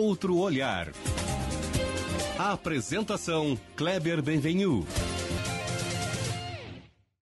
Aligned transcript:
outro 0.00 0.38
olhar. 0.38 0.88
A 2.38 2.52
apresentação 2.52 3.58
Kleber 3.76 4.22
Benvenu. 4.22 4.86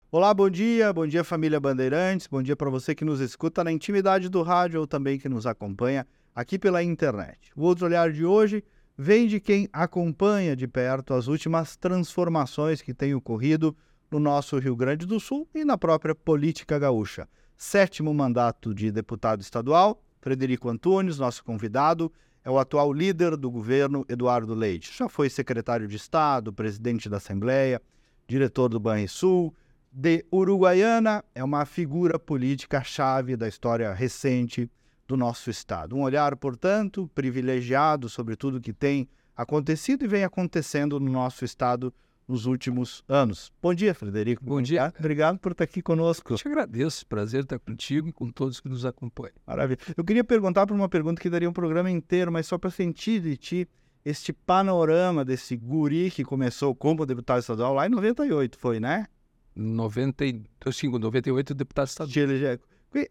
Olá, 0.10 0.33
bom 0.33 0.49
dia, 0.49 0.94
bom 0.94 1.05
dia 1.05 1.23
família 1.23 1.60
Bandeirantes, 1.60 2.28
bom 2.28 2.42
dia 2.42 2.55
para 2.55 2.69
você 2.69 2.96
que 2.96 3.04
nos 3.04 3.19
escuta 3.19 3.62
na 3.62 3.73
intimidade 3.73 4.29
do 4.29 4.42
rádio 4.42 4.79
ou 4.79 4.87
também 4.87 5.19
que 5.19 5.28
nos 5.28 5.46
acompanha 5.46 6.08
aqui 6.33 6.58
pela 6.58 6.81
internet. 6.81 7.51
O 7.58 7.63
outro 7.63 7.86
olhar 7.86 8.10
de 8.12 8.23
hoje 8.26 8.63
vem 8.97 9.28
de 9.28 9.42
quem 9.42 9.67
acompanha 9.74 10.56
de 10.56 10.65
perto 10.67 11.13
as 11.13 11.28
últimas 11.28 11.76
transformações 11.76 12.81
que 12.81 12.94
têm 12.94 13.13
ocorrido 13.13 13.76
no 14.10 14.19
nosso 14.19 14.58
Rio 14.58 14.78
Grande 14.78 15.06
do 15.06 15.19
Sul 15.19 15.46
e 15.53 15.65
na 15.65 15.78
própria 15.78 16.16
política 16.16 16.80
gaúcha. 16.80 17.28
Sétimo 17.58 18.14
mandato 18.14 18.73
de 18.73 18.92
deputado 18.92 19.42
estadual, 19.42 20.02
Frederico 20.22 20.70
Antunes, 20.70 21.17
nosso 21.17 21.44
convidado, 21.44 22.12
é 22.44 22.50
o 22.50 22.58
atual 22.58 22.91
líder 22.91 23.38
do 23.38 23.50
governo, 23.52 24.05
Eduardo 24.09 24.54
Leite. 24.54 24.91
Já 24.98 25.08
foi 25.08 25.30
secretário 25.30 25.88
de 25.88 25.95
Estado, 25.95 26.52
presidente 26.52 27.08
da 27.08 27.17
Assembleia, 27.17 27.81
diretor 28.27 28.70
do 28.70 28.80
Banrisul. 28.80 29.54
De 29.94 30.26
Uruguaiana, 30.34 31.23
é 31.36 31.44
uma 31.44 31.66
figura 31.66 32.17
política-chave 32.17 33.36
da 33.36 33.48
história 33.48 33.91
recente 33.94 34.72
do 35.05 35.17
nosso 35.17 35.50
Estado. 35.50 35.95
Um 35.98 36.02
olhar, 36.02 36.36
portanto, 36.38 37.12
privilegiado 37.14 38.08
sobre 38.08 38.38
tudo 38.38 38.62
que 38.62 38.72
tem 38.72 39.09
acontecido 39.36 40.05
e 40.05 40.08
vem 40.08 40.23
acontecendo 40.23 40.98
no 40.98 41.12
nosso 41.12 41.44
Estado 41.44 41.94
nos 42.31 42.45
últimos 42.45 43.03
anos. 43.09 43.52
Bom 43.62 43.73
dia, 43.73 43.94
Frederico. 43.94 44.44
Bom 44.44 44.62
dia. 44.62 44.94
Obrigado 44.98 45.38
por 45.38 45.52
estar 45.52 45.66
aqui 45.66 45.81
conosco. 45.81 46.31
Eu 46.31 46.38
te 46.38 46.48
agradeço. 46.48 47.05
Prazer 47.05 47.44
estar 47.44 47.59
contigo 47.59 48.08
e 48.08 48.13
com 48.13 48.31
todos 48.31 48.61
que 48.61 48.69
nos 48.69 48.86
acompanham. 48.86 49.33
Maravilha. 49.45 49.80
Eu 49.97 50.03
queria 50.03 50.23
perguntar 50.23 50.66
por 50.66 50.73
uma 50.73 50.88
pergunta 50.88 51.22
que 51.22 51.30
daria 51.30 51.50
um 51.50 51.53
programa 51.53 51.91
inteiro, 51.91 52.31
mas 52.31 52.47
só 52.47 52.58
para 52.58 52.69
sentir 52.69 53.22
de 53.22 53.36
ti 53.36 53.67
este 54.06 54.31
panorama 54.31 55.25
desse 55.25 55.58
guri 55.58 56.09
que 56.09 56.23
começou 56.23 56.73
como 56.73 57.06
deputado 57.06 57.41
estadual 57.41 57.73
lá 57.73 57.86
em 57.86 57.89
98, 57.89 58.58
foi, 58.58 58.80
né? 58.80 59.08
90, 59.53 60.23
sim, 60.72 60.88
98 60.88 61.53
deputado 61.53 61.88
estadual. 61.88 62.58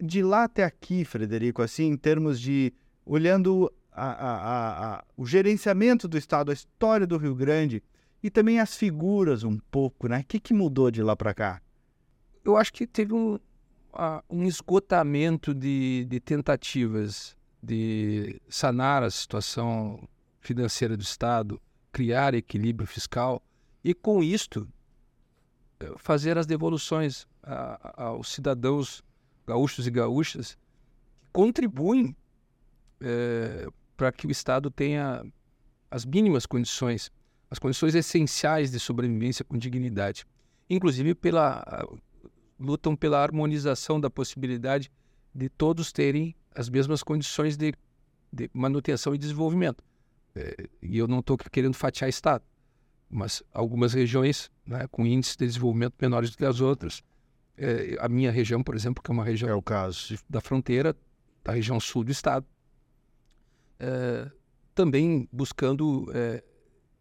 De 0.00 0.22
lá 0.22 0.44
até 0.44 0.64
aqui, 0.64 1.04
Frederico, 1.04 1.60
assim, 1.60 1.84
em 1.84 1.96
termos 1.96 2.40
de 2.40 2.72
olhando 3.04 3.70
a, 3.92 4.10
a, 4.10 4.94
a, 4.94 5.04
o 5.14 5.26
gerenciamento 5.26 6.08
do 6.08 6.16
Estado, 6.16 6.50
a 6.50 6.54
história 6.54 7.06
do 7.06 7.18
Rio 7.18 7.34
Grande, 7.34 7.82
e 8.22 8.30
também 8.30 8.60
as 8.60 8.76
figuras 8.76 9.44
um 9.44 9.58
pouco, 9.70 10.08
né? 10.08 10.20
O 10.20 10.24
que, 10.24 10.38
que 10.38 10.54
mudou 10.54 10.90
de 10.90 11.02
lá 11.02 11.16
para 11.16 11.34
cá? 11.34 11.62
Eu 12.44 12.56
acho 12.56 12.72
que 12.72 12.86
teve 12.86 13.14
um, 13.14 13.38
um 14.28 14.44
esgotamento 14.44 15.54
de, 15.54 16.06
de 16.08 16.20
tentativas 16.20 17.36
de 17.62 18.40
sanar 18.48 19.02
a 19.02 19.10
situação 19.10 20.08
financeira 20.40 20.96
do 20.96 21.02
Estado, 21.02 21.60
criar 21.92 22.34
equilíbrio 22.34 22.86
fiscal 22.86 23.42
e, 23.84 23.92
com 23.92 24.22
isto, 24.22 24.66
fazer 25.98 26.38
as 26.38 26.46
devoluções 26.46 27.26
a, 27.42 28.04
aos 28.04 28.32
cidadãos 28.32 29.02
gaúchos 29.46 29.86
e 29.86 29.90
gaúchas 29.90 30.56
que 31.20 31.26
contribuem 31.32 32.16
é, 33.00 33.66
para 33.96 34.12
que 34.12 34.26
o 34.26 34.30
Estado 34.30 34.70
tenha 34.70 35.24
as 35.90 36.04
mínimas 36.04 36.46
condições 36.46 37.10
as 37.50 37.58
condições 37.58 37.94
essenciais 37.94 38.70
de 38.70 38.78
sobrevivência 38.78 39.44
com 39.44 39.58
dignidade, 39.58 40.24
inclusive 40.68 41.14
pela 41.14 41.64
lutam 42.58 42.94
pela 42.94 43.22
harmonização 43.22 43.98
da 43.98 44.10
possibilidade 44.10 44.90
de 45.34 45.48
todos 45.48 45.90
terem 45.92 46.36
as 46.54 46.68
mesmas 46.68 47.02
condições 47.02 47.56
de, 47.56 47.72
de 48.30 48.50
manutenção 48.52 49.14
e 49.14 49.18
desenvolvimento. 49.18 49.82
É, 50.34 50.68
e 50.82 50.98
eu 50.98 51.08
não 51.08 51.20
estou 51.20 51.38
querendo 51.38 51.74
fatiar 51.74 52.08
Estado, 52.08 52.44
mas 53.08 53.42
algumas 53.52 53.94
regiões 53.94 54.50
né, 54.66 54.86
com 54.90 55.06
índices 55.06 55.36
de 55.36 55.46
desenvolvimento 55.46 55.94
menores 56.00 56.30
do 56.30 56.36
que 56.36 56.44
as 56.44 56.60
outras. 56.60 57.02
É, 57.56 57.96
a 57.98 58.08
minha 58.08 58.30
região, 58.30 58.62
por 58.62 58.74
exemplo, 58.74 59.02
que 59.02 59.10
é 59.10 59.14
uma 59.14 59.24
região 59.24 59.48
é 59.48 59.54
o 59.54 59.62
caso. 59.62 60.16
da 60.28 60.40
fronteira, 60.40 60.94
da 61.42 61.52
região 61.52 61.80
sul 61.80 62.04
do 62.04 62.12
Estado, 62.12 62.46
é, 63.78 64.30
também 64.74 65.28
buscando 65.32 66.10
é, 66.14 66.44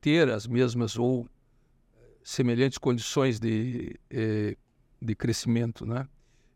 ter 0.02 0.30
as 0.30 0.48
mesmas 0.48 0.98
ou 0.98 1.28
semelhantes 2.24 2.78
condições 2.78 3.40
de, 3.40 3.96
eh, 4.10 4.56
de 5.02 5.16
crescimento, 5.16 5.86
né? 5.86 6.08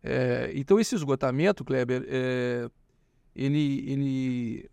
É, 0.03 0.51
então 0.53 0.79
esse 0.79 0.93
esgotamento, 0.93 1.63
Kleber, 1.63 2.05
é, 2.09 2.69
ele, 3.33 3.89
ele 3.89 4.69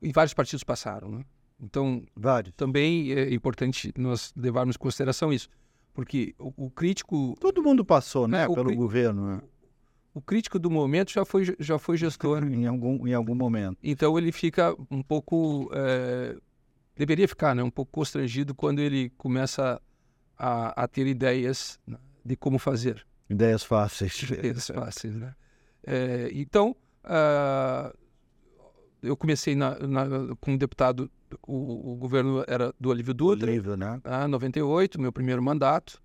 e 0.00 0.10
vários 0.10 0.32
partidos 0.32 0.64
passaram, 0.64 1.10
né? 1.10 1.24
Então 1.60 2.02
vários. 2.16 2.54
também 2.56 3.12
é 3.12 3.32
importante 3.32 3.92
nós 3.96 4.32
levarmos 4.34 4.74
em 4.74 4.78
consideração 4.78 5.32
isso, 5.32 5.48
porque 5.92 6.34
o, 6.38 6.66
o 6.66 6.70
crítico 6.70 7.36
todo 7.38 7.62
mundo 7.62 7.84
passou, 7.84 8.26
né, 8.26 8.48
pelo 8.48 8.64
cri... 8.64 8.74
governo. 8.74 9.26
Né? 9.28 9.42
O 10.14 10.20
crítico 10.20 10.58
do 10.58 10.70
momento 10.70 11.12
já 11.12 11.24
foi 11.24 11.54
já 11.58 11.78
foi 11.78 11.98
gestor 11.98 12.42
em 12.50 12.66
algum 12.66 13.06
em 13.06 13.12
algum 13.12 13.34
momento. 13.34 13.78
Então 13.82 14.18
ele 14.18 14.32
fica 14.32 14.74
um 14.90 15.02
pouco 15.02 15.70
é, 15.74 16.36
deveria 16.96 17.26
ficar 17.26 17.54
né, 17.54 17.62
um 17.62 17.70
pouco 17.70 17.92
constrangido 17.92 18.54
quando 18.54 18.80
ele 18.80 19.10
começa 19.10 19.80
a, 20.38 20.82
a 20.82 20.88
ter 20.88 21.06
ideias 21.06 21.80
né, 21.86 21.98
de 22.24 22.36
como 22.36 22.58
fazer. 22.58 23.06
Ideias 23.28 23.62
fáceis. 23.62 24.22
Ideias 24.22 24.66
fáceis, 24.74 25.14
né? 25.14 25.34
É, 25.84 26.30
então, 26.32 26.76
uh, 27.04 27.96
eu 29.02 29.16
comecei 29.16 29.56
na, 29.56 29.78
na, 29.80 30.06
como 30.40 30.56
deputado, 30.56 31.10
o, 31.46 31.92
o, 31.92 31.96
governo 31.96 32.44
era 32.46 32.72
do 32.78 32.90
Olívio 32.90 33.12
Dutra. 33.12 33.50
Olívio, 33.50 33.76
né? 33.76 34.00
Ah, 34.04 34.28
98, 34.28 35.00
meu 35.00 35.12
primeiro 35.12 35.42
mandato. 35.42 36.00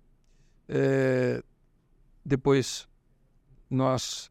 É, 0.68 1.42
depois, 2.24 2.88
nós 3.70 4.30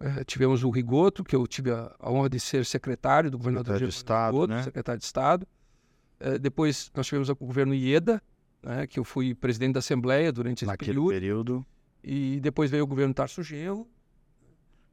é, 0.00 0.24
tivemos 0.24 0.64
o 0.64 0.70
Rigoto, 0.70 1.22
que 1.22 1.36
eu 1.36 1.46
tive 1.46 1.72
a, 1.72 1.94
a 1.98 2.10
honra 2.10 2.30
de 2.30 2.40
ser 2.40 2.64
secretário 2.64 3.30
do 3.30 3.36
governador 3.38 3.74
secretário 3.74 3.88
de 3.88 3.94
Estado, 3.94 4.34
Rigoto, 4.34 4.52
né? 4.52 4.62
secretário 4.62 4.98
de 4.98 5.04
Estado. 5.04 5.46
Eh, 6.20 6.38
depois 6.38 6.90
nós 6.94 7.06
tivemos 7.06 7.28
o 7.28 7.34
governo 7.34 7.74
Ieda, 7.74 8.22
né, 8.62 8.86
que 8.86 8.98
eu 8.98 9.04
fui 9.04 9.34
presidente 9.34 9.74
da 9.74 9.78
Assembleia 9.78 10.32
durante 10.32 10.58
esse 10.58 10.66
Naquele 10.66 10.92
período. 10.92 11.10
período. 11.10 11.66
E 12.02 12.40
depois 12.40 12.70
veio 12.70 12.84
o 12.84 12.86
governo 12.86 13.12
Tarso 13.12 13.42
Genro. 13.42 13.86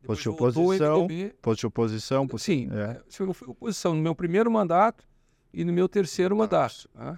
Fosse 0.03 0.27
oposição, 0.27 1.07
fosse 1.41 1.65
oposição. 1.65 2.27
Sim, 2.37 2.69
é. 2.73 3.01
eu 3.19 3.33
fui 3.33 3.47
oposição 3.47 3.93
no 3.93 4.01
meu 4.01 4.13
primeiro 4.13 4.51
mandato 4.51 5.05
e 5.53 5.63
no 5.63 5.71
meu 5.71 5.87
terceiro 5.87 6.35
mandato. 6.35 6.89
Né? 6.93 7.17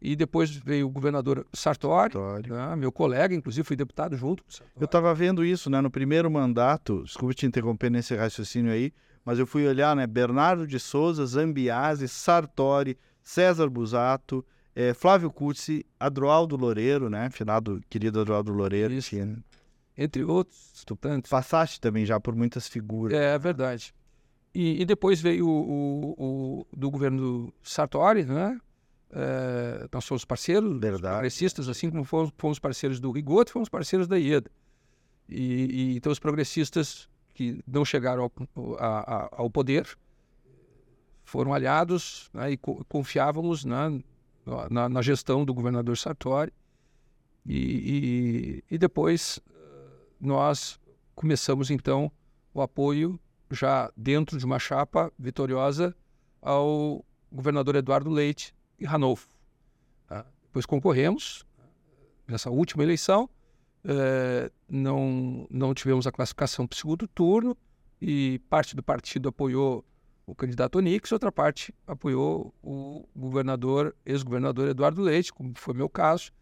E 0.00 0.16
depois 0.16 0.50
veio 0.50 0.86
o 0.86 0.90
governador 0.90 1.46
Sartori, 1.52 2.14
Sartori. 2.14 2.50
Né? 2.50 2.76
meu 2.76 2.90
colega, 2.90 3.34
inclusive 3.34 3.66
fui 3.66 3.76
deputado 3.76 4.16
junto 4.16 4.42
com 4.42 4.48
o 4.48 4.52
Sartori. 4.52 4.80
Eu 4.80 4.86
estava 4.86 5.14
vendo 5.14 5.44
isso, 5.44 5.68
né? 5.68 5.80
No 5.80 5.90
primeiro 5.90 6.30
mandato, 6.30 7.02
desculpe 7.04 7.34
te 7.34 7.46
interromper 7.46 7.90
nesse 7.90 8.14
raciocínio 8.14 8.72
aí, 8.72 8.92
mas 9.24 9.38
eu 9.38 9.46
fui 9.46 9.66
olhar, 9.66 9.94
né? 9.94 10.06
Bernardo 10.06 10.66
de 10.66 10.78
Souza, 10.78 11.26
Zambiase, 11.26 12.08
Sartori, 12.08 12.96
César 13.24 13.70
Busato, 13.70 14.44
é, 14.76 14.92
Flávio 14.92 15.30
Cursi, 15.30 15.84
Adroaldo 15.98 16.56
Loureiro, 16.56 17.08
né? 17.08 17.30
Finado 17.30 17.80
querido 17.88 18.20
Adroaldo 18.20 18.52
Loureiro. 18.52 18.92
Isso. 18.92 19.10
Tinha, 19.10 19.38
Entre 19.96 20.22
outros 20.22 20.84
tantos. 21.00 21.30
Passaste 21.30 21.80
também 21.80 22.04
já 22.04 22.20
por 22.20 22.36
muitas 22.36 22.68
figuras. 22.68 23.16
É, 23.16 23.34
é 23.34 23.38
verdade. 23.38 23.94
E, 24.54 24.82
e, 24.82 24.84
depois 24.84 25.20
veio 25.20 25.48
o, 25.48 25.50
o, 25.50 26.14
o, 26.18 26.66
do 26.76 26.90
governo 26.90 27.52
Sartori, 27.62 28.24
né? 28.24 28.60
É, 29.10 29.88
nós 29.92 30.04
somos 30.04 30.24
parceiros, 30.24 30.78
verdade. 30.78 31.14
progressistas, 31.14 31.68
assim 31.68 31.90
como 31.90 32.04
fomos, 32.04 32.32
fomos 32.36 32.58
parceiros 32.58 33.00
do 33.00 33.10
Rigoto, 33.10 33.52
fomos 33.52 33.68
parceiros 33.68 34.06
da 34.06 34.18
IEDA. 34.18 34.50
E, 35.28 35.92
e, 35.92 35.96
então 35.96 36.12
os 36.12 36.18
progressistas 36.18 37.08
que 37.32 37.60
não 37.66 37.84
chegaram 37.84 38.30
ao, 38.54 38.74
a, 38.76 39.16
a, 39.16 39.28
ao 39.32 39.50
poder 39.50 39.96
foram 41.24 41.52
aliados 41.54 42.30
né, 42.32 42.52
e 42.52 42.56
co 42.56 42.84
confiávamos 42.84 43.64
na, 43.64 43.90
na, 44.70 44.88
na, 44.88 45.02
gestão 45.02 45.44
do 45.44 45.54
governador 45.54 45.96
Sartori. 45.96 46.52
E, 47.46 48.62
e, 48.70 48.74
e, 48.74 48.78
depois 48.78 49.40
nós 50.20 50.78
começamos 51.14 51.70
então 51.70 52.10
o 52.52 52.62
apoio 52.62 53.18
já 53.50 53.90
dentro 53.96 54.38
de 54.38 54.44
uma 54.44 54.58
chapa 54.58 55.12
vitoriosa 55.18 55.94
ao 56.40 57.04
governador 57.30 57.76
Eduardo 57.76 58.10
Leite 58.10 58.54
e 58.78 58.84
Ranolfo. 58.84 59.28
Tá? 60.06 60.24
Depois 60.44 60.64
concorremos 60.64 61.44
nessa 62.26 62.50
última 62.50 62.82
eleição, 62.82 63.28
eh, 63.84 64.50
não, 64.68 65.46
não 65.50 65.74
tivemos 65.74 66.06
a 66.06 66.12
classificação 66.12 66.66
para 66.66 66.74
o 66.74 66.78
segundo 66.78 67.06
turno 67.08 67.56
e 68.00 68.40
parte 68.48 68.74
do 68.74 68.82
partido 68.82 69.28
apoiou 69.28 69.84
o 70.26 70.34
candidato 70.34 70.76
Onix, 70.78 71.12
outra 71.12 71.30
parte 71.30 71.74
apoiou 71.86 72.54
o 72.62 73.06
governador, 73.14 73.94
ex-governador 74.06 74.68
Eduardo 74.68 75.02
Leite, 75.02 75.32
como 75.32 75.52
foi 75.56 75.74
meu 75.74 75.88
caso, 75.88 76.32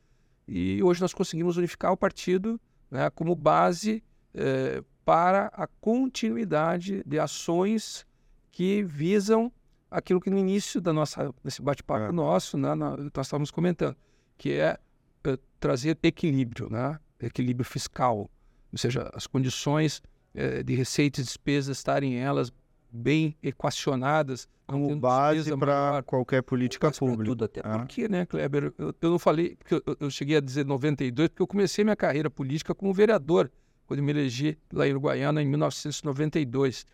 e 0.47 0.83
hoje 0.83 1.01
nós 1.01 1.13
conseguimos 1.15 1.57
unificar 1.57 1.93
o 1.93 1.97
partido 1.97 2.61
né, 2.91 3.11
como 3.11 3.35
base 3.35 4.03
eh, 4.35 4.83
para 5.05 5.47
a 5.55 5.67
continuidade 5.81 7.03
de 7.07 7.19
ações 7.19 8.07
que 8.51 8.83
visam 8.83 9.51
aquilo 9.91 10.21
que 10.21 10.31
no 10.31 10.39
início 10.39 10.81
da 10.81 10.93
nossa 10.93 11.33
desse 11.43 11.61
bate-papo 11.63 12.05
É. 12.07 12.13
nosso, 12.13 12.57
né, 12.57 12.75
na- 12.75 12.97
nós 12.97 13.27
estávamos 13.27 13.51
comentando, 13.51 13.97
que 14.39 14.53
é 14.53 14.79
eh, 15.25 15.39
trazer 15.59 15.99
equilíbrio, 16.03 16.69
né? 16.71 16.99
Equilíbrio 17.21 17.65
fiscal, 17.65 18.29
ou 18.73 18.79
seja, 18.79 19.11
as 19.15 19.27
condições 19.27 20.03
eh, 20.35 20.63
de 20.63 20.75
receita 20.75 21.21
e 21.21 21.25
despesas 21.25 21.77
estarem 21.79 22.19
elas 22.19 22.53
bem 22.93 23.37
equacionadas, 23.43 24.47
Como 24.67 24.95
base 24.97 25.57
para 25.57 26.03
qualquer 26.03 26.43
política 26.43 26.91
pública. 26.91 27.25
Tudo, 27.25 27.45
até 27.45 27.61
Ah. 27.65 27.79
porque, 27.79 28.09
né, 28.09 28.27
Kleber? 28.27 28.73
Eu, 28.77 28.95
eu 29.01 29.11
não 29.11 29.19
falei, 29.19 29.57
porque 29.57 29.75
eu, 29.75 29.97
eu 29.99 30.11
cheguei 30.11 30.37
a 30.37 30.41
dizer 30.41 30.65
92, 30.67 31.29
porque 31.31 31.43
eu 31.43 31.47
comecei 31.47 31.85
minha 31.85 31.97
carreira 31.97 32.29
política 32.31 32.75
como 32.75 32.93
vereador, 32.93 33.51
quando 33.87 34.03
me 34.03 34.13
elegi 34.13 34.59
lá 34.73 34.87
em 34.87 34.91
Uruguaiana 34.91 35.43
em 35.43 35.47
1992. 35.47 36.87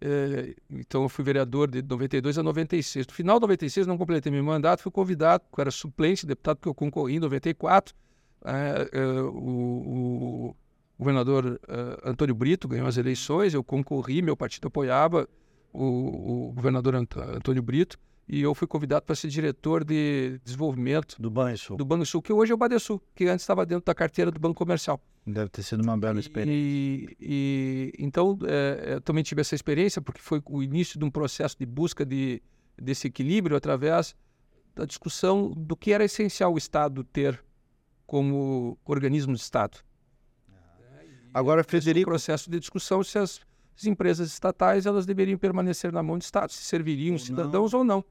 É, 0.00 0.54
então, 0.70 1.02
eu 1.02 1.08
fui 1.08 1.24
vereador 1.24 1.70
de 1.70 1.82
92 1.82 2.38
a 2.38 2.42
96. 2.42 3.06
No 3.06 3.12
final 3.12 3.36
de 3.38 3.42
96, 3.42 3.86
não 3.86 3.96
completei 3.96 4.30
meu 4.30 4.44
mandato, 4.44 4.82
fui 4.82 4.92
convidado, 4.92 5.42
eu 5.56 5.60
era 5.60 5.70
suplente, 5.70 6.26
deputado, 6.26 6.56
porque 6.58 6.68
eu 6.68 6.74
concorri 6.74 7.16
em 7.16 7.20
94. 7.20 7.94
É, 8.44 8.88
é, 8.92 9.04
o, 9.22 10.50
o 10.50 10.56
governador 10.98 11.60
é, 11.68 12.08
Antônio 12.10 12.34
Brito 12.34 12.66
ganhou 12.68 12.86
as 12.86 12.96
eleições, 12.96 13.54
eu 13.54 13.62
concorri, 13.62 14.22
meu 14.22 14.36
partido 14.36 14.68
apoiava 14.68 15.28
o, 15.72 16.48
o 16.48 16.52
governador 16.52 16.94
Ant- 16.94 17.16
Antônio 17.16 17.62
Brito, 17.62 17.98
e 18.28 18.40
eu 18.42 18.54
fui 18.54 18.66
convidado 18.66 19.04
para 19.06 19.14
ser 19.14 19.28
diretor 19.28 19.84
de 19.84 20.40
desenvolvimento 20.44 21.20
Do 21.20 21.30
Banco 21.30 21.76
do 21.76 21.84
Banco 21.84 22.04
Sul, 22.06 22.20
que 22.20 22.32
hoje 22.32 22.50
é 22.50 22.54
o 22.54 22.58
Badesul, 22.58 23.00
que 23.14 23.26
antes 23.26 23.42
estava 23.44 23.64
dentro 23.64 23.84
da 23.84 23.94
carteira 23.94 24.30
do 24.32 24.40
Banco 24.40 24.54
Comercial. 24.56 25.00
Deve 25.24 25.48
ter 25.50 25.62
sido 25.62 25.82
uma 25.82 25.96
bela 25.96 26.18
experiência. 26.18 26.52
E, 26.52 27.16
e- 27.20 27.92
então, 27.98 28.36
é, 28.44 28.94
eu 28.94 29.00
também 29.00 29.22
tive 29.22 29.42
essa 29.42 29.54
experiência, 29.54 30.02
porque 30.02 30.20
foi 30.20 30.42
o 30.46 30.62
início 30.62 30.98
de 30.98 31.04
um 31.04 31.10
processo 31.10 31.56
de 31.58 31.64
busca 31.66 32.04
de, 32.04 32.42
desse 32.76 33.06
equilíbrio 33.06 33.56
através 33.56 34.16
da 34.74 34.84
discussão 34.84 35.52
do 35.52 35.76
que 35.76 35.92
era 35.92 36.04
essencial 36.04 36.52
o 36.52 36.58
Estado 36.58 37.04
ter 37.04 37.42
como 38.06 38.76
organismo 38.84 39.34
de 39.34 39.40
Estado. 39.40 39.78
Agora, 41.38 41.60
Esse 41.60 41.70
Federico, 41.70 42.08
processo 42.08 42.50
de 42.50 42.58
discussão 42.58 43.04
se 43.04 43.18
as, 43.18 43.42
as 43.76 43.84
empresas 43.84 44.28
estatais 44.28 44.86
elas 44.86 45.04
deveriam 45.04 45.36
permanecer 45.36 45.92
na 45.92 46.02
mão 46.02 46.16
do 46.16 46.22
Estado, 46.22 46.50
se 46.50 46.62
serviriam 46.62 47.10
Ou 47.10 47.16
os 47.16 47.24
cidadãos 47.24 47.74
ou 47.74 47.84
não. 47.84 48.02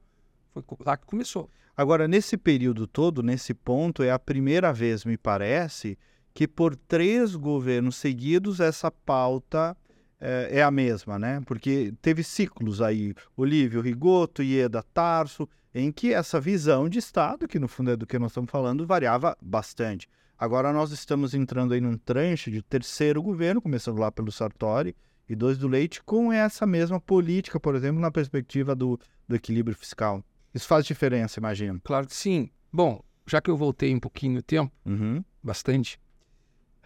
Foi 0.54 0.62
lá 0.84 0.96
que 0.96 1.06
começou. 1.06 1.50
Agora, 1.76 2.06
nesse 2.06 2.36
período 2.36 2.86
todo, 2.86 3.24
nesse 3.24 3.52
ponto, 3.52 4.04
é 4.04 4.12
a 4.12 4.18
primeira 4.18 4.72
vez, 4.72 5.04
me 5.04 5.18
parece, 5.18 5.98
que 6.32 6.46
por 6.46 6.76
três 6.76 7.34
governos 7.34 7.96
seguidos 7.96 8.60
essa 8.60 8.92
pauta 8.92 9.76
eh, 10.20 10.60
é, 10.60 10.62
a 10.62 10.70
mesma, 10.70 11.18
né? 11.18 11.42
Porque 11.46 11.92
teve 12.00 12.22
ciclos 12.22 12.80
aí, 12.80 13.12
Olívio 13.36 13.80
Rigoto, 13.80 14.40
Ieda 14.40 14.84
Tarso, 14.94 15.48
em 15.74 15.90
que 15.90 16.14
essa 16.14 16.40
visão 16.40 16.88
de 16.88 17.00
Estado, 17.00 17.48
que 17.48 17.58
no 17.58 17.66
fundo 17.66 17.90
é 17.90 17.96
do 17.96 18.06
que 18.06 18.20
nós 18.20 18.30
estamos 18.30 18.50
falando, 18.50 18.86
variava 18.86 19.36
bastante. 19.42 20.08
Agora 20.38 20.72
nós 20.72 20.90
estamos 20.92 21.34
entrando 21.34 21.72
aí 21.72 21.80
num 21.80 21.96
tranche 21.96 22.50
de 22.50 22.62
terceiro 22.62 23.22
governo, 23.22 23.60
começando 23.62 23.98
lá 23.98 24.12
pelo 24.12 24.30
Sartori 24.30 24.94
e 25.28 25.34
dois 25.34 25.56
do 25.58 25.66
Leite, 25.66 26.02
com 26.02 26.32
essa 26.32 26.66
mesma 26.66 27.00
política, 27.00 27.58
por 27.58 27.74
exemplo, 27.74 28.00
na 28.00 28.10
perspectiva 28.10 28.74
do, 28.74 28.98
do 29.26 29.34
equilíbrio 29.34 29.76
fiscal. 29.76 30.22
Isso 30.54 30.66
faz 30.68 30.84
diferença, 30.84 31.40
imagino. 31.40 31.80
Claro 31.82 32.06
que 32.06 32.14
sim. 32.14 32.50
Bom, 32.72 33.02
já 33.26 33.40
que 33.40 33.50
eu 33.50 33.56
voltei 33.56 33.94
um 33.94 34.00
pouquinho 34.00 34.34
no 34.34 34.42
tempo, 34.42 34.72
Uhum. 34.84 35.24
bastante, 35.42 35.98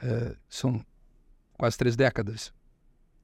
eh, 0.02 0.36
são 0.48 0.84
quase 1.58 1.76
três 1.76 1.96
décadas 1.96 2.52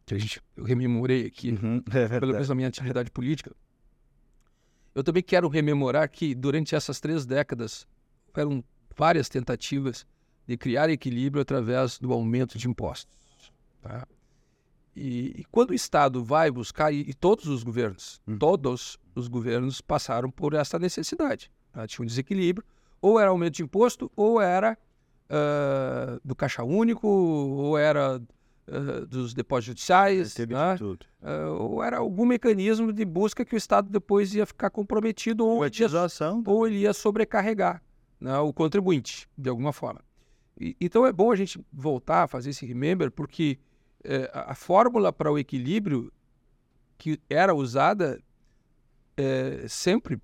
que 0.05 0.15
a 0.15 0.19
gente, 0.19 0.41
eu 0.57 0.65
rememorei 0.65 1.27
aqui, 1.27 1.53
Uhum. 1.53 1.83
É 1.95 2.21
pelo 2.21 2.33
menos 2.33 2.49
na 2.49 2.55
minha 2.55 2.69
atividade 2.69 3.11
política. 3.11 3.55
Eu 4.95 5.05
também 5.05 5.23
quero 5.23 5.49
rememorar 5.49 6.09
que 6.11 6.35
durante 6.35 6.75
essas 6.75 6.99
três 7.01 7.25
décadas 7.27 7.87
houveram 8.29 8.63
várias 8.97 9.29
tentativas 9.29 10.07
de 10.47 10.57
criar 10.57 10.89
equilíbrio 10.91 11.43
através 11.43 11.99
do 11.99 12.13
aumento 12.13 12.57
de 12.59 12.69
impostos. 12.69 13.53
tá? 13.83 14.07
E, 14.95 15.41
e 15.41 15.45
quando 15.51 15.71
o 15.71 15.75
Estado 15.75 16.25
vai 16.25 16.51
buscar, 16.51 16.93
e, 16.93 17.01
e 17.01 17.13
todos 17.15 17.47
os 17.47 17.63
governos, 17.63 18.21
Hum. 18.27 18.39
todos 18.39 18.99
os 19.15 19.29
governos 19.29 19.81
passaram 19.81 20.31
por 20.31 20.55
essa 20.55 20.79
necessidade. 20.79 21.51
tá? 21.73 21.87
Tinha 21.87 22.03
um 22.05 22.07
desequilíbrio, 22.07 22.65
ou 23.03 23.21
era 23.21 23.31
aumento 23.31 23.55
de 23.57 23.63
imposto, 23.63 24.11
ou 24.17 24.41
era 24.41 24.79
ah, 25.29 26.19
do 26.25 26.35
caixa 26.35 26.63
único, 26.65 27.07
ou 27.07 27.77
era 27.77 28.17
ah, 28.69 29.07
dos 29.07 29.35
depósitos 29.35 29.67
judiciais, 29.67 30.33
Teve 30.35 30.55
né? 30.55 30.73
de 30.75 30.79
tudo. 30.79 31.05
Ah, 31.23 31.49
ou 31.51 31.83
era 31.83 31.99
algum 31.99 32.25
mecanismo 32.25 32.93
de 32.93 33.05
busca 33.05 33.45
que 33.45 33.55
o 33.55 33.59
Estado 33.59 33.91
depois 33.91 34.35
ia 34.35 34.47
ficar 34.47 34.71
comprometido 34.71 35.45
ou, 35.45 35.57
ele 35.65 35.75
ia, 35.77 35.89
Privatização. 35.89 36.43
ou 36.47 36.67
ele 36.67 36.79
ia 36.79 36.93
sobrecarregar 36.95 37.83
né, 38.19 38.39
o 38.39 38.51
contribuinte, 38.53 39.29
de 39.37 39.51
alguma 39.51 39.73
forma. 39.75 40.01
E- 40.59 40.77
então 40.81 41.07
é 41.07 41.13
bom 41.13 41.31
a 41.31 41.37
gente 41.37 41.65
voltar 41.73 42.25
a 42.25 42.29
fazer 42.29 42.51
esse 42.51 42.65
remember, 42.67 43.11
porque 43.11 43.59
eh, 44.05 44.31
a, 44.33 44.53
a 44.53 44.55
fórmula 44.55 45.13
para 45.13 45.31
o 45.31 45.39
equilíbrio 45.39 46.13
que 46.99 47.21
era 47.29 47.55
usada 47.55 48.21
eh, 49.17 49.67
sempre, 49.69 50.21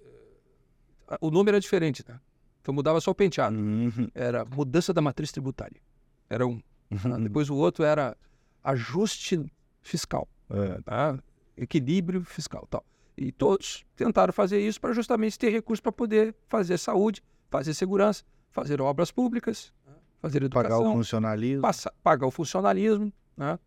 eh, 0.00 1.16
o 1.20 1.30
número 1.30 1.56
era 1.56 1.60
diferente, 1.60 2.04
né? 2.08 2.20
Então 2.60 2.74
mudava 2.74 3.00
só 3.00 3.10
o 3.10 3.14
penteado. 3.14 3.56
Uhum. 3.56 4.08
Era 4.14 4.44
mudança 4.44 4.92
da 4.92 5.00
matriz 5.00 5.32
tributária. 5.32 5.80
Era 6.28 6.46
um. 6.46 6.60
Uhum. 6.90 7.22
Depois 7.22 7.48
o 7.50 7.54
outro 7.56 7.84
era 7.84 8.16
ajuste 8.64 9.40
fiscal 9.82 10.28
É. 10.50 10.80
tá? 10.82 11.18
equilíbrio 11.56 12.22
fiscal 12.24 12.66
tal. 12.68 12.84
E 13.16 13.32
todos 13.32 13.84
tentaram 13.96 14.32
fazer 14.32 14.60
isso 14.60 14.80
para 14.80 14.92
justamente 14.92 15.38
ter 15.38 15.50
recursos 15.50 15.80
para 15.80 15.92
poder 15.92 16.34
fazer 16.46 16.78
saúde, 16.78 17.22
fazer 17.50 17.74
segurança, 17.74 18.22
fazer 18.50 18.80
obras 18.80 19.10
públicas, 19.10 19.72
fazer 20.20 20.40
Pagar 20.48 20.70
o 20.70 20.74
educação, 20.74 20.92
funcionalismo. 20.94 21.62
passa- 21.62 21.92
pagar 22.02 22.26
o 22.26 22.30
funcionalismo, 22.30 23.12
né? 23.36 23.58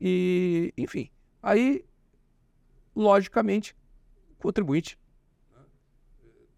E, 0.00 0.72
enfim, 0.76 1.10
aí, 1.42 1.84
logicamente, 2.94 3.74
o 4.38 4.42
contribuinte 4.42 4.98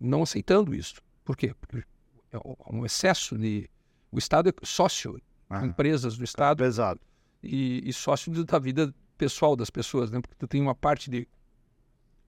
não 0.00 0.22
aceitando 0.22 0.74
isso. 0.74 1.00
Por 1.24 1.36
quê? 1.36 1.54
Porque 1.60 1.84
é 2.32 2.38
um 2.72 2.84
excesso 2.84 3.36
de... 3.38 3.68
O 4.10 4.18
Estado 4.18 4.48
é 4.48 4.52
sócio, 4.62 5.20
Ah, 5.48 5.64
empresas 5.64 6.16
do 6.16 6.24
Estado, 6.24 6.58
pesado. 6.58 7.00
e, 7.42 7.88
e 7.88 7.92
sócio 7.92 8.44
da 8.44 8.58
vida 8.58 8.94
pessoal 9.16 9.56
das 9.56 9.70
pessoas, 9.70 10.10
né? 10.10 10.20
Porque 10.20 10.34
tu 10.36 10.46
tem 10.46 10.60
uma 10.60 10.74
parte 10.74 11.10
de, 11.10 11.26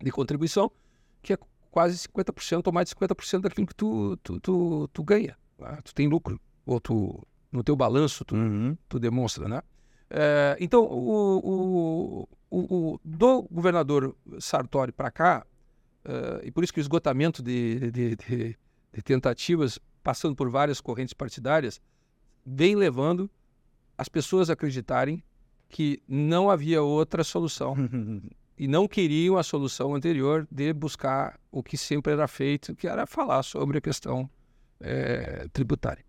de 0.03 0.11
contribuição 0.11 0.71
que 1.23 1.33
é 1.33 1.39
quase 1.71 1.97
50% 1.99 2.67
ou 2.67 2.73
mais 2.73 2.89
de 2.89 2.95
50% 2.95 3.41
daquilo 3.43 3.67
que 3.67 3.75
tu, 3.75 4.17
tu, 4.23 4.41
tu, 4.41 4.89
tu 4.93 5.03
ganha. 5.03 5.37
né? 5.59 5.79
Tu 5.85 5.95
tem 5.95 6.09
lucro, 6.09 6.41
ou 6.67 6.81
tu, 6.81 7.23
no 7.53 7.63
teu 7.63 7.77
balanço 7.77 8.25
tu, 8.25 8.35
Uhum. 8.35 8.77
tu 8.89 8.99
demonstra, 8.99 9.49
né? 9.49 9.63
É, 10.11 10.57
então, 10.61 10.85
o, 10.85 11.39
o, 11.39 12.29
o, 12.51 12.93
o- 12.95 13.01
do 13.05 13.43
governador 13.51 14.17
Sartori 14.41 14.91
para 14.93 15.11
cá, 15.11 15.47
é, 16.05 16.47
e 16.47 16.51
por 16.51 16.65
isso 16.65 16.73
que 16.73 16.81
o 16.81 16.83
esgotamento 16.83 17.43
de, 17.43 17.91
de, 17.91 18.17
de- 18.17 18.57
de 18.95 19.03
tentativas, 19.03 19.79
passando 20.03 20.35
por 20.35 20.49
várias 20.49 20.81
correntes 20.81 21.13
partidárias, 21.13 21.81
vem 22.47 22.75
levando 22.75 23.31
as 23.99 24.09
pessoas 24.09 24.49
a 24.49 24.55
acreditarem 24.55 25.23
que 25.69 26.03
não 26.09 26.49
havia 26.49 26.83
outra 26.83 27.23
solução 27.23 27.75
e 28.59 28.67
não 28.67 28.89
queriam 28.89 29.37
a 29.39 29.43
solução 29.43 29.95
anterior 29.95 30.47
de 30.51 30.73
buscar 30.73 31.39
o 31.51 31.63
que 31.63 31.77
sempre 31.77 32.13
era 32.13 32.27
feito, 32.27 32.75
que 32.75 32.89
era 32.89 33.07
falar 33.07 33.43
sobre 33.43 33.79
a 33.79 33.81
questão 33.81 34.29
eh, 34.81 35.47
tributária. 35.53 36.05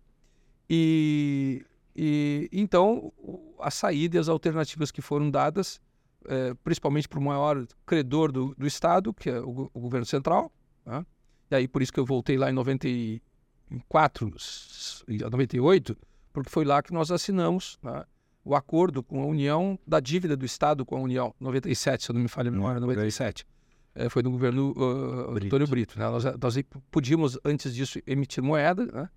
E, 0.68 1.64
e 1.94 2.48
então 2.52 3.12
a 3.58 3.70
saída 3.70 4.16
e 4.16 4.20
as 4.20 4.28
alternativas 4.28 4.90
que 4.90 5.00
foram 5.00 5.30
dadas, 5.30 5.80
eh, 6.26 6.54
principalmente 6.64 7.08
para 7.08 7.18
o 7.18 7.22
maior 7.22 7.66
credor 7.86 8.30
do, 8.32 8.54
do 8.56 8.66
Estado, 8.66 9.12
que 9.14 9.30
é 9.30 9.40
o, 9.40 9.70
o 9.72 9.80
governo 9.80 10.06
central, 10.06 10.52
né? 10.84 11.04
e 11.50 11.54
aí 11.54 11.68
por 11.68 11.82
isso 11.82 11.92
que 11.92 12.00
eu 12.00 12.04
voltei 12.06 12.36
lá 12.36 12.50
em 12.50 12.52
94, 12.52 14.32
s- 14.36 15.04
e 15.08 15.18
98, 15.18 15.96
porque 16.32 16.50
foi 16.50 16.64
lá 16.64 16.82
que 16.82 16.92
nós 16.92 17.10
assinamos 17.10 17.78
né, 17.82 18.04
o 18.44 18.54
acordo 18.54 19.02
com 19.02 19.22
a 19.22 19.26
União 19.26 19.78
da 19.86 20.00
dívida 20.00 20.36
do 20.36 20.44
Estado 20.44 20.84
com 20.84 20.96
a 20.96 21.00
União, 21.00 21.34
97, 21.38 22.04
se 22.04 22.10
eu 22.10 22.14
não 22.14 22.22
me 22.22 22.28
falha 22.28 22.48
a 22.48 22.52
memória, 22.52 22.80
97. 22.80 23.46
Eh, 23.94 24.08
foi 24.08 24.22
no 24.22 24.30
governo 24.30 24.70
uh, 24.70 25.32
Brito. 25.32 25.46
Antônio 25.46 25.68
Brito. 25.68 25.98
Né? 25.98 26.08
Nós, 26.08 26.24
nós 26.24 26.54
podíamos, 26.90 27.38
antes 27.44 27.74
disso, 27.74 28.00
emitir 28.06 28.42
moeda, 28.42 28.86
né? 28.86 29.10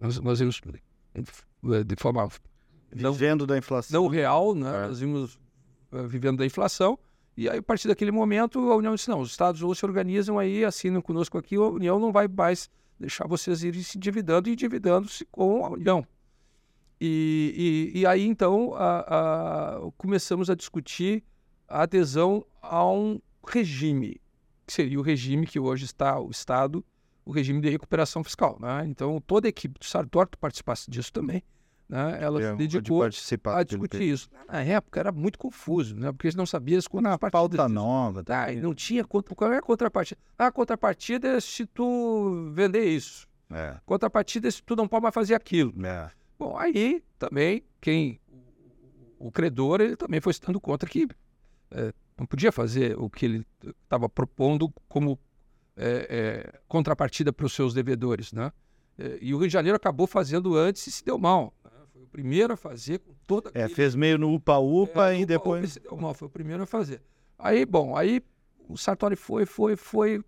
nós, 0.00 0.18
nós 0.20 0.40
íamos 0.40 0.60
de 1.84 1.96
forma 1.96 2.28
não, 2.94 3.12
Vivendo 3.12 3.46
da 3.46 3.56
inflação. 3.58 4.02
não 4.02 4.08
real, 4.08 4.54
né? 4.54 4.68
É. 4.68 4.86
nós 4.88 5.00
íamos 5.00 5.38
eh, 5.92 6.06
vivendo 6.06 6.38
da 6.38 6.46
inflação, 6.46 6.98
e 7.36 7.48
aí, 7.48 7.58
a 7.58 7.62
partir 7.62 7.88
daquele 7.88 8.10
momento, 8.10 8.70
a 8.70 8.76
União 8.76 8.94
disse, 8.94 9.08
não, 9.08 9.20
os 9.20 9.30
Estados 9.30 9.62
ou 9.62 9.74
se 9.74 9.84
organizam 9.86 10.38
aí, 10.38 10.64
assinam 10.64 11.00
conosco 11.00 11.38
aqui, 11.38 11.56
a 11.56 11.60
União 11.60 11.98
não 11.98 12.12
vai 12.12 12.28
mais 12.28 12.68
deixar 13.00 13.26
vocês 13.26 13.62
irem 13.64 13.82
se 13.82 13.96
endividando 13.96 14.48
e 14.48 14.52
endividando-se 14.52 15.24
com 15.30 15.64
a 15.64 15.70
União. 15.70 16.06
E, 17.04 17.90
e, 17.94 18.00
e 18.00 18.06
aí, 18.06 18.24
então, 18.24 18.74
a- 18.74 19.00
a- 19.08 19.90
começamos 19.98 20.48
a 20.48 20.54
discutir 20.54 21.24
a 21.66 21.82
adesão 21.82 22.46
a 22.62 22.86
um 22.86 23.20
regime 23.44 24.20
que 24.64 24.72
seria 24.72 25.00
o 25.00 25.02
regime 25.02 25.44
que 25.44 25.58
hoje 25.58 25.84
está 25.84 26.20
o 26.20 26.30
Estado, 26.30 26.84
o 27.24 27.32
regime 27.32 27.60
de 27.60 27.68
recuperação 27.68 28.22
fiscal. 28.22 28.56
Né? 28.60 28.84
Então, 28.86 29.20
toda 29.26 29.48
a 29.48 29.50
equipe 29.50 29.80
do 29.80 29.84
Sartori, 29.84 30.30
tu 30.30 30.38
participasse 30.38 30.88
disso 30.88 31.12
também, 31.12 31.42
né? 31.88 32.18
ela 32.20 32.40
É, 32.40 32.44
se 32.44 32.52
de 32.52 32.68
dedicou 32.68 33.02
a 33.02 33.62
discutir 33.64 34.02
isso. 34.02 34.30
Na 34.48 34.62
época 34.62 35.00
era 35.00 35.10
muito 35.10 35.40
confuso, 35.40 35.96
né? 35.96 36.12
porque 36.12 36.28
eles 36.28 36.36
não 36.36 36.46
sabiam 36.46 36.78
as 36.78 36.86
contrapartidas. 36.86 37.32
pauta 37.32 37.68
nova. 37.68 38.22
Tá, 38.22 38.52
e 38.52 38.60
não 38.60 38.72
tinha 38.72 39.04
contra... 39.04 39.34
qual 39.34 39.52
é 39.52 39.58
a 39.58 39.62
contrapartida? 39.62 40.20
Ah, 40.38 40.46
a 40.46 40.52
contrapartida 40.52 41.26
é 41.36 41.40
se 41.40 41.66
tu 41.66 42.48
vender 42.54 42.84
isso. 42.84 43.26
É, 43.50 43.76
Contrapartida 43.84 44.46
é 44.46 44.50
se 44.52 44.62
tu 44.62 44.76
não 44.76 44.86
pode 44.86 45.02
mais 45.02 45.12
fazer 45.14 45.34
aquilo. 45.34 45.74
é. 45.84 46.08
Bom, 46.42 46.56
aí 46.58 47.02
também 47.18 47.62
quem 47.80 48.20
o 49.18 49.30
credor 49.30 49.80
ele 49.80 49.94
também 49.96 50.20
foi 50.20 50.32
se 50.32 50.40
dando 50.40 50.60
conta 50.60 50.86
que 50.86 51.06
eh, 51.70 51.92
não 52.18 52.26
podia 52.26 52.50
fazer 52.50 52.98
o 52.98 53.08
que 53.08 53.24
ele 53.24 53.46
estava 53.84 54.08
propondo 54.08 54.72
como 54.88 55.18
eh, 55.76 56.06
eh, 56.10 56.60
contrapartida 56.66 57.32
para 57.32 57.46
os 57.46 57.52
seus 57.52 57.72
devedores, 57.72 58.32
né? 58.32 58.52
Eh, 58.98 59.18
e 59.22 59.34
o 59.34 59.38
Rio 59.38 59.46
de 59.46 59.52
Janeiro 59.52 59.76
acabou 59.76 60.06
fazendo 60.08 60.56
antes 60.56 60.86
e 60.86 60.90
se 60.90 61.04
deu 61.04 61.16
mal. 61.16 61.54
né? 61.64 61.70
Foi 61.92 62.02
o 62.02 62.06
primeiro 62.06 62.52
a 62.52 62.56
fazer 62.56 62.98
com 62.98 63.12
toda 63.26 63.50
É, 63.54 63.62
aquele- 63.62 63.74
fez 63.74 63.94
meio 63.94 64.18
no 64.18 64.34
upa-upa 64.34 65.12
é, 65.12 65.20
e 65.20 65.22
o 65.22 65.26
depois. 65.26 65.74
Se 65.74 65.80
deu 65.80 65.96
mal, 65.96 66.12
foi 66.14 66.26
o 66.26 66.30
primeiro 66.30 66.64
a 66.64 66.66
fazer. 66.66 67.00
Aí, 67.38 67.64
bom, 67.64 67.96
aí 67.96 68.20
o 68.68 68.76
Sartori 68.76 69.14
foi, 69.16 69.46
foi, 69.46 69.76
foi, 69.76 70.20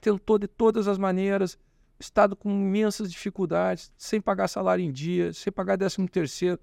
tentou 0.00 0.38
de 0.38 0.48
todas 0.48 0.88
as 0.88 0.96
maneiras, 0.96 1.58
Estado 2.00 2.34
com 2.34 2.50
imensas 2.50 3.10
dificuldades, 3.12 3.92
sem 3.96 4.20
pagar 4.20 4.48
salário 4.48 4.82
em 4.84 4.90
dia, 4.90 5.32
sem 5.34 5.52
pagar 5.52 5.76
décimo 5.76 6.08
terceiro, 6.08 6.58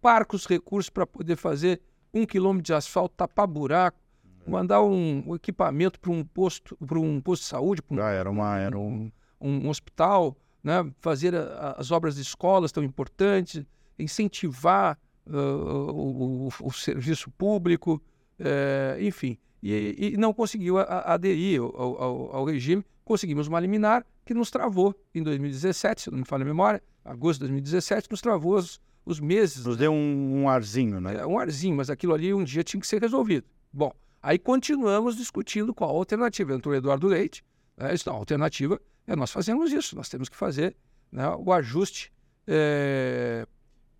parcos 0.00 0.46
recursos 0.46 0.90
para 0.90 1.06
poder 1.06 1.36
fazer 1.36 1.80
um 2.12 2.24
quilômetro 2.26 2.64
de 2.64 2.74
asfalto, 2.74 3.14
tapar 3.16 3.46
buraco, 3.46 3.98
mandar 4.46 4.82
um, 4.82 5.24
um 5.26 5.34
equipamento 5.34 5.98
para 5.98 6.10
um 6.12 6.22
posto, 6.24 6.76
para 6.76 6.98
um 7.00 7.20
posto 7.20 7.42
de 7.42 7.48
saúde, 7.48 7.82
para 7.82 7.96
um 7.96 8.00
Ah, 8.02 8.10
era 8.10 8.30
uma. 8.30 8.58
Era 8.58 8.78
um... 8.78 9.10
um, 9.40 9.68
hospital, 9.68 10.36
né? 10.62 10.88
fazer 11.00 11.34
a- 11.34 11.74
as 11.78 11.90
obras 11.90 12.14
de 12.16 12.22
escolas 12.22 12.70
tão 12.70 12.84
importantes, 12.84 13.64
incentivar 13.98 14.98
ah, 15.26 15.32
o, 15.32 16.46
o- 16.48 16.50
o 16.62 16.72
serviço 16.72 17.30
público, 17.32 18.00
eh, 18.38 18.98
enfim. 19.00 19.38
E, 19.62 20.12
e 20.14 20.16
não 20.16 20.32
conseguiu 20.32 20.78
a- 20.78 20.82
a- 20.82 21.14
aderir 21.14 21.60
ao, 21.60 21.72
ao- 22.02 22.36
ao 22.36 22.44
regime. 22.44 22.84
Conseguimos 23.04 23.46
uma 23.48 23.58
liminar 23.60 24.04
que 24.24 24.34
nos 24.34 24.50
travou 24.50 24.94
em 25.14 25.22
2017, 25.22 26.02
se 26.02 26.10
não 26.10 26.18
me 26.18 26.24
falha 26.24 26.42
a 26.42 26.46
memória, 26.46 26.82
agosto 27.04 27.40
de 27.40 27.46
2017, 27.46 28.10
nos 28.10 28.20
travou 28.20 28.56
os, 28.56 28.80
os 29.04 29.20
meses 29.20 29.64
Nos 29.64 29.76
deu 29.76 29.92
um, 29.92 30.42
um 30.42 30.48
arzinho, 30.48 31.00
né? 31.00 31.16
é, 31.18 31.26
um 31.26 31.38
arzinho, 31.38 31.76
mas 31.76 31.88
aquilo 31.88 32.12
ali 32.14 32.34
um 32.34 32.42
dia 32.42 32.64
tinha 32.64 32.80
que 32.80 32.86
ser 32.86 33.00
resolvido. 33.00 33.46
Bom, 33.72 33.92
aí 34.22 34.38
continuamos 34.38 35.16
discutindo 35.16 35.72
qual 35.72 35.90
a 35.90 35.92
alternativa. 35.94 36.52
Entrou 36.54 36.74
o 36.74 36.76
Eduardo 36.76 37.06
Leite, 37.06 37.44
né, 37.76 37.92
disse, 37.92 38.08
a 38.08 38.12
alternativa 38.12 38.80
é 39.06 39.14
nós 39.14 39.30
fazemos 39.30 39.72
isso, 39.72 39.94
nós 39.94 40.08
temos 40.08 40.28
que 40.28 40.36
fazer 40.36 40.76
né, 41.12 41.28
o 41.38 41.52
ajuste 41.52 42.12
é, 42.48 43.46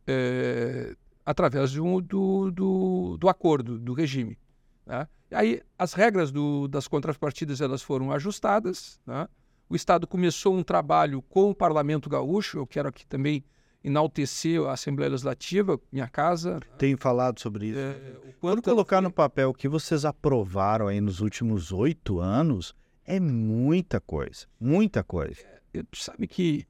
é, 0.06 0.96
através 1.24 1.70
de 1.70 1.80
um- 1.80 2.00
do, 2.00 2.50
do, 2.50 3.16
do 3.18 3.28
acordo, 3.28 3.78
do 3.78 3.92
regime. 3.92 4.36
né. 4.84 5.06
Aí 5.30 5.60
as 5.78 5.92
regras 5.92 6.30
do- 6.30 6.68
das 6.68 6.86
contrapartidas 6.86 7.60
elas 7.60 7.82
foram 7.82 8.12
ajustadas, 8.12 9.00
né. 9.06 9.26
o 9.68 9.74
Estado 9.74 10.06
começou 10.06 10.54
um 10.56 10.62
trabalho 10.62 11.20
com 11.22 11.50
o 11.50 11.54
Parlamento 11.54 12.08
Gaúcho, 12.08 12.58
eu 12.58 12.66
quero 12.66 12.88
aqui 12.88 13.04
também 13.06 13.44
enaltecer 13.82 14.60
a 14.64 14.72
Assembleia 14.72 15.10
Legislativa, 15.10 15.80
minha 15.92 16.08
casa, 16.08 16.60
Tenho 16.78 16.96
falado 16.98 17.38
sobre 17.40 17.66
isso. 17.68 17.78
é, 17.78 18.34
Quando 18.40 18.60
colocar 18.62 19.00
no 19.00 19.10
papel 19.12 19.50
o 19.50 19.54
que 19.54 19.68
vocês 19.68 20.04
aprovaram 20.04 20.88
aí 20.88 21.00
nos 21.00 21.20
últimos 21.20 21.72
oito 21.72 22.18
anos, 22.20 22.74
é 23.04 23.20
muita 23.20 24.00
coisa. 24.00 24.46
Muita 24.60 25.04
coisa. 25.04 25.40
Eu- 25.72 25.84
tu 25.84 25.98
sabe 25.98 26.26
que 26.26 26.66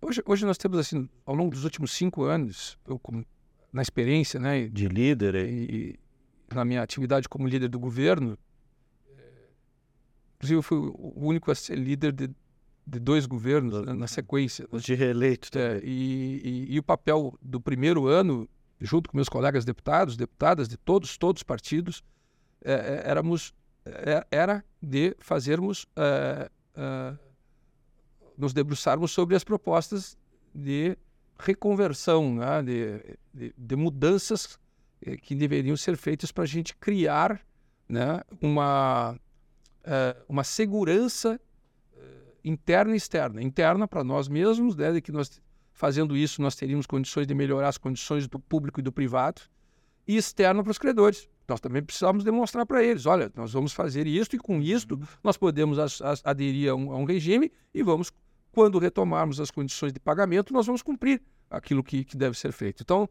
hoje, 0.00 0.22
hoje 0.26 0.44
nós 0.44 0.58
temos 0.58 0.78
assim 0.78 1.08
ao 1.24 1.34
longo 1.34 1.50
dos 1.52 1.64
últimos 1.64 1.92
cinco 1.92 2.24
anos 2.24 2.78
eu 2.86 2.98
como- 2.98 3.24
na 3.72 3.80
experiência 3.80 4.38
né 4.38 4.68
De 4.68 4.88
líder 4.88 5.34
e 5.36 5.98
na 6.54 6.64
minha 6.64 6.82
atividade 6.82 7.28
como 7.28 7.46
líder 7.46 7.68
do 7.68 7.78
governo 7.78 8.38
eh, 9.08 9.48
inclusive 10.36 10.58
eu 10.58 10.62
fui 10.62 10.78
o 10.78 11.12
único 11.26 11.50
a 11.50 11.54
ser 11.54 11.76
líder 11.78 12.12
de, 12.12 12.28
de 12.86 12.98
dois 12.98 13.26
governos 13.26 13.84
né, 13.86 13.92
na 13.92 14.06
sequência 14.06 14.66
Os 14.70 14.82
de 14.82 14.94
reeleito 14.94 15.56
É, 15.58 15.80
e, 15.82 16.40
e- 16.68 16.74
e 16.74 16.78
o 16.78 16.82
papel 16.82 17.38
do 17.40 17.60
primeiro 17.60 18.06
ano, 18.06 18.48
junto 18.80 19.08
com 19.10 19.16
meus 19.16 19.28
colegas 19.28 19.64
deputados, 19.64 20.16
deputadas 20.16 20.68
de 20.68 20.76
todos, 20.76 21.16
todos 21.16 21.40
os 21.40 21.44
partidos, 21.44 22.02
é, 22.64 22.72
é, 22.72 23.02
éramos, 23.10 23.54
é, 23.84 24.26
era 24.30 24.64
de 24.82 25.16
fazermos, 25.20 25.86
é, 25.96 26.50
é, 26.74 27.14
nos 28.36 28.52
debruçarmos 28.52 29.12
sobre 29.12 29.36
as 29.36 29.44
propostas 29.44 30.16
de 30.54 30.96
reconversão, 31.38 32.34
né, 32.36 32.62
de, 32.62 33.16
de, 33.32 33.54
de 33.56 33.76
mudanças 33.76 34.58
que 35.22 35.34
deveriam 35.34 35.76
ser 35.76 35.96
feitas 35.96 36.30
para 36.32 36.44
a 36.44 36.46
gente 36.46 36.76
criar 36.76 37.40
né, 37.88 38.20
uma, 38.40 39.18
eh, 39.84 40.16
uma 40.28 40.44
segurança 40.44 41.40
interna 42.44 42.94
e 42.94 42.96
externa. 42.96 43.42
Interna 43.42 43.86
para 43.86 44.02
nós 44.04 44.28
mesmos, 44.28 44.76
né, 44.76 44.92
de 44.92 45.00
que 45.00 45.12
nós 45.12 45.40
fazendo 45.72 46.16
isso 46.16 46.40
nós 46.42 46.54
teríamos 46.54 46.86
condições 46.86 47.26
de 47.26 47.34
melhorar 47.34 47.68
as 47.68 47.78
condições 47.78 48.28
do 48.28 48.38
público 48.38 48.80
e 48.80 48.82
do 48.82 48.92
privado, 48.92 49.42
e 50.06 50.16
externa 50.16 50.62
para 50.62 50.70
os 50.70 50.78
credores. 50.78 51.28
Nós 51.48 51.60
também 51.60 51.82
precisamos 51.82 52.24
demonstrar 52.24 52.66
para 52.66 52.82
eles, 52.84 53.06
olha, 53.06 53.30
nós 53.34 53.52
vamos 53.52 53.72
fazer 53.72 54.06
isso 54.06 54.34
e 54.36 54.38
com 54.38 54.60
isto 54.60 55.00
nós 55.22 55.36
podemos 55.36 55.78
as- 55.78 56.00
as- 56.02 56.22
aderir 56.24 56.70
a 56.70 56.74
um, 56.74 56.92
a 56.92 56.96
um 56.96 57.04
regime 57.04 57.50
e 57.74 57.82
vamos, 57.82 58.12
quando 58.52 58.78
retomarmos 58.78 59.40
as 59.40 59.50
condições 59.50 59.92
de 59.92 60.00
pagamento, 60.00 60.52
nós 60.52 60.66
vamos 60.66 60.82
cumprir 60.82 61.22
aquilo 61.50 61.82
que, 61.82 62.04
que 62.04 62.16
deve 62.16 62.36
ser 62.38 62.52
feito. 62.52 62.82
Então, 62.82 63.02
eh, 63.02 63.08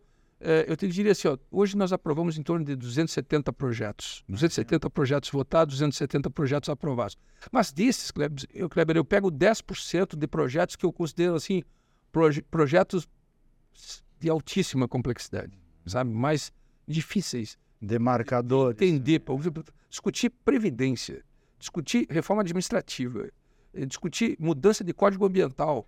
eu 0.67 0.75
te 0.75 0.88
diria 0.88 1.12
assim, 1.12 1.27
ó, 1.27 1.38
hoje 1.51 1.77
nós 1.77 1.93
aprovamos 1.93 2.38
em 2.38 2.41
torno 2.43 2.65
de 2.65 2.75
270 2.75 3.53
projetos. 3.53 4.24
270 4.27 4.89
projetos 4.89 5.29
votados, 5.29 5.75
270 5.75 6.29
projetos 6.31 6.69
aprovados. 6.69 7.15
Mas 7.51 7.71
desses, 7.71 8.10
Kleber, 8.12 8.43
eu, 8.53 8.67
Kleber, 8.69 8.98
eu 8.98 9.05
pego 9.05 9.31
10% 9.31 10.15
de 10.17 10.27
projetos 10.27 10.75
que 10.75 10.86
eu 10.86 10.91
considero 10.91 11.36
assim, 11.36 11.62
proje- 12.12 12.41
projetos 12.41 13.07
de 14.19 14.29
altíssima 14.29 14.88
complexidade, 14.88 15.51
sabe? 15.86 16.12
Mais 16.12 16.51
difíceis 16.88 17.57
Demarcador. 17.81 18.71
entender, 18.71 19.19
por 19.19 19.39
exemplo, 19.39 19.63
discutir 19.89 20.29
previdência, 20.43 21.24
discutir 21.60 22.05
reforma 22.10 22.41
administrativa, 22.41 23.29
eh, 23.74 23.86
discutir 23.86 24.36
mudança 24.39 24.83
de 24.83 24.93
código 24.93 25.25
ambiental. 25.25 25.88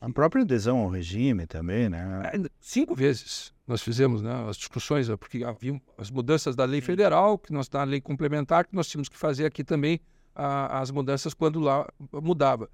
A 0.00 0.10
própria 0.10 0.42
adesão 0.42 0.78
ao 0.78 0.88
regime 0.88 1.46
também, 1.46 1.88
né? 1.88 2.30
Ainda 2.32 2.50
Cinco 2.60 2.94
vezes 2.94 3.52
nós 3.66 3.82
fizemos 3.82 4.20
né, 4.22 4.46
as 4.48 4.56
discussões, 4.56 5.08
eh, 5.08 5.16
porque 5.16 5.42
havia 5.44 5.80
as 5.96 6.10
mudanças 6.10 6.54
da 6.54 6.64
lei 6.64 6.80
federal, 6.80 7.38
que 7.38 7.52
nós 7.52 7.68
da 7.68 7.82
lei 7.84 8.00
complementar, 8.00 8.66
que 8.66 8.74
nós 8.74 8.86
tínhamos 8.88 9.08
que 9.08 9.16
fazer 9.16 9.46
aqui 9.46 9.64
também 9.64 10.00
a- 10.34 10.80
as 10.80 10.90
mudanças 10.90 11.32
quando 11.32 11.58
lá 11.60 11.88
mudava. 12.12 12.68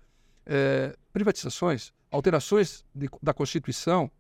Eh, 0.47 0.97
privatizações, 1.13 1.93
alterações 2.11 2.85
de- 2.95 3.09
da 3.23 3.33
Constituição, 3.33 4.11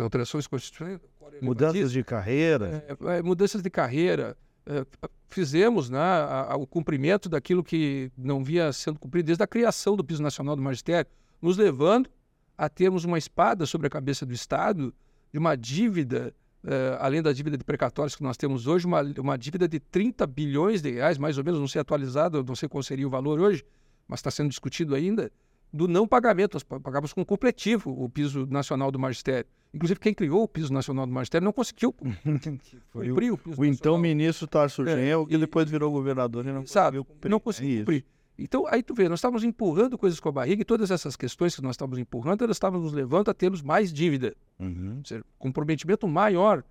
alterações 0.00 0.46
constitucionais, 0.46 1.00
Mudanças 1.42 1.92
de 1.92 2.02
carreira. 2.04 2.84
é, 2.88 3.18
é, 3.18 3.22
mudanças 3.22 3.60
de 3.62 3.68
carreira. 3.70 4.36
é, 4.66 4.82
fizemos 5.28 5.90
né, 5.90 5.98
a- 5.98 6.52
a- 6.52 6.56
o 6.56 6.66
cumprimento 6.66 7.28
daquilo 7.28 7.62
que 7.62 8.10
não 8.16 8.42
via 8.42 8.72
sendo 8.72 8.98
cumprido 8.98 9.26
desde 9.26 9.44
a 9.44 9.46
criação 9.46 9.94
do 9.94 10.02
Piso 10.02 10.22
Nacional 10.22 10.56
do 10.56 10.62
Magistério, 10.62 11.10
nos 11.42 11.58
levando 11.58 12.08
a 12.56 12.68
termos 12.68 13.04
uma 13.04 13.18
espada 13.18 13.66
sobre 13.66 13.86
a 13.86 13.90
cabeça 13.90 14.24
do 14.24 14.32
Estado 14.32 14.94
de 15.32 15.38
uma 15.38 15.56
dívida, 15.56 16.32
é, 16.64 16.96
além 17.00 17.20
da 17.22 17.32
dívida 17.32 17.56
de 17.58 17.64
precatórios 17.64 18.14
que 18.16 18.22
nós 18.22 18.36
temos 18.36 18.66
hoje, 18.66 18.86
uma, 18.86 19.02
uma 19.18 19.36
dívida 19.36 19.66
de 19.68 19.80
30 19.80 20.26
bilhões 20.26 20.80
de 20.80 20.90
reais, 20.92 21.18
mais 21.18 21.36
ou 21.38 21.44
menos, 21.44 21.58
não 21.60 21.68
sei 21.68 21.80
atualizado, 21.80 22.44
não 22.44 22.54
sei 22.54 22.68
qual 22.68 22.82
seria 22.82 23.06
o 23.06 23.10
valor 23.10 23.40
hoje, 23.40 23.64
mas 24.06 24.20
está 24.20 24.30
sendo 24.30 24.48
discutido 24.50 24.94
ainda, 24.94 25.30
do 25.72 25.88
não 25.88 26.06
pagamento. 26.06 26.54
Nós 26.54 26.62
pa- 26.62 26.78
pagávamos 26.78 27.12
com 27.12 27.24
completivo 27.24 27.90
o 27.90 28.08
piso 28.08 28.46
nacional 28.46 28.92
do 28.92 28.98
magistério. 28.98 29.46
Inclusive, 29.72 29.98
quem 29.98 30.14
criou 30.14 30.44
o 30.44 30.48
piso 30.48 30.72
nacional 30.72 31.04
do 31.04 31.12
magistério 31.12 31.44
não 31.44 31.52
conseguiu 31.52 31.92
Foi 32.92 33.06
o, 33.06 33.08
cumprir 33.10 33.32
o 33.32 33.38
piso 33.38 33.60
o 33.60 33.64
então 33.64 33.94
nacional. 33.94 33.98
ministro 34.00 34.46
Tarso 34.46 34.82
É, 34.88 34.94
Genro, 34.96 35.26
que 35.26 35.36
depois 35.36 35.68
virou 35.68 35.90
governador 35.90 36.46
e 36.46 36.52
não 36.52 36.62
Exato, 36.62 36.84
conseguiu 36.98 37.04
cumprir. 37.04 37.28
não 37.30 37.40
conseguiu 37.40 37.74
É 37.74 37.78
cumprir. 37.80 38.04
Então, 38.36 38.66
aí 38.66 38.82
tu 38.82 38.94
vê, 38.94 39.08
nós 39.08 39.18
estávamos 39.20 39.44
empurrando 39.44 39.96
coisas 39.96 40.18
com 40.18 40.28
a 40.28 40.32
barriga 40.32 40.62
e 40.62 40.64
todas 40.64 40.90
essas 40.90 41.14
questões 41.14 41.54
que 41.54 41.62
nós 41.62 41.74
estávamos 41.74 41.98
empurrando, 41.98 42.42
elas 42.42 42.56
estavam 42.56 42.80
nos 42.80 42.92
levando 42.92 43.28
a 43.30 43.34
termos 43.34 43.62
mais 43.62 43.92
dívida, 43.92 44.34
Uhum. 44.58 44.96
ou 44.98 45.04
seja, 45.04 45.24
comprometimento 45.38 46.08
maior 46.08 46.64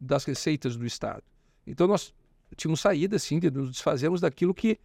das 0.00 0.24
receitas 0.24 0.74
do 0.76 0.86
Estado. 0.86 1.22
Então, 1.66 1.86
nós 1.86 2.14
tínhamos 2.56 2.80
saída, 2.80 3.16
assim, 3.16 3.38
de 3.38 3.50
nos 3.50 3.70
desfazermos 3.70 4.20
daquilo 4.22 4.54
que 4.54 4.78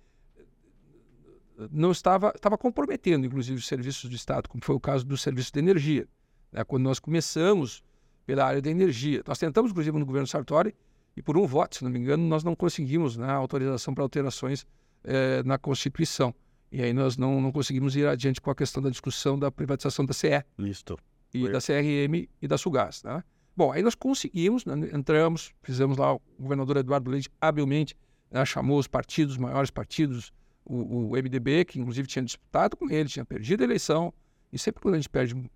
não 1.72 1.92
estava, 1.92 2.32
estava 2.36 2.58
comprometendo, 2.58 3.26
inclusive, 3.26 3.58
os 3.58 3.68
serviços 3.68 4.10
do 4.10 4.16
Estado, 4.16 4.50
como 4.50 4.64
foi 4.64 4.76
o 4.76 4.80
caso 4.80 5.06
do 5.06 5.18
serviço 5.18 5.54
de 5.54 5.60
energia. 5.60 6.08
né? 6.52 6.64
Quando 6.64 6.84
nós 6.84 7.00
começamos 7.00 7.84
pela 8.26 8.46
área 8.46 8.62
da 8.62 8.70
energia. 8.70 9.24
Nós 9.26 9.38
tentamos, 9.38 9.72
inclusive, 9.72 9.98
no 9.98 10.06
governo 10.06 10.28
Sartori, 10.28 10.76
e 11.16 11.22
por 11.22 11.38
um 11.38 11.46
voto, 11.46 11.76
se 11.78 11.84
não 11.84 11.92
me 11.92 12.00
engano, 12.00 12.24
nós 12.28 12.44
não 12.44 12.56
conseguimos 12.56 13.18
né, 13.18 13.30
autorização 13.30 13.94
para 13.94 14.04
alterações 14.04 14.66
é, 15.04 15.44
na 15.44 15.58
Constituição. 15.58 16.34
E 16.72 16.82
aí 16.82 16.94
nós 16.94 17.18
não, 17.18 17.42
não 17.42 17.52
conseguimos 17.52 17.96
ir 17.96 18.08
adiante 18.08 18.40
com 18.40 18.50
a 18.50 18.56
questão 18.56 18.82
da 18.82 18.90
discussão 18.90 19.38
da 19.38 19.52
privatização 19.52 20.06
da 20.06 20.14
CE. 20.14 20.44
Listo. 20.58 20.98
E 21.34 21.42
Foi. 21.42 21.52
da 21.52 21.60
CRM 21.60 22.30
e 22.42 22.48
da 22.48 22.58
Sugás. 22.58 23.04
Né? 23.04 23.24
Bom, 23.56 23.72
aí 23.72 23.82
nós 23.82 23.96
conseguimos, 23.96 24.66
né, 24.66 24.74
entramos, 24.94 25.52
fizemos 25.62 25.98
lá, 25.98 26.14
o 26.14 26.22
governador 26.40 26.78
Eduardo 26.78 27.12
Leite 27.12 27.30
habilmente 27.40 27.96
né, 28.30 28.46
chamou 28.46 28.80
os 28.80 28.88
partidos, 28.88 29.34
os 29.34 29.38
maiores 29.38 29.70
partidos, 29.70 30.32
o, 30.64 31.10
o, 31.10 31.12
MDB, 31.12 31.66
que 31.66 31.80
inclusive 31.80 32.08
tinha 32.08 32.24
disputado 32.24 32.78
com 32.78 32.90
ele, 32.90 33.10
tinha 33.10 33.26
perdido 33.26 33.62
a 33.62 33.64
eleição, 33.66 34.14
e 34.52 34.58
sempre 34.58 34.82
quando 34.82 34.96
a 34.96 34.98
gente 34.98 35.10
perde 35.10 35.36
um, 35.36 35.50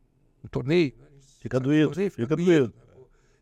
um 0.44 0.48
torneio... 0.50 0.94
Fica 1.40 1.60
doído, 1.60 1.90
torneio, 1.90 2.12
fica, 2.12 2.24
fica 2.24 2.36
doído. 2.36 2.74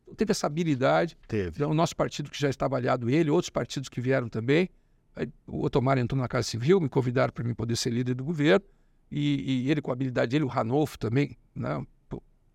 Então, 0.04 0.16
teve 0.16 0.32
essa 0.32 0.46
habilidade. 0.46 1.18
Teve. 1.28 1.50
Então, 1.56 1.72
o 1.72 1.74
nosso 1.74 1.96
partido 1.96 2.30
que 2.30 2.40
já 2.40 2.50
estava 2.50 2.76
aliado 2.76 3.10
ele, 3.10 3.30
outros 3.30 3.50
partidos 3.50 3.90
que 3.90 4.02
vieram 4.02 4.28
também, 4.28 4.70
Aí, 5.16 5.30
o 5.48 5.64
Otomar 5.64 5.98
entrou 5.98 6.20
na 6.20 6.28
Casa 6.28 6.48
Civil, 6.48 6.80
me 6.80 6.90
convidaram 6.90 7.32
para 7.32 7.44
mim 7.44 7.54
poder 7.54 7.76
ser 7.76 7.92
líder 7.92 8.16
do 8.16 8.24
governo, 8.24 8.66
e, 9.12 9.66
e, 9.66 9.72
ele, 9.72 9.82
com 9.82 9.92
a 9.92 9.94
habilidade 9.94 10.32
dele, 10.32 10.44
o 10.44 10.48
Ranolfo 10.48 10.98
também, 10.98 11.38
né? 11.54 11.86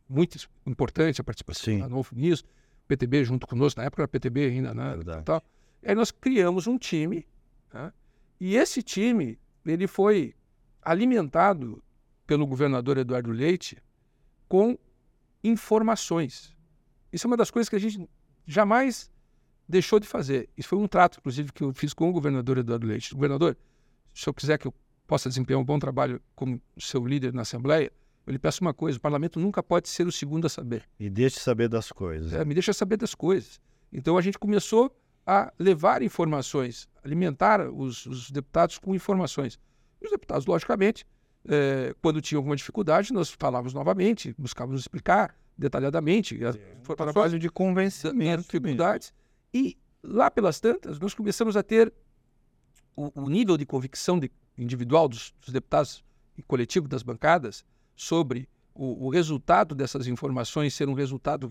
muito 0.09 0.39
importante 0.67 1.21
a 1.21 1.25
participação 1.25 1.65
Sim. 1.65 1.79
do 1.79 1.83
Ranolfo 1.83 2.15
nisso, 2.17 2.43
o 2.85 2.89
PTB 2.89 3.25
junto 3.25 3.47
conosco, 3.47 3.79
na 3.79 3.87
época 3.87 4.03
era 4.03 4.09
PTB 4.09 4.47
ainda, 4.47 4.75
né? 4.75 4.97
Tal. 5.25 5.43
Aí 5.85 5.95
nós 5.95 6.11
criamos 6.11 6.67
um 6.67 6.79
time, 6.79 7.27
né? 7.73 7.93
e 8.41 8.57
esse 8.57 8.83
time, 8.83 9.39
ele 9.65 9.87
foi 9.87 10.35
alimentado 10.83 11.83
pelo 12.27 12.47
governador 12.47 12.99
Eduardo 12.99 13.31
Leite 13.31 13.77
com 14.49 14.79
informações. 15.45 16.57
Isso 17.13 17.27
é 17.27 17.29
uma 17.29 17.37
das 17.37 17.51
coisas 17.51 17.69
que 17.69 17.77
a 17.77 17.79
gente 17.79 18.09
jamais 18.47 19.11
deixou 19.69 20.01
de 20.01 20.07
fazer. 20.07 20.49
Isso 20.57 20.69
foi 20.69 20.79
um 20.79 20.89
trato, 20.89 21.19
inclusive, 21.19 21.53
que 21.53 21.63
eu 21.63 21.73
fiz 21.73 21.93
com 21.93 22.09
o 22.09 22.13
governador 22.13 22.59
Eduardo 22.59 22.87
Leite. 22.87 23.15
Governador, 23.15 23.57
se 24.15 24.29
eu 24.29 24.35
quiser 24.35 24.59
que 24.59 24.67
eu 24.67 24.75
possa 25.07 25.29
desempenhar 25.29 25.61
um 25.61 25.65
bom 25.65 25.79
trabalho 25.79 26.21
como 26.35 26.61
seu 26.79 27.05
líder 27.07 27.33
na 27.33 27.43
Assembleia, 27.43 27.93
eu 28.27 28.33
lhe 28.33 28.39
peço 28.39 28.61
uma 28.63 28.75
coisa: 28.75 28.99
o 28.99 29.01
parlamento 29.01 29.39
nunca 29.39 29.63
pode 29.63 29.89
ser 29.89 30.07
o 30.07 30.13
segundo 30.13 30.47
a 30.47 30.49
saber. 30.49 30.85
E 30.99 31.09
deixe 31.11 31.41
saber 31.41 31.69
das 31.69 31.93
coisas. 31.93 32.33
É, 32.33 32.45
me 32.45 32.55
deixa 32.55 32.73
saber 32.73 32.97
das 32.97 33.15
coisas. 33.15 33.61
Então 33.93 34.17
a 34.17 34.21
gente 34.21 34.39
começou 34.39 34.95
a 35.27 35.53
levar 35.59 36.03
informações, 36.03 36.89
alimentar 37.05 37.61
os, 37.71 38.07
os 38.07 38.31
deputados 38.31 38.79
com 38.79 38.95
informações. 38.95 39.59
E 40.01 40.05
os 40.07 40.11
deputados, 40.11 40.47
logicamente, 40.47 41.07
é, 41.47 41.95
quando 42.01 42.21
tinham 42.21 42.39
alguma 42.39 42.57
dificuldade, 42.57 43.13
nós 43.13 43.31
falávamos 43.31 43.75
novamente, 43.75 44.35
buscávamos 44.39 44.81
explicar 44.83 45.35
detalhadamente. 45.57 46.39
É, 46.43 46.51
um 46.89 46.95
trabalho 46.95 47.39
de 47.39 47.49
convencimento. 47.51 48.43
dificuldades. 48.43 49.13
E 49.53 49.77
lá 50.03 50.31
pelas 50.31 50.61
tantas, 50.61 50.99
nós 50.99 51.15
começamos 51.15 51.57
a 51.57 51.63
ter 51.63 51.93
o, 52.95 53.23
o 53.23 53.29
nível 53.29 53.57
de 53.57 53.65
convicção 53.65 54.19
de, 54.19 54.31
individual 54.57 55.09
dos, 55.09 55.35
dos, 55.41 55.53
deputados 55.53 56.05
e 56.37 56.43
coletivo 56.43 56.89
das 56.89 57.03
bancadas 57.03 57.65
sobre 57.95 58.49
o, 58.75 59.07
o 59.07 59.09
resultado 59.09 59.75
dessas 59.75 60.07
informações 60.07 60.75
ser 60.75 60.89
um 60.89 60.95
resultado 60.95 61.51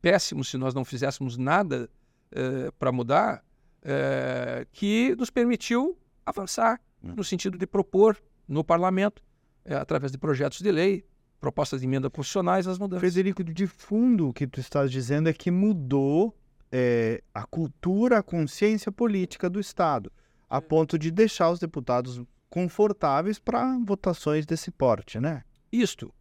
péssimo 0.00 0.44
se 0.44 0.56
nós 0.56 0.74
não 0.74 0.84
fizéssemos 0.84 1.36
nada 1.36 1.90
eh, 2.30 2.70
para 2.78 2.92
mudar, 2.92 3.44
eh, 3.82 4.66
que 4.72 5.14
nos 5.16 5.30
permitiu 5.30 5.98
avançar 6.24 6.80
hum. 7.02 7.14
no 7.16 7.24
sentido 7.24 7.56
de 7.56 7.66
propor 7.66 8.16
no 8.48 8.64
parlamento, 8.64 9.22
eh, 9.64 9.74
através 9.74 10.12
de 10.12 10.18
projetos 10.18 10.60
de 10.60 10.70
lei, 10.70 11.04
propostas 11.40 11.80
de 11.80 11.86
emenda 11.86 12.10
constitucionais, 12.10 12.66
as 12.66 12.78
mudanças. 12.78 13.00
Frederico, 13.00 13.44
de 13.44 13.66
fundo, 13.66 14.28
o 14.28 14.32
que 14.32 14.46
tu 14.46 14.60
estás 14.60 14.90
dizendo 14.90 15.28
é 15.28 15.32
que 15.32 15.50
mudou 15.50 16.36
é, 16.78 17.22
a 17.32 17.46
cultura, 17.46 18.18
a 18.18 18.22
consciência 18.22 18.92
política 18.92 19.48
do 19.48 19.58
Estado, 19.58 20.12
a 20.46 20.60
ponto 20.60 20.98
de 20.98 21.10
deixar 21.10 21.50
os 21.50 21.58
deputados 21.58 22.20
confortáveis 22.50 23.38
para 23.38 23.78
votações 23.78 24.44
desse 24.44 24.70
porte, 24.70 25.18
né? 25.18 25.42
Isto. 25.72 26.12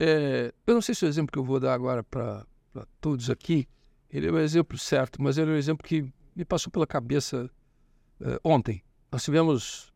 É, 0.00 0.50
eu 0.66 0.72
não 0.72 0.80
sei 0.80 0.94
se 0.94 1.04
o 1.04 1.08
exemplo 1.08 1.30
que 1.30 1.38
eu 1.38 1.44
vou 1.44 1.60
dar 1.60 1.74
agora 1.74 2.02
para 2.02 2.46
todos 3.02 3.28
aqui, 3.28 3.68
ele 4.08 4.28
é 4.28 4.30
o 4.30 4.38
exemplo 4.38 4.78
certo, 4.78 5.20
mas 5.20 5.36
ele 5.36 5.50
é 5.50 5.54
o 5.54 5.58
exemplo 5.58 5.86
que 5.86 6.10
me 6.34 6.44
passou 6.44 6.72
pela 6.72 6.86
cabeça 6.86 7.50
é, 8.22 8.40
ontem. 8.42 8.82
Nós 9.12 9.22
tivemos, 9.24 9.92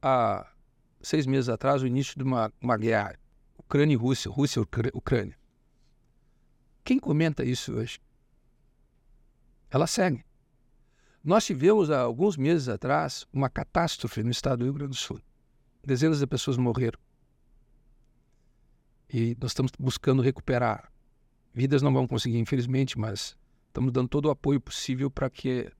há 0.00 0.50
seis 1.02 1.26
meses 1.26 1.50
atrás, 1.50 1.82
o 1.82 1.86
início 1.86 2.16
de 2.16 2.24
uma, 2.24 2.50
uma 2.58 2.78
guerra. 2.78 3.18
Ucrânia 3.58 3.92
e 3.92 3.96
Rússia, 3.96 4.30
Rússia 4.30 4.60
e 4.60 4.90
Ucrânia. 4.94 5.36
Quem 6.82 6.98
comenta 6.98 7.44
isso 7.44 7.74
hoje? 7.74 8.00
Ela 9.70 9.86
segue. 9.86 10.24
Nós 11.22 11.44
tivemos, 11.44 11.90
há 11.90 12.00
alguns 12.00 12.36
meses 12.36 12.68
atrás, 12.68 13.26
uma 13.32 13.48
catástrofe 13.48 14.22
no 14.22 14.30
estado 14.30 14.60
do 14.60 14.64
Rio 14.64 14.74
Grande 14.74 14.90
do 14.90 14.96
Sul. 14.96 15.20
Dezenas 15.84 16.18
de 16.18 16.26
pessoas 16.26 16.56
morreram. 16.56 16.98
E 19.08 19.36
nós 19.40 19.50
estamos 19.50 19.72
buscando 19.78 20.22
recuperar. 20.22 20.90
Vidas 21.52 21.82
não 21.82 21.92
vão 21.92 22.06
conseguir, 22.06 22.38
infelizmente, 22.38 22.98
mas 22.98 23.36
estamos 23.66 23.92
dando 23.92 24.08
todo 24.08 24.26
o 24.26 24.30
apoio 24.30 24.60
possível 24.60 25.10
para 25.10 25.28
que 25.28 25.70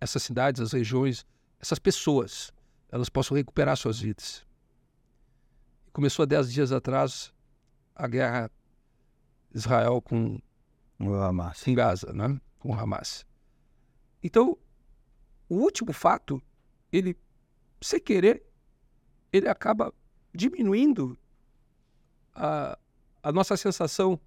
essas 0.00 0.22
cidades, 0.22 0.60
as 0.60 0.72
regiões, 0.72 1.26
essas 1.60 1.78
pessoas, 1.78 2.52
elas 2.90 3.08
possam 3.08 3.36
recuperar 3.36 3.76
suas 3.76 3.98
vidas. 4.00 4.46
Começou 5.92 6.22
há 6.22 6.26
dez 6.26 6.52
dias 6.52 6.72
atrás 6.72 7.32
a 7.94 8.06
guerra 8.06 8.50
Israel 9.54 10.02
com 10.02 10.38
o 11.00 11.14
Hamas. 11.14 11.66
em 11.66 11.74
Gaza, 11.74 12.12
né? 12.12 12.40
com 12.58 12.74
Hamas. 12.74 13.24
Então, 14.24 14.56
o 15.50 15.56
último 15.56 15.92
fato, 15.92 16.42
ele, 16.90 17.14
sem 17.78 18.00
querer, 18.00 18.42
ele 19.30 19.46
acaba 19.46 19.92
diminuindo 20.34 21.16
a, 22.34 22.78
a 23.22 23.30
nossa 23.30 23.54
sensação 23.54 24.18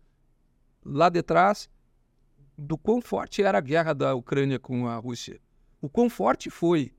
lá 0.85 1.09
de 1.09 1.23
trás 1.23 1.67
do 2.55 2.77
quão 2.77 3.01
forte 3.01 3.41
era 3.41 3.57
a 3.57 3.61
guerra 3.61 3.93
da 3.93 4.13
Ucrânia 4.13 4.59
com 4.59 4.87
a 4.87 4.97
Rússia. 4.97 5.41
O 5.81 5.89
quão 5.89 6.11
forte 6.11 6.51
foi 6.51 6.93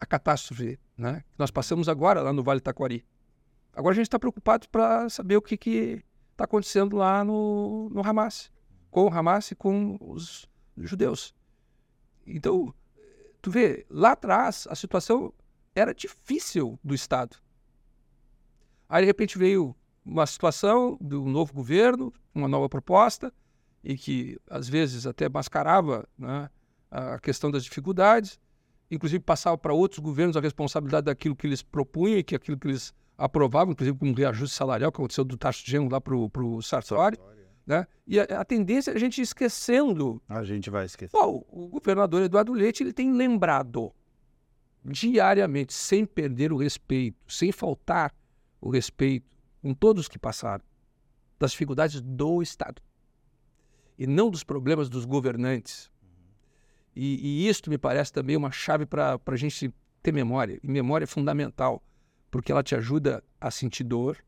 a 0.00 0.04
catástrofe 0.04 0.80
né, 0.96 1.24
que 1.30 1.38
nós 1.38 1.50
passamos 1.52 1.88
agora 1.88 2.22
lá 2.22 2.32
no 2.32 2.42
Vale 2.42 2.60
Taquari. 2.60 3.06
Agora 3.72 3.92
a 3.92 3.96
gente 3.96 4.06
está 4.06 4.18
preocupado 4.18 4.68
para 4.68 5.08
saber 5.08 5.36
o 5.36 5.42
que 5.42 5.54
está 6.32 6.44
acontecendo 6.44 6.96
lá 6.96 7.24
no, 7.24 7.88
no 7.90 8.04
Hamas, 8.04 8.50
com 8.90 9.04
o 9.04 9.14
Hamas 9.14 9.52
e 9.52 9.54
com 9.54 9.96
os 10.00 10.48
judeus. 10.76 11.32
Então, 12.26 12.74
tu 13.40 13.50
vê, 13.50 13.86
lá 13.90 14.12
atrás 14.12 14.66
a 14.70 14.74
situação 14.74 15.32
era 15.74 15.94
difícil 15.94 16.78
do 16.82 16.94
Estado. 16.94 17.36
Aí, 18.88 19.02
de 19.02 19.06
repente, 19.06 19.38
veio 19.38 19.74
uma 20.04 20.26
situação 20.26 20.98
do 21.00 21.24
novo 21.24 21.52
governo, 21.52 22.12
uma 22.34 22.48
nova 22.48 22.68
proposta, 22.68 23.32
e 23.82 23.96
que 23.96 24.38
às 24.48 24.68
vezes 24.68 25.06
até 25.06 25.28
mascarava 25.28 26.08
né, 26.16 26.48
a 26.90 27.18
questão 27.18 27.50
das 27.50 27.64
dificuldades, 27.64 28.38
inclusive 28.90 29.22
passava 29.22 29.56
para 29.56 29.72
outros 29.72 29.98
governos 29.98 30.36
a 30.36 30.40
responsabilidade 30.40 31.06
daquilo 31.06 31.34
que 31.34 31.46
eles 31.46 31.62
propunham 31.62 32.18
e 32.18 32.22
que 32.22 32.34
aquilo 32.34 32.58
que 32.58 32.68
eles 32.68 32.94
aprovavam, 33.16 33.72
inclusive 33.72 33.96
com 33.96 34.08
um 34.08 34.14
reajuste 34.14 34.56
salarial 34.56 34.92
que 34.92 35.00
aconteceu 35.00 35.24
do 35.24 35.36
taxa 35.36 35.64
de 35.64 35.70
gênero 35.70 35.90
lá 35.90 36.00
para 36.00 36.14
o 36.14 36.62
Sartori. 36.62 37.16
Né? 37.66 37.86
E 38.06 38.18
a, 38.18 38.24
a, 38.24 38.44
tendência 38.44 38.90
é 38.90 38.94
a 38.94 38.98
gente 38.98 39.20
esquecendo. 39.20 40.20
A 40.28 40.42
gente 40.42 40.68
vai 40.68 40.84
esquecer. 40.84 41.12
Bom, 41.12 41.44
o 41.48 41.68
governador 41.68 42.22
Eduardo 42.22 42.52
Leite 42.52 42.82
ele 42.82 42.92
tem 42.92 43.12
lembrado 43.12 43.92
diariamente, 44.84 45.72
sem 45.72 46.04
perder 46.04 46.52
o 46.52 46.56
respeito, 46.56 47.16
sem 47.28 47.52
faltar 47.52 48.12
o 48.60 48.68
respeito 48.68 49.30
com 49.60 49.72
todos 49.72 50.08
que 50.08 50.18
passaram, 50.18 50.64
das 51.38 51.52
dificuldades 51.52 52.00
do 52.00 52.42
Estado 52.42 52.82
e 53.98 54.06
não 54.06 54.30
dos 54.30 54.42
problemas 54.42 54.88
dos 54.88 55.04
governantes. 55.04 55.90
E, 56.94 57.44
e 57.44 57.48
isto 57.48 57.70
me 57.70 57.78
parece 57.78 58.12
também 58.12 58.36
uma 58.36 58.50
chave 58.50 58.84
para 58.84 59.20
a 59.24 59.36
gente 59.36 59.72
ter 60.02 60.12
memória. 60.12 60.58
E 60.62 60.68
memória 60.68 61.04
é 61.04 61.06
fundamental, 61.06 61.82
porque 62.30 62.50
ela 62.50 62.62
te 62.62 62.74
ajuda 62.74 63.22
a 63.40 63.50
sentir 63.50 63.84
dor, 63.84 64.18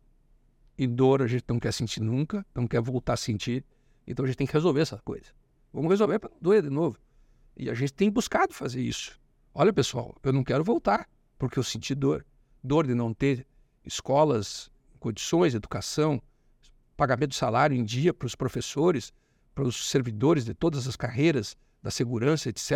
e 0.77 0.87
dor 0.87 1.23
a 1.23 1.27
gente 1.27 1.45
não 1.49 1.59
quer 1.59 1.73
sentir 1.73 2.01
nunca, 2.01 2.45
não 2.55 2.67
quer 2.67 2.81
voltar 2.81 3.15
a 3.15 3.17
sentir. 3.17 3.65
Então 4.07 4.25
a 4.25 4.29
gente 4.29 4.37
tem 4.37 4.47
que 4.47 4.53
resolver 4.53 4.81
essa 4.81 4.99
coisa. 4.99 5.27
Vamos 5.73 5.91
resolver 5.91 6.19
para 6.19 6.31
doer 6.41 6.63
de 6.63 6.71
novo. 6.71 6.99
E 7.57 7.71
a 7.71 7.75
gente 7.75 7.93
tem 7.93 8.11
buscado 8.11 8.53
fazer 8.53 8.81
isso. 8.81 9.19
Olha, 9.55 9.73
pessoal, 9.73 10.15
eu 10.23 10.33
não 10.33 10.43
quero 10.43 10.65
voltar, 10.65 11.09
porque 11.39 11.59
eu 11.59 11.63
senti 11.63 11.95
dor. 11.95 12.27
Dor 12.63 12.87
de 12.87 12.95
não 12.95 13.15
ter 13.15 13.47
escolas, 13.85 14.71
condições, 14.99 15.55
educação, 15.55 16.21
pagamento 16.97 17.31
de 17.31 17.37
salário 17.37 17.77
em 17.77 17.85
dia 17.85 18.13
para 18.13 18.27
os 18.27 18.35
professores, 18.35 19.13
para 19.55 19.65
os 19.65 19.89
servidores 19.91 20.45
de 20.45 20.55
todas 20.55 20.89
as 20.89 20.97
carreiras, 20.97 21.57
da 21.83 21.91
segurança, 21.91 22.49
etc. 22.49 22.73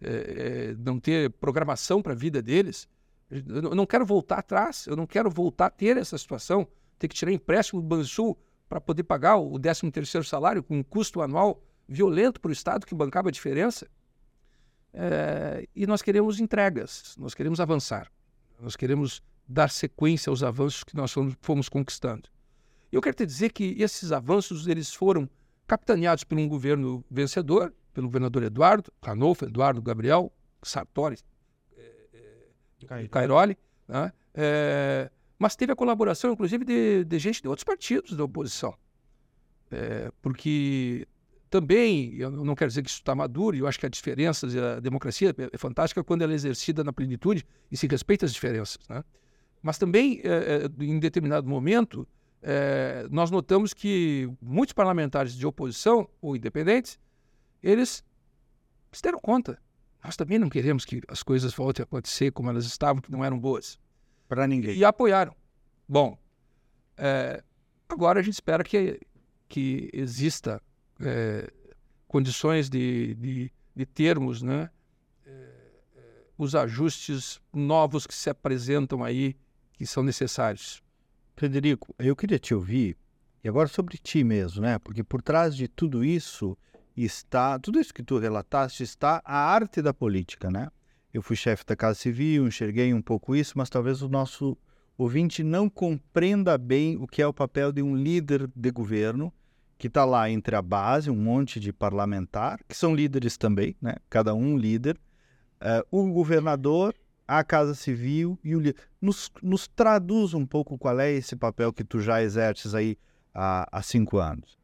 É, 0.00 0.08
é, 0.08 0.74
não 0.78 1.00
ter 1.00 1.30
programação 1.30 2.02
para 2.02 2.12
a 2.12 2.16
vida 2.16 2.40
deles. 2.42 2.86
Eu 3.30 3.74
não 3.74 3.86
quero 3.86 4.06
voltar 4.06 4.38
atrás, 4.38 4.86
eu 4.86 4.94
não 4.94 5.06
quero 5.06 5.28
voltar 5.28 5.66
a 5.66 5.70
ter 5.70 5.96
essa 5.96 6.16
situação 6.16 6.68
ter 6.98 7.08
que 7.08 7.14
tirar 7.14 7.32
empréstimo 7.32 7.80
do 7.80 7.86
Banrisul 7.86 8.38
para 8.68 8.80
poder 8.80 9.04
pagar 9.04 9.36
o 9.36 9.52
13º 9.58 10.24
salário 10.24 10.62
com 10.62 10.78
um 10.78 10.82
custo 10.82 11.20
anual 11.20 11.62
violento 11.88 12.40
para 12.40 12.48
o 12.48 12.52
Estado 12.52 12.86
que 12.86 12.94
bancava 12.94 13.28
a 13.28 13.32
diferença. 13.32 13.88
É, 14.92 15.68
e 15.74 15.86
nós 15.86 16.02
queremos 16.02 16.40
entregas, 16.40 17.14
nós 17.18 17.34
queremos 17.34 17.60
avançar, 17.60 18.10
nós 18.58 18.76
queremos 18.76 19.22
dar 19.46 19.70
sequência 19.70 20.30
aos 20.30 20.42
avanços 20.42 20.82
que 20.82 20.96
nós 20.96 21.12
fomos, 21.12 21.34
fomos 21.40 21.68
conquistando. 21.68 22.28
E 22.90 22.96
eu 22.96 23.02
quero 23.02 23.14
te 23.14 23.26
dizer 23.26 23.52
que 23.52 23.76
esses 23.80 24.10
avanços 24.10 24.66
eles 24.66 24.92
foram 24.92 25.28
capitaneados 25.66 26.24
por 26.24 26.38
um 26.38 26.48
governo 26.48 27.04
vencedor, 27.10 27.74
pelo 27.92 28.08
governador 28.08 28.42
Eduardo, 28.42 28.92
Ranolfo, 29.02 29.44
Eduardo 29.44 29.82
Gabriel, 29.82 30.32
Sartori, 30.62 31.18
é, 32.88 33.08
Cairoli, 33.08 33.56
né? 33.86 34.12
é, 34.34 35.10
mas 35.38 35.56
teve 35.56 35.72
a 35.72 35.76
colaboração, 35.76 36.32
inclusive, 36.32 36.64
de, 36.64 37.04
de 37.04 37.18
gente 37.18 37.42
de 37.42 37.48
outros 37.48 37.64
partidos 37.64 38.16
da 38.16 38.24
oposição. 38.24 38.74
É, 39.70 40.10
porque 40.22 41.06
também, 41.50 42.14
eu 42.16 42.30
não 42.30 42.54
quero 42.54 42.68
dizer 42.68 42.82
que 42.82 42.90
isso 42.90 42.98
está 43.00 43.14
maduro, 43.14 43.56
eu 43.56 43.66
acho 43.66 43.78
que 43.78 43.86
a 43.86 43.88
diferença, 43.88 44.46
a 44.76 44.80
democracia 44.80 45.34
é 45.52 45.58
fantástica 45.58 46.02
quando 46.02 46.22
ela 46.22 46.32
é 46.32 46.34
exercida 46.34 46.82
na 46.82 46.92
plenitude 46.92 47.46
e 47.70 47.76
se 47.76 47.86
respeita 47.86 48.26
as 48.26 48.32
diferenças. 48.32 48.78
Né? 48.88 49.02
Mas 49.62 49.78
também, 49.78 50.20
é, 50.24 50.64
é 50.64 50.84
em 50.84 50.98
determinado 50.98 51.48
momento, 51.48 52.06
é, 52.42 53.06
nós 53.10 53.30
notamos 53.30 53.74
que 53.74 54.30
muitos 54.40 54.72
parlamentares 54.72 55.34
de 55.34 55.46
oposição 55.46 56.08
ou 56.20 56.36
independentes, 56.36 56.98
eles 57.62 58.04
se 58.92 59.02
deram 59.02 59.18
conta. 59.18 59.58
Nós 60.04 60.16
também 60.16 60.38
não 60.38 60.48
queremos 60.48 60.84
que 60.84 61.02
as 61.08 61.22
coisas 61.22 61.52
voltem 61.52 61.82
a 61.82 61.84
acontecer 61.84 62.30
como 62.30 62.48
elas 62.48 62.64
estavam, 62.64 63.02
que 63.02 63.10
não 63.10 63.24
eram 63.24 63.38
boas. 63.38 63.78
Para 64.28 64.46
ninguém. 64.46 64.76
E 64.76 64.84
apoiaram. 64.84 65.34
Bom, 65.88 66.18
é, 66.96 67.42
agora 67.88 68.20
a 68.20 68.22
gente 68.22 68.34
espera 68.34 68.64
que, 68.64 69.00
que 69.48 69.90
exista 69.92 70.60
é, 71.00 71.50
condições 72.08 72.68
de, 72.68 73.14
de, 73.14 73.52
de, 73.74 73.86
termos 73.86 74.42
né, 74.42 74.70
é, 75.24 75.30
é, 75.30 76.00
os 76.36 76.54
ajustes 76.54 77.40
novos 77.52 78.06
que 78.06 78.14
se 78.14 78.30
apresentam 78.30 79.04
aí, 79.04 79.36
que 79.72 79.86
são 79.86 80.02
necessários. 80.02 80.82
Frederico, 81.36 81.94
eu 81.98 82.16
queria 82.16 82.38
te 82.38 82.54
ouvir, 82.54 82.96
e 83.44 83.48
agora 83.48 83.68
sobre 83.68 83.98
ti 83.98 84.24
mesmo, 84.24 84.62
né? 84.62 84.78
Porque 84.78 85.04
por 85.04 85.20
trás 85.20 85.54
de 85.54 85.68
tudo 85.68 86.02
isso 86.02 86.56
está, 86.96 87.58
tudo 87.58 87.78
isso 87.78 87.92
que 87.92 88.02
tu 88.02 88.18
relataste, 88.18 88.82
está 88.82 89.22
a 89.24 89.36
arte 89.36 89.82
da 89.82 89.92
política, 89.92 90.50
né? 90.50 90.70
Eu 91.16 91.22
fui 91.22 91.34
chefe 91.34 91.64
da 91.64 91.74
Casa 91.74 91.94
Civil, 91.94 92.46
enxerguei 92.46 92.92
um 92.92 93.00
pouco 93.00 93.34
isso, 93.34 93.54
mas 93.56 93.70
talvez 93.70 94.02
o 94.02 94.08
nosso 94.08 94.54
ouvinte 94.98 95.42
não 95.42 95.66
compreenda 95.66 96.58
bem 96.58 96.98
o 96.98 97.06
que 97.06 97.22
é 97.22 97.26
o 97.26 97.32
papel 97.32 97.72
de 97.72 97.80
um 97.80 97.96
líder 97.96 98.46
de 98.54 98.70
governo 98.70 99.32
que 99.78 99.86
está 99.86 100.04
lá 100.04 100.28
entre 100.28 100.54
a 100.54 100.60
base, 100.60 101.10
um 101.10 101.16
monte 101.16 101.58
de 101.58 101.72
parlamentar, 101.72 102.60
que 102.68 102.76
são 102.76 102.94
líderes 102.94 103.38
também, 103.38 103.74
né? 103.80 103.94
cada 104.10 104.34
um 104.34 104.58
líder, 104.58 104.98
uh, 105.62 105.86
o 105.90 106.12
governador, 106.12 106.94
a 107.26 107.42
Casa 107.42 107.74
Civil 107.74 108.38
e 108.44 108.54
o 108.54 108.60
líder. 108.60 108.76
Nos, 109.00 109.32
nos, 109.42 109.66
traduz 109.66 110.34
um 110.34 110.44
pouco 110.44 110.76
qual 110.76 111.00
é 111.00 111.10
esse 111.10 111.34
papel 111.34 111.72
que 111.72 111.82
tu 111.82 111.98
já 111.98 112.22
exerces 112.22 112.74
aí 112.74 112.98
há, 113.32 113.66
há 113.72 113.80
cinco 113.80 114.18
anos. 114.18 114.58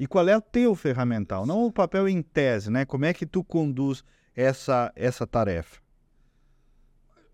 E 0.00 0.06
qual 0.08 0.28
é 0.28 0.36
o 0.36 0.40
teu 0.40 0.74
ferramental, 0.74 1.46
não 1.46 1.64
o 1.64 1.70
papel 1.70 2.08
em 2.08 2.20
tese, 2.20 2.72
né? 2.72 2.84
Como 2.84 3.04
é 3.04 3.14
que 3.14 3.24
tu 3.24 3.44
conduz 3.44 4.02
essa, 4.34 4.92
essa 4.94 5.26
tarefa? 5.26 5.80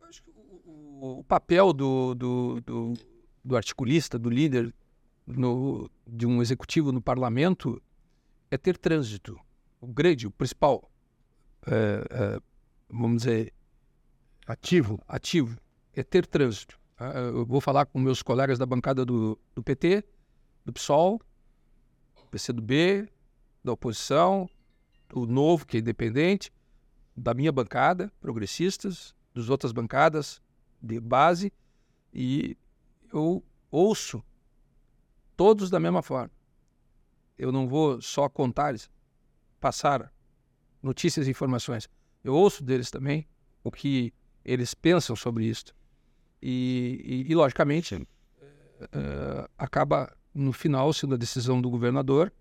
Acho 0.02 0.22
que 0.22 0.30
o, 0.30 1.20
o 1.20 1.24
papel 1.24 1.72
do, 1.72 2.14
do, 2.14 2.60
do, 2.60 2.94
do 3.44 3.56
articulista, 3.56 4.18
do 4.18 4.30
líder, 4.30 4.74
no, 5.26 5.90
de 6.06 6.26
um 6.26 6.40
executivo 6.40 6.90
no 6.90 7.02
parlamento 7.02 7.80
é 8.50 8.56
ter 8.56 8.76
trânsito. 8.78 9.38
O 9.80 9.86
grande, 9.86 10.26
o 10.26 10.30
principal, 10.30 10.90
é, 11.66 12.04
é, 12.10 12.40
vamos 12.88 13.22
dizer, 13.22 13.52
ativo. 14.46 15.00
ativo 15.06 15.58
é 15.94 16.02
ter 16.02 16.26
trânsito. 16.26 16.78
Tá? 16.96 17.12
Eu 17.14 17.44
vou 17.44 17.60
falar 17.60 17.86
com 17.86 17.98
meus 17.98 18.22
colegas 18.22 18.58
da 18.58 18.66
bancada 18.66 19.04
do, 19.04 19.38
do 19.54 19.62
PT, 19.62 20.02
do 20.64 20.72
PSOL, 20.72 21.20
do 22.16 22.26
PCdoB, 22.30 23.08
da 23.62 23.72
oposição, 23.72 24.48
do 25.08 25.26
Novo, 25.26 25.66
que 25.66 25.76
é 25.76 25.80
independente, 25.80 26.52
da 27.18 27.34
minha 27.34 27.52
bancada, 27.52 28.12
progressistas, 28.20 29.14
das 29.34 29.48
outras 29.48 29.72
bancadas 29.72 30.40
de 30.80 31.00
base, 31.00 31.52
e 32.12 32.56
eu 33.12 33.44
ouço 33.70 34.22
todos 35.36 35.70
da 35.70 35.78
mesma 35.78 36.02
forma. 36.02 36.30
Eu 37.36 37.52
não 37.52 37.68
vou 37.68 38.00
só 38.00 38.28
contar, 38.28 38.74
passar 39.60 40.12
notícias 40.82 41.26
e 41.26 41.30
informações. 41.30 41.88
Eu 42.24 42.34
ouço 42.34 42.64
deles 42.64 42.90
também 42.90 43.26
o 43.62 43.70
que 43.70 44.12
eles 44.44 44.74
pensam 44.74 45.14
sobre 45.14 45.46
isso. 45.46 45.66
E, 46.40 47.24
e, 47.26 47.32
e 47.32 47.34
logicamente, 47.34 47.94
uh, 47.94 49.48
acaba 49.56 50.16
no 50.34 50.52
final 50.52 50.92
sendo 50.92 51.14
a 51.14 51.18
decisão 51.18 51.60
do 51.60 51.70
governador, 51.70 52.32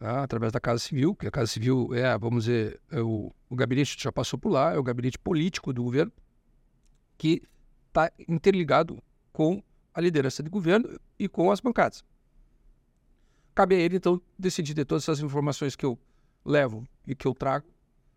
tá, 0.00 0.22
através 0.22 0.52
da 0.52 0.58
Casa 0.58 0.80
Civil, 0.80 1.14
que 1.14 1.26
a 1.26 1.30
Casa 1.30 1.46
Civil 1.46 1.90
é, 1.94 2.18
vamos 2.18 2.44
dizer, 2.44 2.80
é 2.90 3.00
o, 3.00 3.32
o 3.48 3.54
gabinete 3.54 3.96
já 4.02 4.10
passou 4.10 4.38
por 4.38 4.48
lá, 4.48 4.72
é 4.72 4.78
o 4.78 4.82
gabinete 4.82 5.18
político 5.18 5.72
do 5.72 5.84
governo, 5.84 6.12
que 7.16 7.42
está 7.88 8.10
interligado 8.26 8.98
com 9.32 9.62
a 9.92 10.00
liderança 10.00 10.42
de 10.42 10.48
governo 10.48 10.98
e 11.18 11.28
com 11.28 11.52
as 11.52 11.60
bancadas. 11.60 12.02
Cabe 13.54 13.74
a 13.74 13.78
ele, 13.78 13.96
então, 13.96 14.20
decidir 14.38 14.72
de 14.72 14.84
todas 14.84 15.04
essas 15.04 15.20
informações 15.20 15.76
que 15.76 15.84
eu 15.84 15.98
levo 16.44 16.86
e 17.06 17.14
que 17.14 17.26
eu 17.26 17.34
trago. 17.34 17.66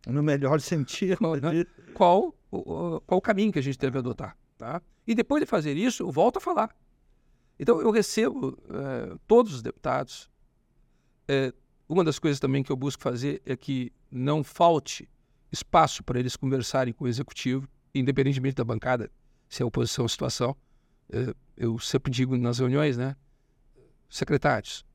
No 0.08 0.24
melhor 0.24 0.62
sentido. 0.62 1.18
Né? 1.42 1.66
Qual, 1.94 2.34
qual 2.50 3.18
o 3.18 3.22
caminho 3.22 3.52
que 3.52 3.60
a 3.60 3.62
gente 3.62 3.78
deve 3.78 3.98
adotar. 3.98 4.38
Tá? 4.58 4.82
E 5.06 5.14
depois 5.14 5.42
de 5.42 5.46
fazer 5.46 5.76
isso, 5.76 6.04
eu 6.04 6.12
volto 6.12 6.38
a 6.38 6.40
falar. 6.40 6.74
Então, 7.60 7.82
eu 7.82 7.92
recebo 7.92 8.58
é, 8.70 9.18
todos 9.28 9.54
os 9.54 9.62
deputados. 9.62 10.30
É, 11.28 11.54
uma 11.88 12.04
das 12.04 12.20
coisas 12.20 12.40
também 12.40 12.64
que 12.64 12.72
eu 12.72 12.76
busco 12.76 13.02
fazer 13.02 13.42
é 13.46 13.56
que 13.56 13.92
não 14.10 14.44
falte 14.44 15.10
espaço 15.52 16.04
para 16.04 16.20
eles 16.20 16.36
conversarem 16.36 16.94
com 16.94 17.06
o 17.06 17.08
executivo, 17.08 17.68
independentemente 17.94 18.56
da 18.56 18.64
bancada, 18.64 19.12
se 19.48 19.62
é 19.62 19.66
oposição 19.66 20.04
ou 20.04 20.10
situação. 20.10 20.56
É, 21.10 21.34
eu 21.56 21.78
sempre 21.78 22.12
digo 22.12 22.36
nas 22.38 22.60
reuniões, 22.60 22.98
né? 22.98 23.16
Secretários, 24.10 24.86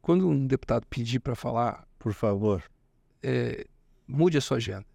quando 0.00 0.28
um 0.28 0.46
deputado 0.46 0.86
pedir 0.86 1.20
para 1.20 1.34
falar, 1.34 1.86
por 1.98 2.14
favor, 2.14 2.62
é, 3.22 3.66
mude 4.06 4.38
a 4.38 4.40
sua 4.40 4.56
agenda. 4.56 4.86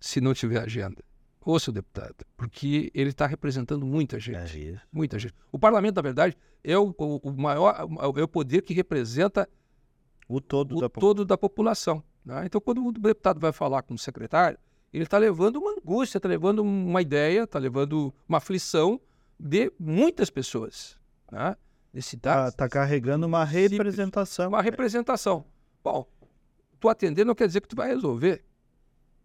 Se 0.00 0.20
não 0.20 0.32
tiver 0.32 0.58
agenda, 0.58 1.02
ouça 1.40 1.70
o 1.70 1.74
deputado, 1.74 2.24
porque 2.36 2.90
ele 2.94 3.10
está 3.10 3.26
representando 3.26 3.84
muita 3.84 4.18
gente. 4.18 4.70
É 4.70 4.80
muita 4.92 5.18
gente. 5.18 5.34
O 5.52 5.58
parlamento, 5.58 5.96
na 5.96 6.02
verdade, 6.02 6.36
é 6.62 6.76
o, 6.78 6.94
o 6.96 7.32
maior, 7.32 7.74
é 8.16 8.22
o 8.22 8.28
poder 8.28 8.62
que 8.62 8.72
representa 8.72 9.48
o 10.28 10.40
todo, 10.40 10.76
o 10.76 10.80
da, 10.80 10.88
todo 10.88 11.24
da 11.24 11.36
população. 11.36 12.02
Né? 12.24 12.46
Então, 12.46 12.60
quando 12.60 12.86
o 12.86 12.92
deputado 12.92 13.40
vai 13.40 13.52
falar 13.52 13.82
com 13.82 13.94
o 13.94 13.98
secretário, 13.98 14.58
ele 14.92 15.04
está 15.04 15.18
levando 15.18 15.56
uma 15.56 15.72
angústia, 15.72 16.18
está 16.18 16.28
levando 16.28 16.60
uma 16.60 17.02
ideia, 17.02 17.42
está 17.42 17.58
levando 17.58 18.14
uma 18.28 18.38
aflição 18.38 19.00
de 19.38 19.72
muitas 19.78 20.30
pessoas. 20.30 20.98
Né? 21.30 21.56
Está 21.92 22.50
tá 22.50 22.68
carregando 22.68 23.26
uma 23.26 23.44
representação. 23.44 24.48
Uma 24.48 24.62
representação. 24.62 25.44
Bom, 25.82 26.06
tu 26.80 26.88
atender 26.88 27.24
não 27.24 27.34
quer 27.34 27.46
dizer 27.46 27.60
que 27.60 27.68
tu 27.68 27.76
vai 27.76 27.88
resolver, 27.88 28.44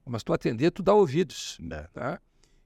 mas 0.05 0.23
tu 0.23 0.33
atender, 0.33 0.71
tu 0.71 0.81
dá 0.81 0.93
ouvidos. 0.93 1.57
É. 1.71 1.83
Tá? 1.93 2.21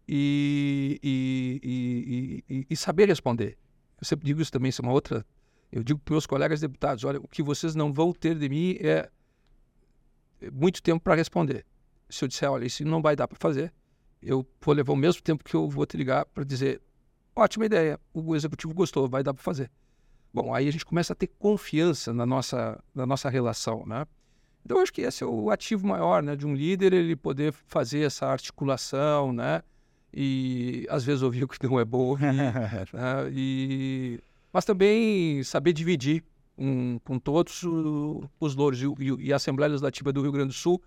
E, 0.08 1.00
e, 1.04 2.44
e, 2.50 2.68
e, 2.70 2.76
saber 2.76 3.08
responder. 3.08 3.58
Eu 4.00 4.06
sempre 4.06 4.26
digo 4.26 4.42
isso 4.42 4.52
também, 4.52 4.70
isso 4.70 4.82
é 4.82 4.86
uma 4.86 4.94
outra. 4.94 5.26
Eu 5.74 5.84
digo 5.84 6.00
para 6.00 6.14
meus 6.14 6.28
colegas 6.28 6.62
deputados: 6.62 7.04
olha, 7.04 7.20
o 7.20 7.28
que 7.28 7.42
vocês 7.42 7.74
não 7.74 7.92
vão 7.92 8.14
ter 8.14 8.38
de 8.38 8.48
mim 8.48 8.78
é 8.80 9.10
muito 10.52 10.84
tempo 10.84 11.04
para 11.04 11.16
responder. 11.16 11.66
Se 12.08 12.24
eu 12.24 12.28
disser, 12.28 12.52
olha, 12.52 12.66
isso 12.66 12.86
não 12.86 13.02
vai 13.02 13.16
dar 13.16 13.28
para 13.28 13.40
fazer, 13.40 13.74
eu 14.22 14.46
vou 14.62 14.76
levar 14.76 14.94
o 14.94 14.96
mesmo 14.96 15.24
tempo 15.24 15.44
que 15.44 15.56
eu 15.56 15.68
vou 15.68 15.84
te 15.88 15.98
ligar 15.98 16.28
para 16.28 16.44
dizer: 16.44 16.80
ótima 17.36 17.66
ideia, 17.66 18.00
o 18.14 18.36
executivo 18.36 18.72
gostou, 18.72 19.10
vai 19.10 19.24
dar 19.24 19.34
para 19.34 19.42
fazer. 19.42 19.72
Bom, 20.32 20.54
aí 20.54 20.68
a 20.68 20.72
gente 20.72 20.86
começa 20.86 21.14
a 21.14 21.16
ter 21.16 21.28
confiança 21.40 22.14
na 22.14 22.26
nossa, 22.26 22.80
na 22.94 23.08
nossa 23.08 23.28
relação, 23.28 23.84
né? 23.88 24.06
Então, 24.64 24.78
eu 24.78 24.84
acho 24.84 24.94
que 24.94 25.02
esse 25.02 25.24
é 25.24 25.28
o 25.28 25.50
ativo 25.50 25.88
maior, 25.88 26.22
né? 26.22 26.36
De 26.36 26.46
um 26.46 26.54
líder, 26.54 26.94
ele 26.94 27.16
poder 27.16 27.52
fazer 27.52 28.02
essa 28.02 28.28
articulação, 28.28 29.34
né? 29.34 29.64
E 30.14 30.86
às 30.90 31.04
vezes 31.04 31.24
ouvir 31.24 31.44
o 31.44 31.48
que 31.48 31.68
não 31.68 31.80
é 31.80 31.86
bom 31.86 32.16
né? 32.22 32.32
e... 33.32 34.20
Mas 34.54 34.64
também 34.64 35.44
saber 35.44 35.74
dividir 35.74 36.24
um, 36.58 37.00
com 37.00 37.18
todos 37.18 37.64
os 38.40 38.56
louros. 38.56 38.82
E, 38.82 38.86
e, 38.86 39.28
e, 39.28 39.34
a 39.34 39.38
Assembleia 39.38 39.70
Legislativa 39.70 40.14
do 40.14 40.22
Rio 40.22 40.32
Grande 40.32 40.50
do 40.50 40.54
Sul 40.54 40.82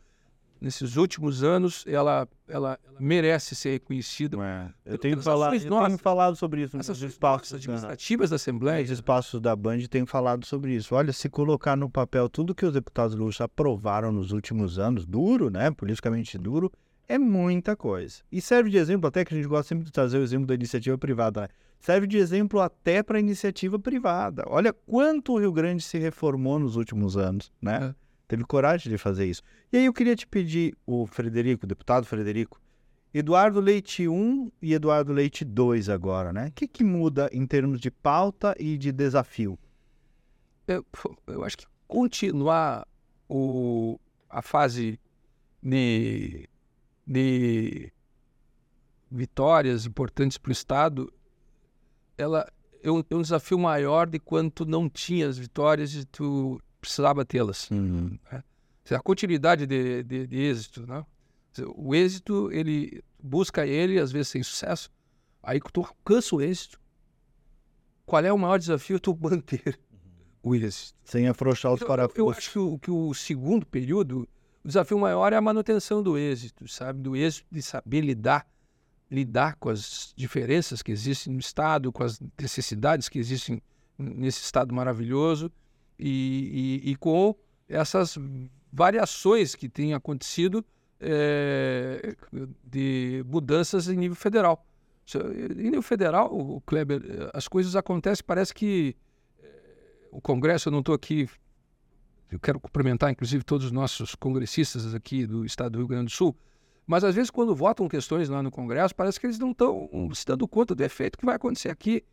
nesses 0.61 0.96
últimos 0.96 1.42
anos, 1.42 1.85
ela, 1.87 2.26
ela, 2.48 2.79
ela 2.83 2.98
merece 2.98 3.55
ser 3.55 3.72
reconhecida. 3.72 4.38
É, 4.42 4.92
eu 4.92 4.98
tenho, 4.98 5.18
ações 5.18 5.64
eu 5.64 5.70
tenho 5.70 5.98
falado 5.98 6.37
sobre 6.37 6.62
isso 6.62 6.76
Essas 6.79 7.02
espaços 7.02 7.52
administrativas 7.52 8.31
da 8.31 8.37
Assembleia, 8.37 8.83
os 8.83 8.90
espaços 8.90 9.40
da 9.40 9.55
Band 9.55 9.81
têm 9.90 10.07
falado 10.07 10.46
sobre 10.46 10.74
isso. 10.74 10.94
Olha, 10.94 11.12
se 11.12 11.29
colocar 11.29 11.76
no 11.76 11.90
papel 11.90 12.29
tudo 12.29 12.55
que 12.55 12.64
os 12.64 12.72
deputados 12.72 13.14
gaúchos 13.14 13.40
aprovaram 13.40 14.11
nos 14.11 14.33
últimos 14.33 14.79
anos, 14.79 15.05
duro, 15.05 15.50
né, 15.50 15.70
politicamente 15.70 16.38
duro, 16.38 16.72
é 17.08 17.18
muita 17.18 17.76
coisa. 17.76 18.22
E 18.30 18.40
serve 18.40 18.70
de 18.70 18.76
exemplo, 18.76 19.06
até 19.06 19.24
que 19.24 19.34
a 19.34 19.36
gente 19.36 19.48
gosta 19.48 19.68
sempre 19.68 19.84
de 19.84 19.92
trazer 19.92 20.18
o 20.18 20.22
exemplo 20.22 20.46
da 20.46 20.54
iniciativa 20.54 20.96
privada, 20.98 21.42
né? 21.42 21.48
serve 21.78 22.06
de 22.06 22.16
exemplo 22.16 22.60
até 22.60 23.02
para 23.02 23.18
a 23.18 23.20
iniciativa 23.20 23.78
privada. 23.78 24.44
Olha 24.46 24.72
quanto 24.72 25.32
o 25.32 25.38
Rio 25.38 25.52
Grande 25.52 25.82
se 25.82 25.98
reformou 25.98 26.58
nos 26.58 26.76
últimos 26.76 27.16
anos, 27.16 27.52
né? 27.60 27.94
É. 27.94 28.06
Teve 28.28 28.44
coragem 28.44 28.90
de 28.90 28.98
fazer 28.98 29.26
isso. 29.26 29.40
E 29.72 29.76
aí 29.76 29.84
eu 29.84 29.92
queria 29.92 30.16
te 30.16 30.26
pedir, 30.26 30.76
o 30.84 31.06
Frederico, 31.06 31.64
o 31.64 31.68
deputado 31.68 32.04
Frederico, 32.06 32.60
Eduardo 33.14 33.60
Leite 33.60 34.08
1 34.08 34.50
e 34.60 34.74
Eduardo 34.74 35.12
Leite 35.12 35.44
2 35.44 35.88
agora, 35.88 36.32
né? 36.32 36.48
O 36.48 36.52
que, 36.52 36.66
que 36.66 36.82
muda 36.82 37.30
em 37.32 37.46
termos 37.46 37.80
de 37.80 37.90
pauta 37.90 38.54
e 38.58 38.76
de 38.76 38.90
desafio? 38.90 39.56
eu, 40.66 40.84
eu 41.26 41.44
acho 41.44 41.58
que 41.58 41.66
continuar 41.86 42.86
o, 43.28 43.98
a 44.28 44.42
fase 44.42 44.98
de, 45.62 46.48
de 47.06 47.92
vitórias 49.10 49.86
importantes 49.86 50.36
para 50.38 50.48
o 50.50 50.52
Estado, 50.52 51.12
ela 52.18 52.50
é 52.82 52.90
um, 52.90 53.02
é 53.08 53.14
um 53.14 53.22
desafio 53.22 53.58
maior 53.58 54.06
de 54.08 54.18
quando 54.18 54.50
tu 54.50 54.64
não 54.64 54.88
tinha 54.88 55.28
as 55.28 55.38
vitórias 55.38 55.94
e 55.94 56.04
tu 56.04 56.60
precisava 56.80 57.24
tê-las. 57.24 57.68
A 58.90 59.00
continuidade 59.00 59.66
de, 59.66 60.02
de, 60.02 60.26
de 60.26 60.36
êxito, 60.36 60.86
né? 60.86 61.04
O 61.74 61.94
êxito, 61.94 62.50
ele 62.52 63.02
busca 63.22 63.66
ele, 63.66 63.98
às 63.98 64.12
vezes 64.12 64.28
sem 64.28 64.42
sucesso. 64.42 64.90
Aí 65.42 65.60
que 65.60 65.72
tu 65.72 65.80
alcança 65.80 66.36
o 66.36 66.42
êxito. 66.42 66.78
Qual 68.04 68.22
é 68.24 68.32
o 68.32 68.38
maior 68.38 68.58
desafio? 68.58 69.00
Tu 69.00 69.16
manter 69.20 69.78
o 70.42 70.54
êxito. 70.54 70.96
Sem 71.04 71.26
afrouxar 71.26 71.72
os 71.72 71.80
Então, 71.82 71.96
eu, 71.96 72.02
eu 72.02 72.08
parafusos. 72.08 72.36
acho 72.38 72.52
que 72.52 72.58
o, 72.58 72.78
que 72.78 72.90
o 72.90 73.14
segundo 73.14 73.66
período, 73.66 74.28
o 74.66 74.68
desafio 74.68 74.98
maior 74.98 75.33
é 75.33 75.37
a 75.37 75.40
manutenção 75.40 76.02
do 76.02 76.18
êxito, 76.18 76.66
sabe? 76.66 77.00
Do 77.00 77.14
êxito 77.14 77.46
de 77.52 77.62
saber 77.62 78.00
lidar, 78.00 78.44
lidar 79.09 79.55
com 79.61 79.68
as 79.68 80.12
diferenças 80.16 80.83
que 80.83 80.90
existem 80.90 81.33
no 81.33 81.38
Estado, 81.38 81.92
com 81.92 82.02
as 82.02 82.20
necessidades 82.37 83.09
que 83.09 83.16
existem 83.20 83.62
nesse 83.96 84.40
Estado 84.42 84.74
maravilhoso 84.74 85.52
e, 85.96 86.81
e- 86.85 86.90
e 86.90 86.96
com 86.96 87.33
essas 87.68 88.18
variações 88.72 89.55
que 89.55 89.68
têm 89.68 89.94
acontecido 89.94 90.64
eh, 90.98 92.16
de 92.64 93.22
mudanças 93.24 93.87
em 93.88 93.96
nível 93.96 94.16
federal. 94.16 94.66
Em 95.57 95.62
nível 95.62 95.83
federal, 95.83 96.37
o 96.37 96.61
Kleber, 96.62 97.02
eh, 97.05 97.31
as 97.33 97.46
coisas 97.46 97.76
acontecem, 97.76 98.24
parece 98.26 98.52
que 98.52 98.96
o 100.11 100.20
Congresso, 100.20 100.68
eu 100.68 100.72
não 100.72 100.81
estou 100.81 100.94
aqui, 100.94 101.29
eu 102.30 102.40
quero 102.40 102.58
cumprimentar 102.58 103.10
inclusive 103.10 103.44
todos 103.44 103.66
os 103.66 103.72
nossos 103.72 104.14
congressistas 104.14 104.94
aqui 104.94 105.26
do 105.26 105.44
estado 105.44 105.72
do 105.72 105.78
Rio 105.78 105.88
Grande 105.88 106.06
do 106.06 106.10
Sul, 106.10 106.36
mas 106.86 107.04
às 107.04 107.14
vezes 107.14 107.30
quando 107.30 107.54
votam 107.54 107.88
questões 107.88 108.28
lá 108.28 108.42
no 108.42 108.50
Congresso, 108.50 108.94
parece 108.94 109.18
que 109.18 109.26
eles 109.26 109.38
não 109.38 109.50
estão 109.50 109.88
se 110.14 110.24
dando 110.24 110.46
conta 110.46 110.74
do 110.74 110.82
efeito 110.82 111.18
que 111.18 111.26
vai 111.26 111.36
acontecer 111.36 111.70
aqui. 111.70 112.04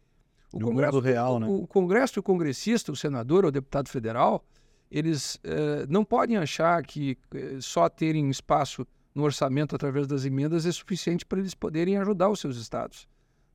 O 0.51 0.59
No 0.59 0.71
mundo 0.71 0.99
real, 0.99 1.39
né? 1.39 1.47
o, 1.47 1.65
Congresso 1.65 2.17
e 2.17 2.21
o 2.21 2.23
congressista, 2.23 2.91
o 2.91 2.95
senador 2.95 3.43
ou 3.43 3.49
o 3.49 3.51
deputado 3.51 3.89
federal, 3.89 4.45
eles 4.89 5.39
eh, 5.43 5.85
não 5.89 6.05
podem 6.05 6.37
achar 6.37 6.83
que 6.83 7.17
eh, 7.33 7.57
só 7.59 7.89
terem 7.89 8.29
espaço 8.29 8.85
no 9.15 9.23
orçamento 9.23 9.75
através 9.75 10.05
das 10.07 10.25
emendas 10.25 10.65
é 10.65 10.71
suficiente 10.71 11.25
para 11.25 11.39
eles 11.39 11.55
poderem 11.55 11.97
ajudar 11.97 12.29
os 12.29 12.39
seus 12.39 12.57
estados. 12.57 13.07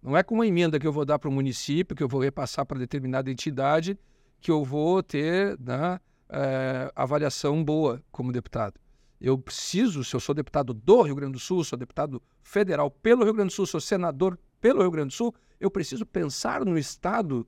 Não 0.02 0.16
é 0.16 0.22
com 0.22 0.34
uma 0.34 0.46
emenda 0.46 0.78
que 0.78 0.86
eu 0.86 0.92
vou 0.92 1.04
dar 1.04 1.18
para 1.18 1.28
o 1.28 1.32
município, 1.32 1.96
que 1.96 2.02
eu 2.02 2.08
vou 2.08 2.20
repassar 2.20 2.64
para 2.64 2.78
determinada 2.78 3.30
entidade, 3.30 3.98
que 4.40 4.50
eu 4.50 4.64
vou 4.64 5.02
ter 5.02 5.58
né, 5.58 6.00
eh, 6.30 6.92
avaliação 6.94 7.64
boa 7.64 8.02
como 8.10 8.32
deputado. 8.32 8.78
Eu 9.20 9.36
preciso, 9.36 10.04
se 10.04 10.14
eu 10.14 10.20
sou 10.20 10.34
deputado 10.34 10.72
do 10.72 11.02
Rio 11.02 11.14
Grande 11.14 11.32
do 11.32 11.38
Sul, 11.38 11.64
sou 11.64 11.78
deputado 11.78 12.22
federal 12.42 12.90
pelo 12.90 13.24
Rio 13.24 13.34
Grande 13.34 13.48
do 13.48 13.54
Sul, 13.54 13.66
sou 13.66 13.80
senador 13.80 14.38
pelo 14.60 14.80
Rio 14.80 14.90
Grande 14.90 15.08
do 15.08 15.14
Sul, 15.14 15.34
eu 15.58 15.70
preciso 15.70 16.06
pensar 16.06 16.64
no 16.64 16.78
Estado 16.78 17.46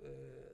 eh, 0.00 0.52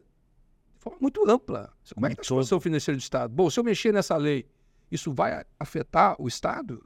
de 0.75 0.81
forma 0.81 0.99
muito 1.01 1.29
ampla. 1.29 1.73
Como 1.95 2.07
é 2.07 2.11
que 2.11 2.21
está 2.21 2.23
a 2.23 2.25
situação 2.25 2.61
financeira 2.61 2.97
do 2.97 3.01
Estado? 3.01 3.33
Bom, 3.33 3.49
se 3.49 3.59
eu 3.59 3.65
mexer 3.65 3.93
nessa 3.93 4.17
lei, 4.17 4.47
isso 4.91 5.13
vai 5.13 5.45
afetar 5.59 6.21
o 6.21 6.29
Estado? 6.29 6.85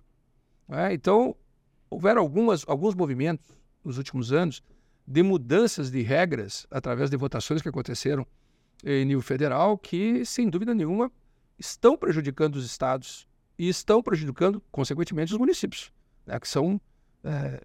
É, 0.69 0.93
então, 0.93 1.37
houveram 1.91 2.23
algumas, 2.23 2.65
alguns 2.69 2.95
movimentos 2.95 3.47
nos 3.83 3.99
últimos 3.99 4.33
anos 4.33 4.63
de 5.07 5.23
mudanças 5.23 5.91
de 5.91 6.01
regras 6.03 6.67
através 6.71 7.11
de 7.11 7.17
votações 7.17 7.61
que 7.61 7.69
aconteceram 7.69 8.27
em 8.85 9.05
nível 9.05 9.23
federal 9.23 9.79
que, 9.79 10.25
sem 10.25 10.49
dúvida 10.49 10.75
nenhuma, 10.75 11.11
estão 11.59 11.97
prejudicando 11.97 12.57
os 12.57 12.67
estados 12.67 13.27
e 13.59 13.69
estão 13.69 14.03
prejudicando, 14.03 14.63
consequentemente, 14.71 15.33
os 15.33 15.39
municípios, 15.39 15.91
né, 16.27 16.39
que 16.39 16.49
são, 16.49 16.81
é, 17.23 17.61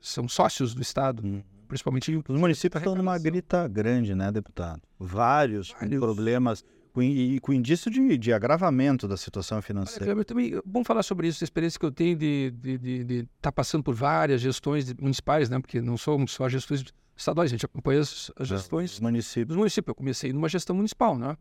são 0.00 0.28
sócios 0.28 0.74
do 0.74 0.82
estado, 0.82 1.24
Hum. 1.24 1.42
principalmente 1.68 2.14
Os 2.28 2.38
municípios 2.40 2.80
estão 2.80 2.94
numa 2.94 3.16
grita 3.18 3.66
grande, 3.68 4.14
né, 4.14 4.30
deputado? 4.32 4.82
Vários, 4.98 5.70
Vários. 5.70 6.00
problemas 6.00 6.64
com, 6.92 7.02
e 7.02 7.38
com 7.40 7.52
indício 7.52 7.90
de, 7.90 8.18
de 8.18 8.32
agravamento 8.32 9.06
da 9.06 9.16
situação 9.16 9.56
Olha, 9.58 9.62
financeira. 9.62 10.04
Kleber, 10.04 10.24
também, 10.24 10.60
vamos 10.66 10.86
falar 10.88 11.02
sobre 11.02 11.28
isso, 11.28 11.42
a 11.42 11.46
experiência 11.46 11.78
que 11.78 11.86
eu 11.86 11.92
tenho 11.92 12.16
de 12.16 12.52
estar 12.56 12.78
de, 12.78 13.04
de, 13.04 13.28
estar 13.36 13.52
passando 13.52 13.84
por 13.84 13.94
várias 13.94 14.40
gestões 14.40 14.86
de- 14.86 15.00
municipais, 15.00 15.48
né? 15.48 15.60
Porque 15.60 15.80
não 15.80 15.96
são 15.96 16.26
só 16.26 16.48
gestões 16.48 16.84
estaduais, 17.20 17.50
a 17.50 17.52
gente 17.52 17.66
acompanha 17.66 18.00
as, 18.00 18.30
as 18.36 18.48
gestões 18.48 18.98
municípios. 19.00 19.48
dos 19.48 19.56
municípios. 19.56 19.88
Eu 19.88 19.94
comecei 19.94 20.32
numa 20.32 20.48
gestão 20.48 20.74
municipal, 20.76 21.18
né? 21.18 21.36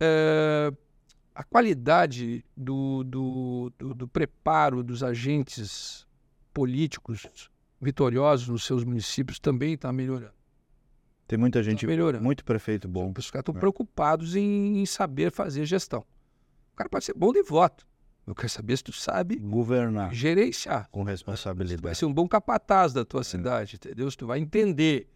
É, 0.00 0.72
a 1.34 1.42
qualidade 1.44 2.44
do, 2.56 3.04
do, 3.04 3.72
do, 3.78 3.94
do 3.94 4.08
preparo 4.08 4.82
dos 4.82 5.02
agentes 5.02 6.06
políticos 6.52 7.50
vitoriosos 7.80 8.48
nos 8.48 8.64
seus 8.64 8.84
municípios 8.84 9.38
também 9.38 9.74
está 9.74 9.92
melhorando. 9.92 10.32
Tem 11.28 11.38
muita 11.38 11.60
Está 11.60 11.70
gente, 11.70 11.86
melhorando. 11.86 12.24
muito 12.24 12.44
prefeito 12.44 12.88
bom. 12.88 13.12
Os 13.16 13.30
caras 13.30 13.42
estão 13.42 13.54
É. 13.54 13.58
preocupados 13.58 14.34
em, 14.34 14.78
em 14.80 14.86
saber 14.86 15.30
fazer 15.30 15.64
gestão. 15.66 16.00
O 16.72 16.76
cara 16.76 16.88
pode 16.88 17.04
ser 17.04 17.14
bom 17.14 17.32
de 17.32 17.42
voto. 17.42 17.86
Eu 18.28 18.34
quero 18.34 18.50
saber 18.50 18.76
se 18.76 18.84
tu 18.84 18.92
sabe 18.92 19.36
Governar 19.36 20.12
gerenciar. 20.14 20.88
com 20.90 21.00
tu 21.00 21.04
vai 21.06 21.12
responsabilidade. 21.14 21.96
ser 21.96 22.04
um 22.04 22.12
bom 22.12 22.28
capataz 22.28 22.92
da 22.92 23.00
É. 23.00 23.04
tua 23.04 23.24
cidade, 23.24 23.76
entendeu? 23.76 24.10
Se 24.10 24.16
tu 24.18 24.26
vai 24.26 24.38
entender 24.38 25.08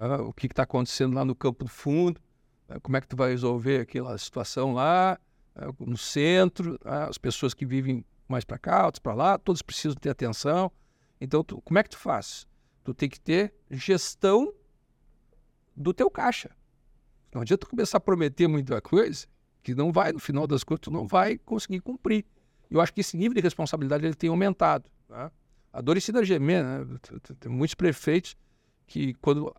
ah, 0.00 0.22
o 0.22 0.32
que 0.32 0.46
está 0.46 0.62
acontecendo 0.64 1.14
lá 1.14 1.24
no 1.24 1.34
campo 1.34 1.64
do 1.64 1.70
fundo, 1.70 2.20
ah, 2.68 2.80
como 2.80 2.96
é 2.96 3.00
que 3.00 3.06
tu 3.06 3.16
vai 3.16 3.30
resolver 3.30 3.80
aquela 3.80 4.16
situação 4.18 4.72
lá, 4.72 5.18
ah, 5.54 5.72
no 5.78 5.96
centro, 5.96 6.78
as 6.84 7.18
pessoas 7.18 7.52
que 7.54 7.66
vivem 7.66 8.04
mais 8.26 8.44
para 8.44 8.58
cá, 8.58 8.86
outras 8.86 8.98
para 8.98 9.14
lá, 9.14 9.38
todos 9.38 9.60
precisam 9.62 9.94
ter 9.96 10.08
atenção. 10.10 10.72
Então, 11.20 11.44
tu- 11.44 11.60
como 11.60 11.78
é 11.78 11.82
que 11.82 11.90
tu 11.90 11.98
faz? 11.98 12.46
Tu 12.82 12.92
tem 12.94 13.08
que 13.10 13.20
ter 13.20 13.54
gestão 13.70 14.52
do 15.76 15.92
teu 15.92 16.10
caixa. 16.10 16.50
Não 17.32 17.42
adianta 17.42 17.66
tu 17.66 17.70
começar 17.70 17.98
a 17.98 18.00
prometer 18.00 18.46
muita 18.48 18.80
coisa 18.80 19.26
que 19.62 19.74
não 19.74 19.92
vai, 19.92 20.12
no 20.12 20.18
final 20.18 20.46
das 20.46 20.64
contas, 20.64 20.80
tu 20.84 20.90
não 20.90 21.06
vai 21.06 21.36
conseguir 21.38 21.80
cumprir. 21.80 22.24
Eu 22.70 22.80
acho 22.80 22.92
que 22.92 23.00
esse 23.00 23.16
nível 23.16 23.34
de 23.34 23.40
responsabilidade 23.40 24.04
ele 24.04 24.14
tem 24.14 24.30
aumentado. 24.30 24.90
Tá? 25.08 25.30
A 25.72 25.80
dor 25.80 25.96
e 25.96 26.00
gemer, 26.24 26.64
né? 26.64 26.86
Tem 27.40 27.50
muitos 27.50 27.74
prefeitos 27.74 28.36
que, 28.86 29.14
quando 29.14 29.54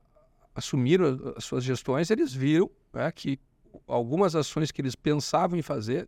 assumiram 0.53 1.33
as 1.35 1.43
suas 1.43 1.63
gestões, 1.63 2.09
eles 2.09 2.33
viram 2.33 2.69
né, 2.93 3.11
que 3.11 3.39
algumas 3.85 4.35
ações 4.35 4.71
que 4.71 4.81
eles 4.81 4.95
pensavam 4.95 5.59
em 5.59 5.61
fazer, 5.61 6.07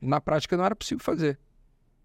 na 0.00 0.20
prática 0.20 0.56
não 0.56 0.64
era 0.64 0.76
possível 0.76 1.02
fazer. 1.02 1.38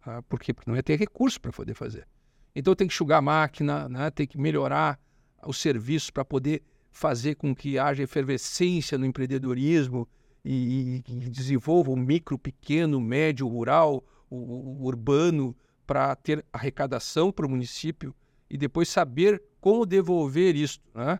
Tá? 0.03 0.21
Por 0.23 0.39
quê? 0.39 0.53
Porque 0.53 0.69
não 0.69 0.75
ia 0.77 0.83
ter 0.83 0.97
recurso 0.97 1.39
para 1.41 1.51
poder 1.51 1.73
fazer. 1.73 2.07
Então 2.55 2.73
tem 2.73 2.87
que 2.87 2.93
enxugar 2.93 3.19
a 3.19 3.21
máquina, 3.21 3.89
né? 3.89 4.09
tem 4.09 4.25
que 4.25 4.37
melhorar 4.37 4.99
os 5.45 5.57
serviços 5.57 6.09
para 6.09 6.23
poder 6.23 6.63
fazer 6.91 7.35
com 7.35 7.55
que 7.55 7.77
haja 7.77 8.03
efervescência 8.03 8.97
no 8.97 9.05
empreendedorismo 9.05 10.07
e, 10.43 11.03
e, 11.07 11.29
desenvolva 11.29 11.91
o 11.91 11.95
micro, 11.95 12.37
pequeno, 12.37 12.99
médio, 12.99 13.47
rural, 13.47 14.03
o, 14.29 14.35
o 14.35 14.85
urbano, 14.85 15.55
para 15.85 16.15
ter 16.15 16.45
arrecadação 16.51 17.31
para 17.31 17.45
o 17.45 17.49
município 17.49 18.15
e 18.49 18.57
depois 18.57 18.89
saber 18.89 19.41
como 19.59 19.85
devolver 19.85 20.55
isso, 20.55 20.79
né? 20.93 21.19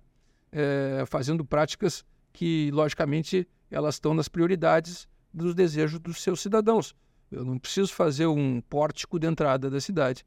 É, 0.51 1.03
fazendo 1.07 1.45
práticas 1.45 2.03
que, 2.33 2.69
logicamente, 2.71 3.47
elas 3.69 3.95
estão 3.95 4.13
nas 4.13 4.27
prioridades 4.27 5.07
dos 5.33 5.55
desejos 5.55 5.99
dos 5.99 6.21
seus 6.21 6.41
cidadãos. 6.41 6.93
Eu 7.31 7.45
não 7.45 7.57
preciso 7.57 7.93
fazer 7.93 8.27
um 8.27 8.59
pórtico 8.59 9.17
de 9.17 9.27
entrada 9.27 9.69
da 9.69 9.79
cidade 9.79 10.25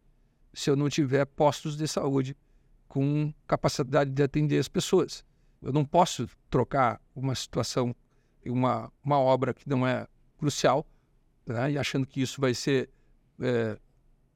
se 0.55 0.71
eu 0.71 0.77
não 0.77 0.89
tiver 0.89 1.27
postos 1.27 1.77
de 1.77 1.87
saúde 1.87 2.37
com 2.89 3.35
capacidade 3.47 4.11
de 4.11 4.23
atender 4.23 4.59
as 4.59 4.69
pessoas. 4.69 5.25
Eu 5.61 5.73
não 5.73 5.85
posso 5.85 6.29
trocar 6.49 7.01
uma 7.15 7.35
situação, 7.35 7.95
uma, 8.51 8.93
uma 9.03 9.19
obra 9.19 9.55
que 9.55 9.69
não 9.69 9.87
é 9.87 10.07
crucial, 10.39 10.87
né, 11.47 11.73
e 11.73 11.79
achando 11.79 12.07
que 12.07 12.21
isso 12.21 12.41
vai 12.41 12.55
ser 12.55 12.91
é, 13.41 13.79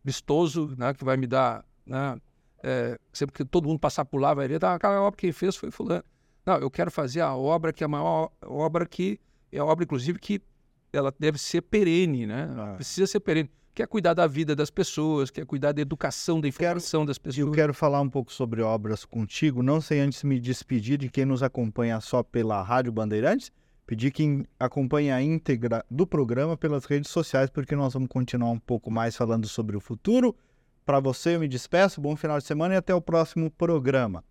vistoso, 0.05 0.75
né, 0.77 0.95
que 0.95 1.05
vai 1.05 1.17
me 1.17 1.27
dar, 1.27 1.65
né, 1.87 2.21
é, 2.63 2.99
sempre 3.13 3.35
que 3.35 3.45
todo 3.45 3.69
mundo 3.69 3.79
passar 3.79 4.05
por 4.05 4.21
lá 4.21 4.35
vai 4.35 4.49
ver, 4.49 4.65
ah, 4.65 4.75
aquela 4.75 5.01
obra 5.01 5.17
que 5.17 5.33
fez 5.33 5.57
foi 5.57 5.71
fulano. 5.71 6.05
Não, 6.45 6.57
eu 6.57 6.71
quero 6.71 6.91
fazer 6.91 7.21
a 7.21 7.35
obra 7.35 7.73
que 7.73 7.85
é 7.85 7.87
a 7.87 7.89
maior 7.89 8.31
obra 8.43 8.87
que 8.87 9.21
é 9.53 9.59
a 9.59 9.65
obra, 9.65 9.85
inclusive, 9.85 10.19
que 10.19 10.41
ela 10.93 11.13
deve 11.19 11.39
ser 11.39 11.63
perene, 11.63 12.27
né? 12.27 12.49
Ah. 12.57 12.75
Precisa 12.75 13.07
ser 13.07 13.21
perene. 13.21 13.51
Quer 13.75 13.87
cuidar 13.87 14.15
da 14.15 14.27
vida 14.27 14.57
das 14.57 14.71
pessoas, 14.71 15.31
quer 15.31 15.47
cuidar 15.47 15.73
da 15.73 15.81
educação, 15.81 16.41
da 16.41 16.49
informação 16.49 17.01
quero, 17.01 17.07
das 17.07 17.19
pessoas. 17.19 17.47
Eu 17.47 17.53
quero 17.53 17.73
falar 17.73 18.01
um 18.01 18.11
pouco 18.11 18.33
sobre 18.33 18.61
obras 18.61 19.05
contigo, 19.05 19.63
não 19.63 19.81
sei 19.81 20.01
antes 20.01 20.25
me 20.25 20.41
despedir 20.41 20.99
de 20.99 21.09
quem 21.09 21.25
nos 21.25 21.43
acompanha 21.43 22.01
só 22.01 22.23
pela 22.23 22.61
Rádio 22.61 22.91
Bandeirantes, 22.91 23.53
pedir 23.89 24.11
quem 24.11 24.45
acompanha 24.61 25.17
a 25.17 25.23
íntegra 25.23 25.83
do 25.91 26.07
programa 26.07 26.59
pelas 26.59 26.85
redes 26.85 27.11
sociais, 27.11 27.49
porque 27.49 27.75
nós 27.75 27.95
vamos 27.95 28.11
continuar 28.11 28.51
um 28.51 28.59
pouco 28.59 28.91
mais 28.91 29.17
falando 29.17 29.49
sobre 29.49 29.79
o 29.79 29.81
futuro. 29.81 30.37
Para 30.85 31.01
você, 31.01 31.37
eu 31.37 31.41
me 31.41 31.49
despeço, 31.49 31.99
bom 31.99 32.15
final 32.15 32.37
de 32.37 32.45
semana 32.45 32.75
e 32.75 32.77
até 32.77 32.95
o 32.95 33.01
próximo 33.01 33.51
programa. 33.51 34.23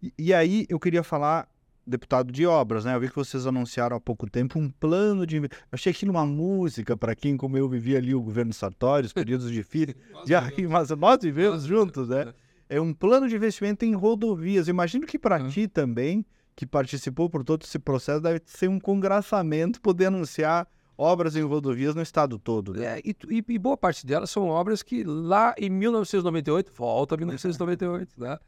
E, 0.00 0.14
e 0.16 0.32
aí 0.32 0.64
eu 0.68 0.78
queria 0.78 1.02
falar 1.02 1.48
deputado 1.84 2.30
de 2.30 2.46
obras, 2.46 2.84
né? 2.84 2.94
Eu 2.94 3.00
vi 3.00 3.08
que 3.08 3.16
vocês 3.16 3.48
anunciaram 3.48 3.96
há 3.96 4.00
pouco 4.00 4.30
tempo 4.30 4.60
um 4.60 4.70
plano 4.70 5.26
de. 5.26 5.38
Eu 5.38 5.48
achei 5.72 5.90
aquilo 5.90 6.12
uma 6.12 6.24
música 6.24 6.96
para 6.96 7.16
quem, 7.16 7.36
como 7.36 7.58
eu, 7.58 7.68
vivia 7.68 7.98
ali 7.98 8.14
o 8.14 8.22
governo 8.22 8.52
Sartori, 8.52 9.06
os 9.06 9.12
períodos 9.12 9.50
difíceis. 9.50 9.96
de... 10.24 10.68
Mas 10.68 10.90
nós 10.90 11.18
vivemos 11.20 11.64
juntos, 11.64 12.08
né? 12.08 12.32
É 12.68 12.80
um 12.80 12.94
plano 12.94 13.28
de 13.28 13.34
investimento 13.34 13.84
em 13.84 13.92
rodovias. 13.92 14.68
Imagino 14.68 15.04
que 15.04 15.18
para 15.18 15.48
ti 15.48 15.66
também, 15.66 16.24
que 16.60 16.66
participou 16.66 17.30
por 17.30 17.42
todo 17.42 17.62
esse 17.62 17.78
processo, 17.78 18.20
deve 18.20 18.42
ser 18.44 18.68
um 18.68 18.78
congraçamento 18.78 19.80
poder 19.80 20.06
anunciar 20.08 20.68
obras 20.94 21.34
em 21.34 21.40
rodovias 21.40 21.94
no 21.94 22.02
estado 22.02 22.38
todo. 22.38 22.74
Né? 22.74 22.98
É, 22.98 23.02
e, 23.02 23.16
e, 23.48 23.58
boa 23.58 23.78
parte 23.78 24.04
delas 24.06 24.28
são 24.28 24.46
obras 24.48 24.82
que 24.82 25.02
lá 25.02 25.54
em 25.56 25.70
1998, 25.70 26.70
volta 26.74 27.14
a 27.14 27.16
1998, 27.16 28.20
né? 28.20 28.38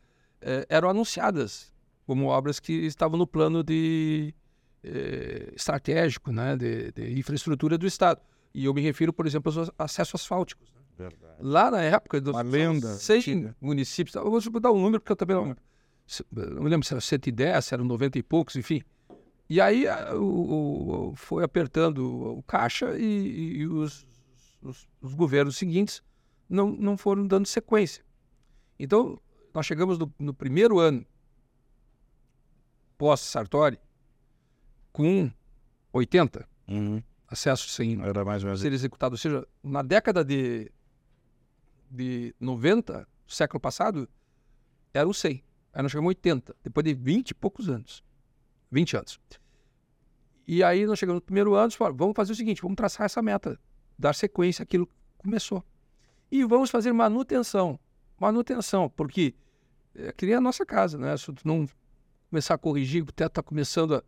É, 0.42 0.66
eram 0.68 0.90
anunciadas 0.90 1.72
como 2.06 2.26
obras 2.26 2.60
que 2.60 2.74
estavam 2.84 3.16
no 3.16 3.26
plano 3.26 3.64
de 3.64 4.34
eh, 4.84 5.50
estratégico, 5.56 6.30
né, 6.32 6.54
de, 6.54 6.92
de, 6.92 7.18
infraestrutura 7.18 7.78
do 7.78 7.86
Estado. 7.86 8.20
E 8.52 8.66
eu 8.66 8.74
me 8.74 8.82
refiro, 8.82 9.10
por 9.14 9.26
exemplo, 9.26 9.50
aos 9.58 9.70
acessos 9.78 10.20
asfálticos. 10.20 10.70
Né? 10.98 11.08
Lá 11.40 11.70
na 11.70 11.80
época 11.80 12.20
dos 12.20 12.34
Uma 12.34 12.42
lenda. 12.42 12.88
seis 12.96 13.24
municípios, 13.58 14.14
eu 14.16 14.30
vou 14.30 14.60
dar 14.60 14.70
um 14.70 14.82
número 14.82 15.00
porque 15.00 15.12
eu 15.12 15.16
também 15.16 15.36
não, 15.36 15.56
não 16.30 16.62
me 16.62 16.70
lembro 16.70 16.86
se 16.86 16.92
era 16.92 17.00
110, 17.00 17.64
se 17.64 17.74
eram 17.74 17.84
90 17.84 18.18
e 18.18 18.22
poucos, 18.22 18.56
enfim. 18.56 18.82
E 19.48 19.60
aí 19.60 19.86
o, 20.14 21.10
o, 21.10 21.16
foi 21.16 21.44
apertando 21.44 22.38
o 22.38 22.42
caixa 22.42 22.98
e, 22.98 23.58
e 23.58 23.66
os, 23.66 24.06
os, 24.62 24.88
os, 25.00 25.14
governos 25.14 25.56
seguintes 25.56 26.02
não, 26.48 26.70
não 26.70 26.96
foram 26.96 27.26
dando 27.26 27.46
sequência. 27.46 28.04
Então, 28.78 29.20
nós 29.52 29.66
chegamos 29.66 29.98
no, 29.98 30.12
no 30.18 30.32
primeiro 30.32 30.78
ano 30.78 31.04
pós-Sartori, 32.96 33.78
com 34.92 35.30
80 35.92 36.48
uhum. 36.68 37.02
acessos 37.28 37.74
sem 37.74 38.00
Era 38.00 38.24
mais 38.24 38.44
ou 38.44 38.56
ser 38.56 38.72
executado. 38.72 39.14
Ou 39.14 39.18
seja, 39.18 39.46
na 39.62 39.82
década 39.82 40.24
de, 40.24 40.70
de 41.90 42.34
90, 42.38 43.06
século 43.26 43.60
passado, 43.60 44.08
eram 44.94 45.12
100. 45.12 45.42
Aí 45.72 45.82
nós 45.82 45.90
chegamos 45.90 46.08
a 46.08 46.10
80, 46.10 46.56
depois 46.62 46.84
de 46.84 46.94
20 46.94 47.30
e 47.30 47.34
poucos 47.34 47.68
anos. 47.68 48.02
20 48.70 48.96
anos. 48.96 49.20
E 50.46 50.62
aí 50.62 50.84
nós 50.86 50.98
chegamos 50.98 51.18
no 51.18 51.24
primeiro 51.24 51.54
ano 51.54 51.70
e 51.70 51.76
falamos, 51.76 51.98
vamos 51.98 52.14
fazer 52.14 52.32
o 52.32 52.36
seguinte, 52.36 52.62
vamos 52.62 52.76
traçar 52.76 53.06
essa 53.06 53.22
meta, 53.22 53.58
dar 53.98 54.14
sequência 54.14 54.62
àquilo 54.62 54.86
que 54.86 54.94
começou. 55.18 55.64
E 56.30 56.44
vamos 56.44 56.70
fazer 56.70 56.92
manutenção. 56.92 57.78
Manutenção, 58.18 58.90
porque 58.90 59.34
é 59.94 60.12
que 60.12 60.26
nem 60.26 60.34
a 60.34 60.40
nossa 60.40 60.64
casa, 60.64 60.98
né? 60.98 61.16
Se 61.16 61.32
tu 61.32 61.46
não 61.46 61.66
começar 62.30 62.54
a 62.54 62.58
corrigir, 62.58 63.02
o 63.02 63.12
teto 63.12 63.32
está 63.32 63.42
começando 63.42 63.96
a, 63.96 64.02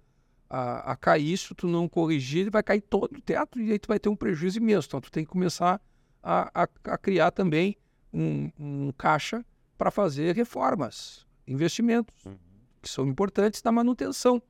a, 0.49 0.93
a, 0.93 0.97
cair, 0.97 1.37
se 1.37 1.55
tu 1.55 1.67
não 1.67 1.89
corrigir, 1.89 2.43
ele 2.43 2.51
vai 2.51 2.63
cair 2.63 2.81
todo 2.81 3.17
o 3.17 3.21
teto 3.21 3.61
e 3.61 3.73
aí 3.73 3.79
tu 3.79 3.89
vai 3.89 3.99
ter 3.99 4.09
um 4.09 4.17
prejuízo 4.17 4.59
imenso. 4.59 4.89
Então 4.89 5.01
tu 5.01 5.11
tem 5.11 5.25
que 5.25 5.31
começar 5.31 5.81
a, 6.23 6.63
a, 6.63 6.69
a 6.85 6.99
criar 6.99 7.31
também 7.31 7.77
um, 8.13 8.51
um 8.59 8.93
caixa 8.93 9.45
para 9.77 9.91
fazer 9.91 10.35
reformas, 10.35 11.24
investimentos, 11.47 12.15
uhum. 12.25 12.37
que 12.83 12.89
são 12.89 13.07
importantes 13.07 13.63
na 13.63 13.73
manutenção 13.73 14.43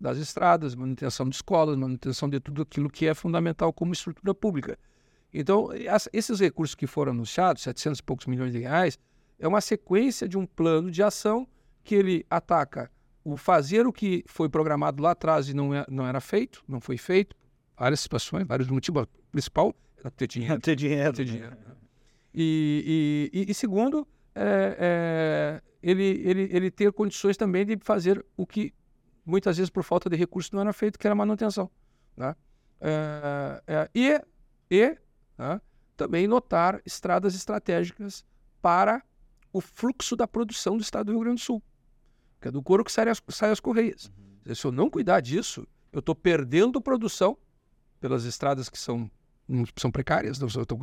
das 0.00 0.18
estradas, 0.18 0.74
manutenção 0.74 1.28
de 1.28 1.36
escolas, 1.36 1.76
manutenção 1.76 2.28
de 2.28 2.40
tudo 2.40 2.62
aquilo 2.62 2.88
que 2.88 3.06
é 3.06 3.14
fundamental 3.14 3.72
como 3.72 3.92
estrutura 3.92 4.34
pública. 4.34 4.78
Então, 5.32 5.68
esses 6.12 6.40
recursos 6.40 6.74
que 6.74 6.86
foram 6.86 7.12
anunciados, 7.12 7.62
700 7.62 7.98
e 7.98 8.02
poucos 8.02 8.26
milhões 8.26 8.52
de 8.52 8.58
reais, 8.58 8.98
é 9.38 9.46
uma 9.46 9.60
sequência 9.60 10.28
de 10.28 10.36
um 10.36 10.46
plano 10.46 10.90
de 10.90 11.02
ação 11.02 11.46
que 11.84 11.94
ele 11.94 12.26
ataca 12.28 12.90
o 13.24 13.36
fazer 13.36 13.86
o 13.86 13.92
que 13.92 14.24
foi 14.26 14.48
programado 14.48 15.02
lá 15.02 15.12
atrás 15.12 15.48
e 15.48 15.54
não, 15.54 15.74
é, 15.74 15.84
não 15.88 16.06
era 16.06 16.20
feito, 16.20 16.64
não 16.66 16.80
foi 16.80 16.96
feito, 16.96 17.36
várias 17.76 18.00
situações, 18.00 18.46
vários 18.46 18.68
motivos. 18.68 19.02
O 19.02 19.30
principal 19.30 19.74
era 19.98 20.10
ter 20.10 20.26
dinheiro. 20.26 20.60
ter 20.60 20.76
dinheiro. 20.76 21.12
Ter 21.12 21.24
dinheiro. 21.24 21.56
E, 22.34 23.30
e, 23.32 23.50
e, 23.50 23.54
segundo, 23.54 24.06
é, 24.34 24.76
é, 24.78 25.62
ele, 25.82 26.22
ele, 26.24 26.48
ele 26.50 26.70
ter 26.70 26.92
condições 26.92 27.36
também 27.36 27.64
de 27.64 27.78
fazer 27.80 28.24
o 28.36 28.46
que 28.46 28.74
muitas 29.24 29.56
vezes 29.56 29.70
por 29.70 29.82
falta 29.82 30.08
de 30.08 30.16
recursos 30.16 30.50
não 30.50 30.60
era 30.60 30.72
feito, 30.72 30.98
que 30.98 31.06
era 31.06 31.14
manutenção. 31.14 31.70
Né? 32.16 32.34
É, 32.80 33.62
é 33.66 33.90
e 33.94 34.20
e 34.70 34.96
né, 35.36 35.60
também 35.96 36.26
notar 36.28 36.80
estradas 36.86 37.34
estratégicas 37.34 38.24
para 38.62 39.02
o 39.52 39.60
fluxo 39.60 40.14
da 40.14 40.28
produção 40.28 40.76
do 40.76 40.82
estado 40.82 41.06
do 41.06 41.12
Rio 41.12 41.20
Grande 41.20 41.40
do 41.40 41.44
Sul 41.44 41.62
que 42.40 42.48
é 42.48 42.50
do 42.50 42.62
couro 42.62 42.82
que 42.82 42.90
sai 42.90 43.08
as, 43.08 43.22
sai 43.28 43.50
as 43.50 43.60
correias. 43.60 44.10
Uhum. 44.46 44.54
Se 44.54 44.66
eu 44.66 44.72
não 44.72 44.88
cuidar 44.88 45.20
disso, 45.20 45.66
eu 45.92 46.00
estou 46.00 46.14
perdendo 46.14 46.80
produção 46.80 47.36
pelas 48.00 48.24
estradas 48.24 48.70
que 48.70 48.78
são, 48.78 49.10
são 49.76 49.90
precárias, 49.90 50.38
não 50.38 50.48
são 50.48 50.64
tão 50.64 50.80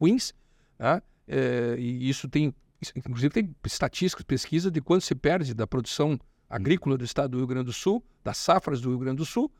ruins, 0.00 0.32
né? 0.78 1.02
é, 1.26 1.74
e 1.78 2.08
isso 2.08 2.28
tem, 2.28 2.54
inclusive 2.96 3.32
tem 3.32 3.54
estatísticas, 3.64 4.24
pesquisa 4.24 4.70
de 4.70 4.80
quanto 4.80 5.04
se 5.04 5.14
perde 5.14 5.54
da 5.54 5.66
produção 5.66 6.18
agrícola 6.48 6.96
do 6.96 7.04
estado 7.04 7.32
do 7.32 7.38
Rio 7.38 7.46
Grande 7.46 7.66
do 7.66 7.72
Sul, 7.72 8.04
das 8.24 8.36
safras 8.38 8.80
do 8.80 8.90
Rio 8.90 8.98
Grande 8.98 9.18
do 9.18 9.26
Sul, 9.26 9.50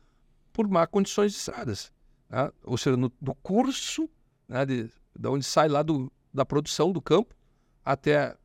por 0.51 0.67
má 0.67 0.85
condições 0.85 1.31
de 1.31 1.37
estradas. 1.37 1.91
Né? 2.29 2.51
Ou 2.63 2.77
seja, 2.77 2.97
no, 2.97 3.11
no 3.21 3.35
curso 3.35 4.09
né, 4.47 4.65
de, 4.65 4.89
de 5.17 5.27
onde 5.27 5.45
sai 5.45 5.69
lá 5.69 5.81
do, 5.81 6.11
da 6.33 6.45
produção 6.45 6.91
do 6.91 7.01
campo 7.01 7.35
até 7.83 8.35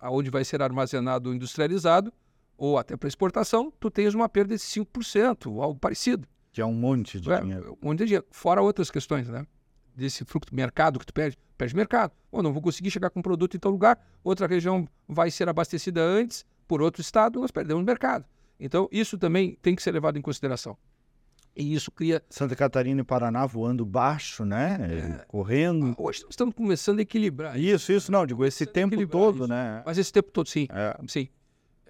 aonde 0.00 0.30
vai 0.30 0.44
ser 0.44 0.62
armazenado 0.62 1.32
industrializado, 1.32 2.12
ou 2.56 2.76
até 2.76 2.96
para 2.96 3.08
exportação, 3.08 3.72
tu 3.78 3.90
tens 3.90 4.14
uma 4.14 4.28
perda 4.28 4.54
de 4.54 4.60
5%, 4.60 5.62
algo 5.62 5.78
parecido. 5.78 6.28
Que 6.52 6.60
é 6.60 6.66
um 6.66 6.74
monte 6.74 7.20
de 7.20 7.30
é, 7.30 7.40
dinheiro. 7.40 7.78
Um 7.80 7.86
monte 7.88 7.98
de 8.00 8.06
dinheiro. 8.06 8.26
Fora 8.30 8.60
outras 8.60 8.90
questões, 8.90 9.28
né? 9.28 9.46
Desse 9.94 10.24
fluxo 10.24 10.54
mercado 10.54 10.98
que 10.98 11.06
tu 11.06 11.14
perde, 11.14 11.38
perde 11.60 11.76
mercado. 11.76 12.12
Ou 12.32 12.42
não 12.42 12.52
vou 12.52 12.62
conseguir 12.62 12.90
chegar 12.90 13.10
com 13.10 13.20
um 13.20 13.22
produto 13.22 13.54
em 13.54 13.60
tal 13.60 13.70
lugar, 13.70 13.98
outra 14.24 14.46
região 14.46 14.88
vai 15.06 15.30
ser 15.30 15.46
abastecida 15.46 16.00
antes 16.00 16.46
por 16.66 16.80
outro 16.80 17.02
estado, 17.02 17.40
nós 17.40 17.50
perdemos 17.50 17.84
mercado. 17.84 18.24
Então, 18.58 18.88
isso 18.90 19.18
também 19.18 19.58
tem 19.60 19.74
que 19.74 19.82
ser 19.82 19.90
levado 19.90 20.18
em 20.18 20.22
consideração. 20.22 20.76
E 21.54 21.74
isso 21.74 21.90
cria. 21.90 22.22
Santa 22.30 22.54
Catarina 22.54 23.00
e 23.00 23.04
Paraná 23.04 23.44
voando 23.44 23.84
baixo, 23.84 24.44
né? 24.44 24.78
É. 25.20 25.24
Correndo. 25.26 25.94
Ah, 25.98 26.02
hoje 26.02 26.24
estamos 26.30 26.54
começando 26.54 27.00
a 27.00 27.02
equilibrar. 27.02 27.58
Isso, 27.58 27.92
isso, 27.92 28.10
não, 28.10 28.24
digo, 28.24 28.44
esse 28.44 28.64
tempo 28.64 29.06
todo, 29.06 29.40
isso. 29.40 29.48
né? 29.48 29.82
Mas 29.84 29.98
esse 29.98 30.12
tempo 30.12 30.30
todo, 30.30 30.48
sim. 30.48 30.66
É. 30.70 30.96
sim. 31.08 31.28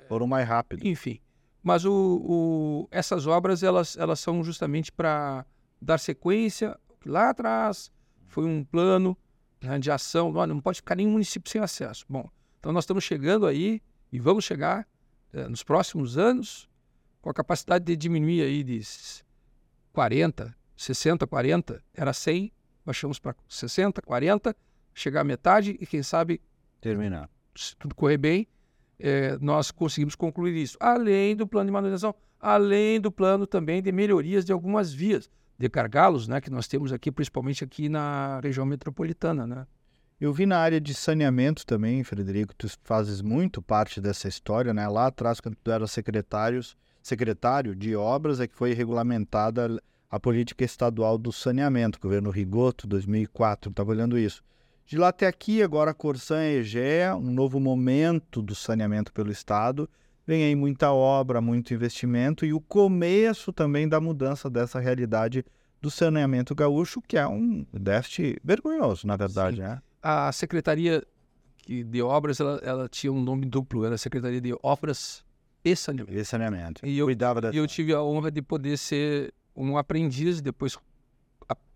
Foram 0.08 0.26
mais 0.26 0.48
rápido. 0.48 0.84
Enfim. 0.84 1.20
Mas 1.62 1.84
o, 1.84 1.92
o, 1.92 2.88
essas 2.90 3.26
obras, 3.26 3.62
elas, 3.62 3.96
elas 3.96 4.18
são 4.18 4.42
justamente 4.42 4.90
para 4.90 5.44
dar 5.80 5.98
sequência. 5.98 6.76
Lá 7.04 7.30
atrás 7.30 7.92
foi 8.26 8.46
um 8.46 8.64
plano 8.64 9.16
né, 9.62 9.78
de 9.78 9.90
ação. 9.90 10.32
Não, 10.32 10.46
não 10.46 10.60
pode 10.60 10.76
ficar 10.76 10.94
nenhum 10.94 11.12
município 11.12 11.50
sem 11.50 11.60
acesso. 11.60 12.04
Bom, 12.08 12.28
então 12.58 12.72
nós 12.72 12.84
estamos 12.84 13.04
chegando 13.04 13.46
aí 13.46 13.82
e 14.12 14.18
vamos 14.18 14.44
chegar 14.44 14.86
é, 15.32 15.48
nos 15.48 15.62
próximos 15.62 16.18
anos 16.18 16.68
com 17.20 17.30
a 17.30 17.34
capacidade 17.34 17.84
de 17.84 17.96
diminuir 17.96 18.42
aí 18.42 18.62
de 18.62 18.80
40, 19.92 20.56
60, 20.76 21.26
40, 21.26 21.82
era 21.94 22.12
100, 22.12 22.52
baixamos 22.84 23.18
para 23.18 23.34
60, 23.48 24.00
40, 24.02 24.56
chegar 24.94 25.20
à 25.20 25.24
metade 25.24 25.76
e 25.80 25.86
quem 25.86 26.02
sabe 26.02 26.40
terminar. 26.80 27.28
Se 27.54 27.76
tudo 27.76 27.94
correr 27.94 28.16
bem, 28.16 28.48
é, 28.98 29.36
nós 29.38 29.70
conseguimos 29.70 30.14
concluir 30.14 30.56
isso. 30.56 30.76
Além 30.80 31.36
do 31.36 31.46
plano 31.46 31.66
de 31.66 31.72
manutenção, 31.72 32.14
além 32.38 33.00
do 33.00 33.10
plano 33.12 33.46
também 33.46 33.82
de 33.82 33.92
melhorias 33.92 34.44
de 34.44 34.52
algumas 34.52 34.92
vias, 34.92 35.30
de 35.60 35.68
gargalos, 35.68 36.26
né, 36.26 36.40
que 36.40 36.48
nós 36.48 36.66
temos 36.66 36.90
aqui, 36.90 37.12
principalmente 37.12 37.62
aqui 37.62 37.86
na 37.86 38.40
região 38.42 38.64
metropolitana, 38.64 39.46
né? 39.46 39.66
Eu 40.18 40.32
vi 40.32 40.46
na 40.46 40.58
área 40.58 40.80
de 40.80 40.94
saneamento 40.94 41.66
também, 41.66 42.02
Frederico, 42.02 42.54
tu 42.54 42.66
fazes 42.82 43.20
muito 43.20 43.60
parte 43.60 44.00
dessa 44.00 44.26
história, 44.26 44.72
né? 44.72 44.88
Lá 44.88 45.08
atrás, 45.08 45.38
quando 45.38 45.56
tu 45.62 45.70
era 45.70 45.86
secretários, 45.86 46.78
secretário 47.02 47.76
de 47.76 47.94
obras, 47.94 48.40
é 48.40 48.46
que 48.46 48.54
foi 48.54 48.72
regulamentada 48.72 49.78
a 50.10 50.18
política 50.18 50.64
estadual 50.64 51.18
do 51.18 51.30
saneamento, 51.30 52.00
governo 52.00 52.30
Rigoto, 52.30 52.86
2004, 52.86 53.70
estava 53.70 53.90
olhando 53.90 54.18
isso. 54.18 54.42
De 54.86 54.96
lá 54.96 55.08
até 55.08 55.26
aqui, 55.26 55.62
agora 55.62 55.92
Corsã 55.92 56.42
e 56.42 56.56
Egea, 56.56 57.14
um 57.14 57.30
novo 57.30 57.60
momento 57.60 58.40
do 58.40 58.54
saneamento 58.54 59.12
pelo 59.12 59.30
Estado. 59.30 59.88
Vem 60.30 60.44
aí 60.44 60.54
muita 60.54 60.92
obra, 60.92 61.40
muito 61.40 61.74
investimento 61.74 62.46
e 62.46 62.52
o 62.52 62.60
começo 62.60 63.52
também 63.52 63.88
da 63.88 64.00
mudança 64.00 64.48
dessa 64.48 64.78
realidade 64.78 65.44
do 65.82 65.90
saneamento 65.90 66.54
gaúcho, 66.54 67.02
que 67.02 67.18
é 67.18 67.26
um 67.26 67.66
déficit 67.72 68.40
vergonhoso, 68.44 69.08
na 69.08 69.16
verdade. 69.16 69.60
Né? 69.60 69.82
A 70.00 70.30
Secretaria 70.30 71.04
de 71.66 72.00
Obras 72.00 72.38
ela, 72.38 72.60
ela, 72.62 72.88
tinha 72.88 73.12
um 73.12 73.20
nome 73.20 73.44
duplo, 73.44 73.84
era 73.84 73.98
Secretaria 73.98 74.40
de 74.40 74.54
Obras 74.62 75.24
e 75.64 75.74
Saneamento. 75.74 76.16
E 76.16 76.24
saneamento. 76.24 76.86
E 76.86 76.96
eu, 76.96 77.06
Cuidava 77.06 77.40
da... 77.40 77.50
eu 77.50 77.66
tive 77.66 77.92
a 77.92 78.00
honra 78.00 78.30
de 78.30 78.40
poder 78.40 78.78
ser 78.78 79.34
um 79.56 79.76
aprendiz, 79.76 80.40
depois 80.40 80.78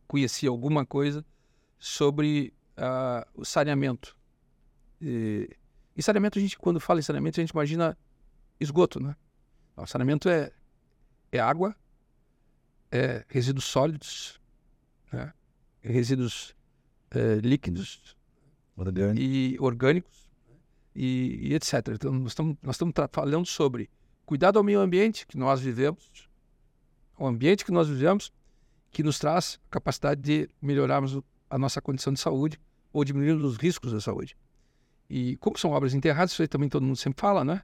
conheci 0.07 0.47
alguma 0.47 0.87
coisa 0.87 1.25
sobre 1.77 2.55
uh, 2.79 3.29
o 3.35 3.45
saneamento. 3.45 4.17
E, 5.03 5.51
e, 5.97 6.01
saneamento, 6.05 6.39
a 6.39 6.41
gente, 6.41 6.57
quando 6.57 6.79
fala 6.79 7.01
em 7.01 7.03
saneamento, 7.03 7.41
a 7.41 7.43
gente 7.43 7.51
imagina 7.51 7.99
esgoto, 8.61 9.01
né? 9.01 9.17
O 9.77 9.87
saneamento 9.87 10.29
é, 10.29 10.53
é 11.33 11.39
água, 11.39 11.75
é 12.91 13.25
resíduos 13.29 13.65
sólidos, 13.65 14.41
né? 15.13 15.33
resíduos 15.83 16.55
é, 17.11 17.37
líquidos 17.37 18.17
Orgânico. 18.77 19.21
e 19.21 19.57
orgânicos 19.59 20.31
e, 20.95 21.49
e, 21.49 21.55
etc. 21.55 21.89
Então, 21.89 22.13
nós 22.13 22.33
estamos, 22.33 22.57
nós 22.63 22.77
estamos 22.77 22.95
falando 23.11 23.47
sobre 23.47 23.91
cuidado 24.25 24.59
ao 24.59 24.65
meio 24.65 24.81
ambiente 24.81 25.27
que 25.27 25.37
nós 25.37 25.61
vivemos, 25.61 26.29
o 27.19 27.27
ambiente 27.27 27.65
que 27.65 27.73
nós 27.73 27.89
vivemos, 27.89 28.33
que 28.91 29.03
nos 29.03 29.19
traz 29.19 29.61
capacidade 29.71 30.21
de 30.21 30.49
melhorarmos 30.63 31.21
a 31.51 31.59
nossa 31.59 31.83
condição 31.83 32.13
de 32.13 32.21
saúde 32.21 32.61
ou 32.93 33.05
diminuir 33.05 33.33
os 33.33 33.57
riscos 33.57 33.93
da 33.93 34.01
saúde. 34.01 34.37
E 35.11 35.37
como 35.37 35.59
são 35.59 35.73
obras 35.73 35.95
enterradas, 35.95 36.33
isso 36.33 36.43
aí 36.43 36.49
também 36.49 36.69
todo 36.69 36.85
mundo 36.85 36.97
sempre 36.97 37.21
fala, 37.21 37.45
né? 37.45 37.63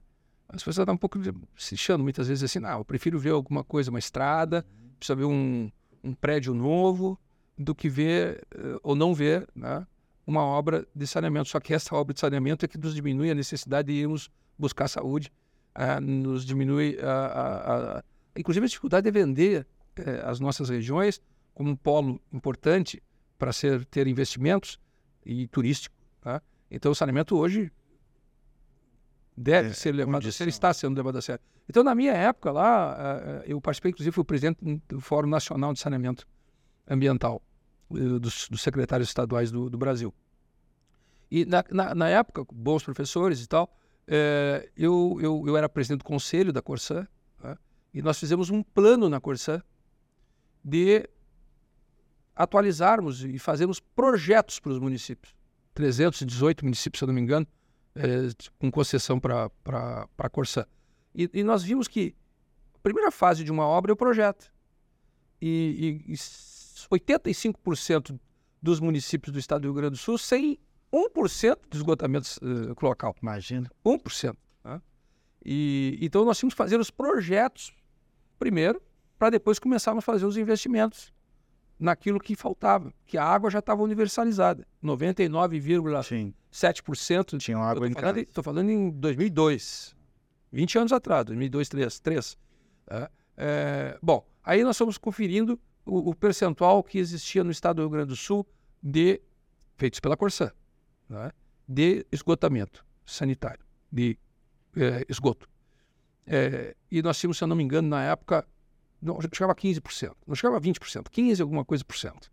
As 0.53 0.61
pessoas 0.61 0.79
estão 0.79 0.93
um 0.93 0.97
pouco 0.97 1.17
se 1.55 1.75
achando 1.75 2.03
muitas 2.03 2.27
vezes 2.27 2.43
assim, 2.43 2.59
não, 2.59 2.79
eu 2.79 2.85
prefiro 2.85 3.17
ver 3.17 3.31
alguma 3.31 3.63
coisa, 3.63 3.89
uma 3.89 3.99
estrada, 3.99 4.65
precisa 4.97 5.15
ver 5.15 5.25
um, 5.25 5.71
um 6.03 6.13
prédio 6.13 6.53
novo, 6.53 7.17
do 7.57 7.75
que 7.75 7.87
ver 7.87 8.45
uh, 8.55 8.79
ou 8.83 8.95
não 8.95 9.13
ver 9.13 9.47
né, 9.55 9.85
uma 10.25 10.43
obra 10.43 10.85
de 10.93 11.07
saneamento. 11.07 11.49
Só 11.49 11.59
que 11.59 11.73
essa 11.73 11.95
obra 11.95 12.13
de 12.13 12.19
saneamento 12.19 12.65
é 12.65 12.67
que 12.67 12.77
nos 12.77 12.93
diminui 12.93 13.29
a 13.29 13.35
necessidade 13.35 13.91
de 13.93 13.99
irmos 13.99 14.29
buscar 14.57 14.87
saúde, 14.87 15.31
uh, 15.75 16.01
nos 16.01 16.45
diminui 16.45 16.97
a, 17.01 17.99
a, 17.99 18.03
inclusive 18.35 18.65
a 18.65 18.69
dificuldade 18.69 19.05
de 19.05 19.11
vender 19.11 19.67
uh, 19.99 20.27
as 20.27 20.39
nossas 20.39 20.69
regiões 20.69 21.21
como 21.53 21.69
um 21.69 21.75
polo 21.75 22.19
importante 22.31 23.01
para 23.37 23.53
ser 23.53 23.85
ter 23.85 24.07
investimentos 24.07 24.79
e 25.25 25.47
turístico. 25.47 25.95
Tá? 26.21 26.41
Então 26.69 26.91
o 26.91 26.95
saneamento 26.95 27.37
hoje 27.37 27.71
deve 29.35 29.69
é, 29.69 29.73
ser 29.73 29.93
levado 29.93 30.27
a 30.27 30.31
sério, 30.31 30.49
está 30.49 30.73
sendo 30.73 30.95
levado 30.95 31.17
a 31.17 31.21
sério. 31.21 31.41
Então, 31.67 31.83
na 31.83 31.95
minha 31.95 32.13
época 32.13 32.51
lá, 32.51 32.93
uh, 32.93 33.43
eu 33.45 33.59
participei, 33.61 33.91
inclusive, 33.91 34.13
fui 34.13 34.23
presidente 34.23 34.59
do 34.87 34.99
Fórum 34.99 35.29
Nacional 35.29 35.73
de 35.73 35.79
Saneamento 35.79 36.27
Ambiental, 36.87 37.41
uh, 37.89 38.19
dos, 38.19 38.49
dos, 38.49 38.61
secretários 38.61 39.09
estaduais 39.09 39.51
do, 39.51 39.69
do 39.69 39.77
Brasil. 39.77 40.13
E 41.29 41.45
na, 41.45 41.63
na, 41.71 41.95
na, 41.95 42.09
época, 42.09 42.45
bons 42.51 42.83
professores 42.83 43.41
e 43.41 43.47
tal, 43.47 43.73
eu, 44.75 45.17
eu, 45.21 45.43
eu 45.47 45.55
era 45.55 45.69
presidente 45.69 45.99
do 45.99 46.05
conselho 46.05 46.51
da 46.51 46.61
Corsã, 46.61 47.07
né? 47.41 47.55
e 47.93 48.01
nós 48.01 48.19
fizemos 48.19 48.49
um 48.49 48.61
plano 48.61 49.07
na 49.07 49.21
Corsã 49.21 49.63
de 50.61 51.07
atualizarmos 52.35 53.23
e 53.23 53.39
fazermos 53.39 53.79
projetos 53.79 54.59
para 54.59 54.71
os 54.71 54.79
municípios. 54.79 55.33
318 55.73 56.65
municípios, 56.65 56.99
se 56.99 57.03
eu 57.03 57.07
não 57.07 57.13
me 57.13 57.21
engano, 57.21 57.47
é, 57.95 58.29
com 58.59 58.71
concessão 58.71 59.19
para 59.19 59.49
a 60.17 60.29
Corsã. 60.29 60.65
E, 61.13 61.29
e, 61.33 61.43
nós 61.43 61.63
vimos 61.63 61.87
que 61.87 62.15
a 62.75 62.79
primeira 62.79 63.11
fase 63.11 63.43
de 63.43 63.51
uma 63.51 63.65
obra 63.65 63.91
é 63.91 63.93
o 63.93 63.97
projeto. 63.97 64.51
E, 65.41 66.01
e, 66.07 66.13
e 66.13 66.15
85% 66.15 68.19
dos 68.61 68.79
municípios 68.79 69.33
do 69.33 69.39
estado 69.39 69.61
do 69.61 69.65
Rio 69.65 69.73
Grande 69.73 69.91
do 69.91 69.97
Sul 69.97 70.17
sem 70.17 70.57
1% 70.93 71.57
de 71.69 71.77
esgotamento 71.77 72.27
uh, 72.41 72.85
local. 72.85 73.15
Imagina. 73.21 73.69
1%. 73.85 74.35
Né? 74.63 74.81
E, 75.43 75.97
então 76.01 76.23
nós 76.23 76.37
tínhamos 76.37 76.53
que 76.53 76.57
fazer 76.57 76.79
os 76.79 76.91
projetos 76.91 77.73
primeiro, 78.41 78.81
para 79.19 79.29
depois 79.29 79.59
começarmos 79.59 80.03
a 80.03 80.05
fazer 80.05 80.25
os 80.25 80.35
investimentos 80.35 81.13
naquilo 81.81 82.19
que 82.19 82.35
faltava, 82.35 82.93
que 83.07 83.17
a 83.17 83.25
água 83.25 83.49
já 83.49 83.57
estava 83.57 83.81
universalizada. 83.81 84.67
99,7% 84.83 87.39
tinha 87.39 87.57
água 87.57 87.87
em 87.87 87.93
casa. 87.93 88.19
Estou 88.19 88.43
falando 88.43 88.69
em 88.69 88.91
2002, 88.91 89.95
20 90.51 90.77
anos 90.77 90.91
atrás, 90.91 91.25
2002, 91.25 91.69
2003. 91.69 92.37
É, 92.87 93.09
é, 93.35 93.97
bom, 93.99 94.23
aí 94.43 94.63
nós 94.63 94.77
fomos 94.77 94.99
conferindo 94.99 95.59
o, 95.83 96.11
o, 96.11 96.15
percentual 96.15 96.83
que 96.83 96.99
existia 96.99 97.43
no 97.43 97.49
estado 97.49 97.77
do 97.77 97.81
Rio 97.81 97.89
Grande 97.89 98.09
do 98.09 98.15
Sul 98.15 98.45
de 98.83 99.19
feitos 99.75 99.99
pela 99.99 100.15
Corsã, 100.15 100.51
né, 101.09 101.31
de 101.67 102.05
esgotamento 102.11 102.85
sanitário, 103.03 103.65
de 103.91 104.19
é, 104.77 105.03
esgoto. 105.09 105.49
É, 106.27 106.75
e 106.91 107.01
nós 107.01 107.19
tínhamos, 107.19 107.39
se 107.39 107.43
eu 107.43 107.47
não 107.47 107.55
me 107.55 107.63
engano, 107.63 107.87
na 107.87 108.03
época, 108.03 108.47
não 109.01 109.19
chegava 109.33 109.53
a 109.53 109.55
15%, 109.55 110.15
não 110.27 110.35
chegava 110.35 110.57
a 110.57 110.61
20%, 110.61 111.09
15 111.09 111.41
alguma 111.41 111.65
coisa 111.65 111.83
por 111.83 111.97
cento. 111.97 112.31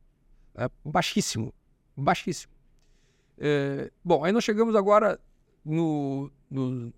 É, 0.54 0.68
baixíssimo, 0.84 1.54
baixíssimo. 1.96 2.52
É, 3.38 3.90
bom, 4.04 4.24
aí 4.24 4.32
nós 4.32 4.44
chegamos 4.44 4.74
agora 4.76 5.18
no, 5.64 6.30
no, 6.50 6.92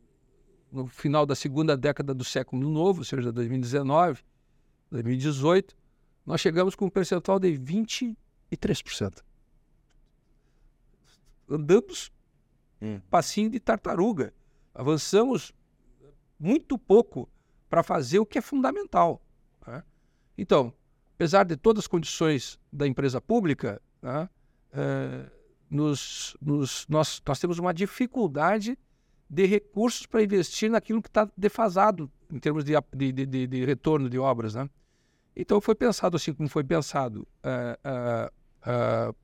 no, 0.73 0.87
final 0.87 1.25
da 1.27 1.35
segunda 1.35 1.77
década 1.77 2.15
do 2.15 2.25
século 2.25 2.69
novo, 2.69 3.01
ou 3.01 3.05
seja, 3.05 3.31
2019, 3.31 4.23
2018, 4.91 5.77
nós 6.25 6.41
chegamos 6.41 6.75
com 6.75 6.87
um 6.87 6.91
percentual 6.91 7.39
de 7.39 7.53
23%. 7.53 8.17
Andamos 11.49 12.11
hum. 12.81 13.01
passinho 13.11 13.51
de 13.51 13.61
tartaruga. 13.61 14.33
Avançamos 14.75 15.53
muito 16.39 16.79
pouco 16.79 17.29
para 17.69 17.83
fazer 17.83 18.19
o 18.19 18.27
que 18.27 18.39
é 18.39 18.41
fundamental? 18.41 19.21
Então, 20.41 20.73
apesar 21.17 21.45
de 21.45 21.55
todas 21.55 21.85
as 21.85 21.87
condições 21.87 22.59
da 22.73 22.87
empresa 22.87 23.21
pública, 23.21 23.79
né, 24.01 24.27
é, 24.73 25.27
nos, 25.69 26.35
nos, 26.41 26.87
nós, 26.89 27.21
nós 27.27 27.39
temos 27.39 27.59
uma 27.59 27.75
dificuldade 27.75 28.79
de 29.29 29.45
recursos 29.45 30.07
para 30.07 30.23
investir 30.23 30.71
naquilo 30.71 31.03
que 31.03 31.11
está 31.11 31.31
defasado 31.37 32.11
em 32.33 32.39
termos 32.39 32.65
de, 32.65 32.73
de, 32.97 33.13
de, 33.13 33.47
de, 33.47 33.65
retorno 33.67 34.09
de 34.09 34.19
obras. 34.19 34.55
Né? 34.55 34.67
Então, 35.37 35.61
foi 35.61 35.75
pensado 35.75 36.17
assim 36.17 36.33
como 36.33 36.49
foi 36.49 36.65
pensado 36.65 37.29
é, 37.43 37.79
é 38.65 39.15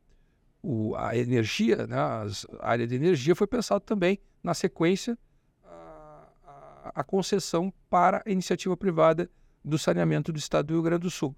o, 0.63 0.95
a 0.97 1.17
energia, 1.17 1.87
né, 1.87 1.97
a 1.97 2.27
área 2.61 2.87
de 2.87 2.95
energia, 2.95 3.35
foi 3.35 3.47
pensado 3.47 3.81
também 3.81 4.19
na 4.43 4.53
sequência 4.53 5.17
a 6.95 7.03
concessão 7.03 7.73
para 7.89 8.23
a 8.27 8.31
iniciativa 8.31 8.77
privada 8.77 9.31
do 9.67 9.77
saneamento 9.79 10.33
do 10.33 10.39
estado 10.39 10.67
do 10.67 10.75
Rio 10.75 10.83
Grande 10.83 11.03
do 11.03 11.11
Sul. 11.11 11.35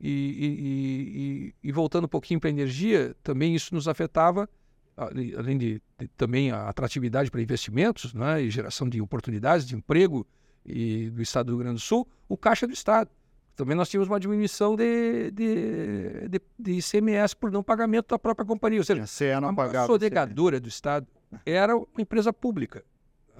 E, 0.00 0.10
e, 0.10 1.54
e, 1.62 1.68
e 1.68 1.72
voltando 1.72 2.04
um 2.04 2.08
pouquinho 2.08 2.40
para 2.40 2.48
a 2.48 2.52
energia, 2.52 3.14
também 3.22 3.54
isso 3.54 3.74
nos 3.74 3.86
afetava, 3.86 4.48
além 4.96 5.58
de, 5.58 5.82
de 5.98 6.08
também 6.16 6.50
a 6.50 6.68
atratividade 6.68 7.30
para 7.30 7.42
investimentos 7.42 8.14
né, 8.14 8.42
e 8.42 8.50
geração 8.50 8.88
de 8.88 9.00
oportunidades 9.02 9.66
de 9.66 9.76
emprego 9.76 10.26
e 10.64 11.10
do 11.10 11.20
estado 11.20 11.46
do 11.46 11.52
Rio 11.52 11.58
Grande 11.58 11.74
do 11.74 11.80
Sul, 11.80 12.08
o 12.28 12.36
caixa 12.36 12.66
do 12.66 12.72
estado. 12.72 13.10
Também 13.54 13.76
nós 13.76 13.88
tínhamos 13.88 14.08
uma 14.08 14.20
diminuição 14.20 14.76
de, 14.76 15.32
de, 15.32 16.28
de, 16.28 16.40
de 16.58 16.72
ICMS 16.78 17.34
por 17.34 17.50
não 17.50 17.62
pagamento 17.62 18.08
da 18.08 18.18
própria 18.18 18.46
companhia. 18.46 18.78
Ou 18.78 18.84
seja, 18.84 19.04
a, 19.34 19.40
não 19.40 19.48
a 19.48 19.86
sonegadora 19.86 20.60
do 20.60 20.68
Estado 20.68 21.08
era 21.44 21.76
uma 21.76 21.86
empresa 21.98 22.32
pública. 22.32 22.84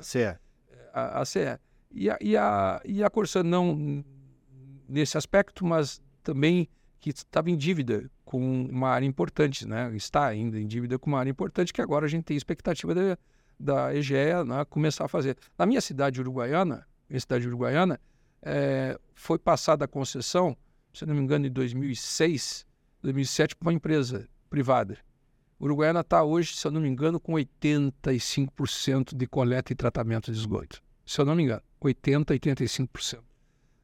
CE. 0.01 0.37
A, 0.93 1.21
a 1.21 1.25
CE. 1.25 1.59
E 1.93 2.11
a, 2.11 2.19
e 2.21 2.37
a, 2.37 2.83
e 2.85 3.05
a 3.05 3.09
Corsã 3.09 3.45
não 3.45 4.05
nesse 4.89 5.19
aspecto, 5.19 5.65
mas 5.65 6.01
também 6.23 6.69
que 7.01 7.11
estava 7.11 7.51
em 7.51 7.57
dívida 7.57 8.11
com 8.25 8.65
uma 8.65 8.89
área 8.89 9.07
importante, 9.07 9.67
né? 9.67 9.95
está 9.95 10.27
ainda 10.27 10.59
em 10.59 10.67
dívida 10.67 10.99
com 10.99 11.09
uma 11.09 11.19
área 11.19 11.31
importante, 11.31 11.73
que 11.73 11.81
agora 11.81 12.07
a 12.07 12.09
gente 12.09 12.25
tem 12.25 12.37
expectativa 12.37 12.95
de, 12.95 13.17
da 13.59 13.95
EGEA 13.95 14.45
né, 14.45 14.65
começar 14.65 15.05
a 15.05 15.09
fazer. 15.09 15.37
Na 15.57 15.65
minha 15.65 15.81
cidade 15.81 16.21
uruguaiana, 16.21 16.87
minha 17.09 17.21
cidade 17.21 17.47
uruguaiana, 17.47 18.01
é, 18.43 18.99
foi 19.15 19.39
passada 19.39 19.85
a 19.85 19.89
concessão, 19.89 20.57
se 20.93 21.07
não 21.07 21.15
me 21.15 21.21
engano, 21.21 21.47
em 21.47 21.51
2006, 21.51 22.67
2007, 23.03 23.57
para 23.57 23.67
uma 23.67 23.73
empresa 23.73 24.29
privada. 24.51 24.99
Uruguaiana 25.61 26.01
está 26.01 26.23
hoje, 26.23 26.55
se 26.55 26.67
eu 26.67 26.71
não 26.71 26.81
me 26.81 26.89
engano, 26.89 27.19
com 27.19 27.33
85% 27.33 29.17
de 29.17 29.27
coleta 29.27 29.73
e 29.73 29.77
tratamento 29.77 30.31
de 30.31 30.39
esgoto. 30.39 30.83
Se 31.05 31.21
eu 31.21 31.25
não 31.25 31.35
me 31.35 31.45
engano, 31.45 31.63
80%, 31.83 32.27
85% 32.27 33.28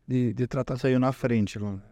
de, 0.06 0.32
de 0.34 0.46
tratamento. 0.46 0.82
Saiu 0.82 0.98
na 0.98 1.12
frente, 1.12 1.58
Luna. 1.58 1.82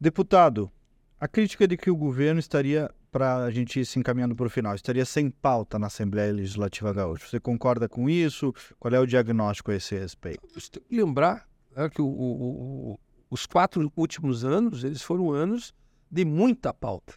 Deputado, 0.00 0.70
a 1.18 1.26
crítica 1.26 1.66
de 1.66 1.76
que 1.76 1.90
o 1.90 1.96
governo 1.96 2.38
estaria, 2.38 2.90
para 3.10 3.44
a 3.44 3.50
gente 3.50 3.80
ir 3.80 3.86
se 3.86 3.98
encaminhando 3.98 4.36
para 4.36 4.46
o 4.46 4.50
final, 4.50 4.74
estaria 4.74 5.04
sem 5.06 5.30
pauta 5.30 5.78
na 5.78 5.86
Assembleia 5.86 6.32
Legislativa 6.32 6.92
Gaúcha. 6.92 7.26
Você 7.26 7.40
concorda 7.40 7.88
com 7.88 8.08
isso? 8.08 8.52
Qual 8.78 8.92
é 8.92 9.00
o 9.00 9.06
diagnóstico 9.06 9.70
a 9.70 9.74
esse 9.74 9.96
respeito? 9.96 10.46
Você 10.54 10.70
tem 10.70 10.82
que 10.82 10.96
lembrar 10.96 11.48
né, 11.74 11.88
que 11.88 12.02
o, 12.02 12.06
o, 12.06 12.92
o, 12.92 13.00
os 13.30 13.46
quatro 13.46 13.90
últimos 13.96 14.44
anos, 14.44 14.84
eles 14.84 15.00
foram 15.00 15.32
anos 15.32 15.74
de 16.10 16.24
muita 16.24 16.74
pauta. 16.74 17.14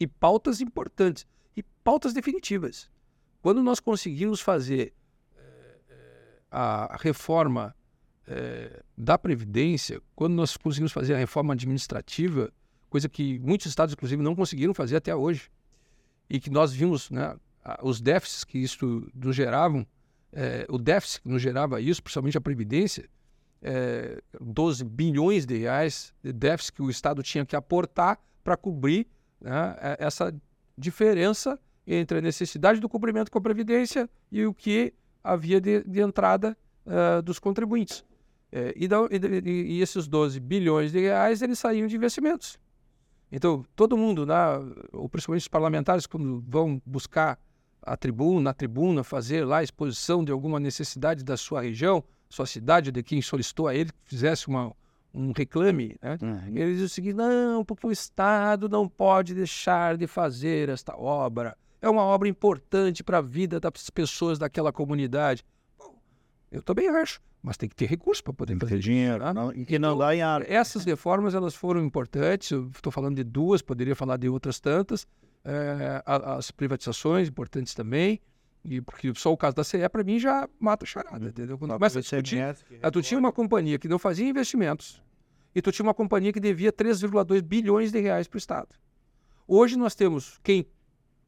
E 0.00 0.06
pautas 0.06 0.62
importantes. 0.62 1.26
E 1.54 1.62
pautas 1.62 2.14
definitivas. 2.14 2.90
Quando 3.42 3.62
nós 3.62 3.78
conseguimos 3.78 4.40
fazer 4.40 4.94
é, 5.36 5.76
a 6.50 6.96
reforma 6.98 7.76
é, 8.26 8.82
da 8.96 9.16
Previdência, 9.16 10.00
quando 10.14 10.34
nós 10.34 10.56
conseguimos 10.56 10.92
fazer 10.92 11.14
a 11.14 11.18
reforma 11.18 11.54
administrativa, 11.54 12.52
coisa 12.88 13.08
que 13.08 13.38
muitos 13.38 13.66
estados, 13.66 13.94
inclusive, 13.94 14.22
não 14.22 14.34
conseguiram 14.34 14.74
fazer 14.74 14.96
até 14.96 15.14
hoje, 15.14 15.50
e 16.28 16.40
que 16.40 16.50
nós 16.50 16.72
vimos 16.72 17.10
né, 17.10 17.36
os 17.82 18.00
déficits 18.00 18.44
que 18.44 18.58
isso 18.58 19.08
nos 19.14 19.34
geravam, 19.34 19.86
é, 20.32 20.66
o 20.68 20.78
déficit 20.78 21.22
que 21.22 21.28
nos 21.28 21.40
gerava 21.40 21.80
isso, 21.80 22.02
principalmente 22.02 22.36
a 22.36 22.40
Previdência, 22.40 23.08
é, 23.62 24.20
12 24.40 24.84
bilhões 24.84 25.46
de 25.46 25.56
reais 25.56 26.12
de 26.22 26.32
déficit 26.32 26.74
que 26.74 26.82
o 26.82 26.90
Estado 26.90 27.22
tinha 27.22 27.44
que 27.46 27.56
aportar 27.56 28.18
para 28.44 28.56
cobrir 28.56 29.06
né, 29.40 29.76
essa 29.98 30.34
diferença 30.76 31.58
entre 31.86 32.18
a 32.18 32.20
necessidade 32.20 32.80
do 32.80 32.88
cumprimento 32.88 33.30
com 33.30 33.38
a 33.38 33.42
Previdência 33.42 34.10
e 34.30 34.44
o 34.44 34.52
que 34.52 34.92
havia 35.22 35.60
de, 35.60 35.82
de 35.84 36.00
entrada 36.00 36.56
uh, 36.86 37.22
dos 37.22 37.38
contribuintes. 37.38 38.04
É, 38.52 38.72
e, 38.76 38.86
da, 38.86 38.98
e, 39.10 39.50
e, 39.76 39.82
esses 39.82 40.06
12 40.06 40.38
bilhões 40.40 40.92
de 40.92 41.00
reais, 41.00 41.42
eles 41.42 41.58
saíam 41.58 41.86
de 41.86 41.96
investimentos. 41.96 42.58
Então, 43.30 43.64
todo 43.74 43.96
mundo, 43.96 44.24
né, 44.24 44.34
ou 44.92 45.08
principalmente 45.08 45.42
os 45.42 45.48
parlamentares, 45.48 46.06
quando 46.06 46.44
vão 46.46 46.80
buscar 46.86 47.38
a 47.82 47.96
tribuna, 47.96 48.40
na 48.40 48.54
tribuna, 48.54 49.04
fazer 49.04 49.44
lá 49.44 49.58
a 49.58 49.62
exposição 49.62 50.24
de 50.24 50.32
alguma 50.32 50.58
necessidade 50.60 51.24
da 51.24 51.36
sua 51.36 51.62
região, 51.62 52.02
sua 52.28 52.46
cidade, 52.46 52.90
de 52.90 53.02
quem 53.02 53.22
solicitou 53.22 53.68
a 53.68 53.74
ele 53.74 53.90
que 53.90 54.10
fizesse 54.10 54.48
uma, 54.48 54.72
um 55.14 55.32
reclame, 55.32 55.96
né? 56.02 56.18
Uhum. 56.20 56.56
ele 56.56 56.74
diz 56.74 56.82
o 56.82 56.88
seguinte, 56.88 57.14
não, 57.14 57.64
porque 57.64 57.86
o 57.86 57.92
Estado 57.92 58.68
não 58.68 58.88
pode 58.88 59.34
deixar 59.34 59.96
de 59.96 60.06
fazer 60.06 60.68
esta 60.68 60.96
obra. 60.96 61.56
É 61.80 61.88
uma 61.88 62.02
obra 62.02 62.28
importante 62.28 63.04
para 63.04 63.18
a 63.18 63.22
vida 63.22 63.60
das 63.60 63.90
pessoas 63.90 64.38
daquela 64.38 64.72
comunidade. 64.72 65.44
Eu 66.50 66.62
também 66.62 66.88
acho 66.88 67.20
mas 67.46 67.56
tem 67.56 67.68
que 67.68 67.76
ter 67.76 67.86
recurso 67.86 68.24
para 68.24 68.32
poder 68.32 68.58
fazer 68.58 68.80
dinheiro 68.80 69.20
tá? 69.20 69.32
não, 69.32 69.52
e 69.52 69.64
que 69.64 69.78
não 69.78 69.90
então, 69.90 69.98
dá 69.98 70.16
em 70.16 70.20
ar. 70.20 70.50
Essas 70.50 70.84
reformas 70.84 71.32
elas 71.32 71.54
foram 71.54 71.84
importantes. 71.84 72.50
Estou 72.50 72.90
falando 72.90 73.14
de 73.14 73.22
duas, 73.22 73.62
poderia 73.62 73.94
falar 73.94 74.16
de 74.16 74.28
outras 74.28 74.58
tantas. 74.58 75.06
É, 75.44 76.02
as 76.04 76.50
privatizações 76.50 77.28
importantes 77.28 77.72
também. 77.72 78.20
E 78.64 78.80
porque 78.80 79.12
só 79.14 79.32
o 79.32 79.36
caso 79.36 79.54
da 79.54 79.62
CE 79.62 79.88
para 79.88 80.02
mim 80.02 80.18
já 80.18 80.48
mata 80.58 80.84
a 80.84 80.88
charada, 80.88 81.28
entendeu? 81.28 81.56
Quando 81.56 81.74
começa 81.74 82.00
a 82.00 82.02
discutir, 82.02 82.40
tu 82.92 83.00
tinha 83.00 83.16
uma 83.16 83.30
companhia 83.30 83.78
que 83.78 83.86
não 83.86 83.96
fazia 83.96 84.28
investimentos 84.28 85.00
e 85.54 85.62
tu 85.62 85.70
tinha 85.70 85.86
uma 85.86 85.94
companhia 85.94 86.32
que 86.32 86.40
devia 86.40 86.72
3,2 86.72 87.42
bilhões 87.42 87.92
de 87.92 88.00
reais 88.00 88.26
para 88.26 88.36
o 88.36 88.38
Estado. 88.38 88.74
Hoje 89.46 89.78
nós 89.78 89.94
temos 89.94 90.40
quem 90.42 90.66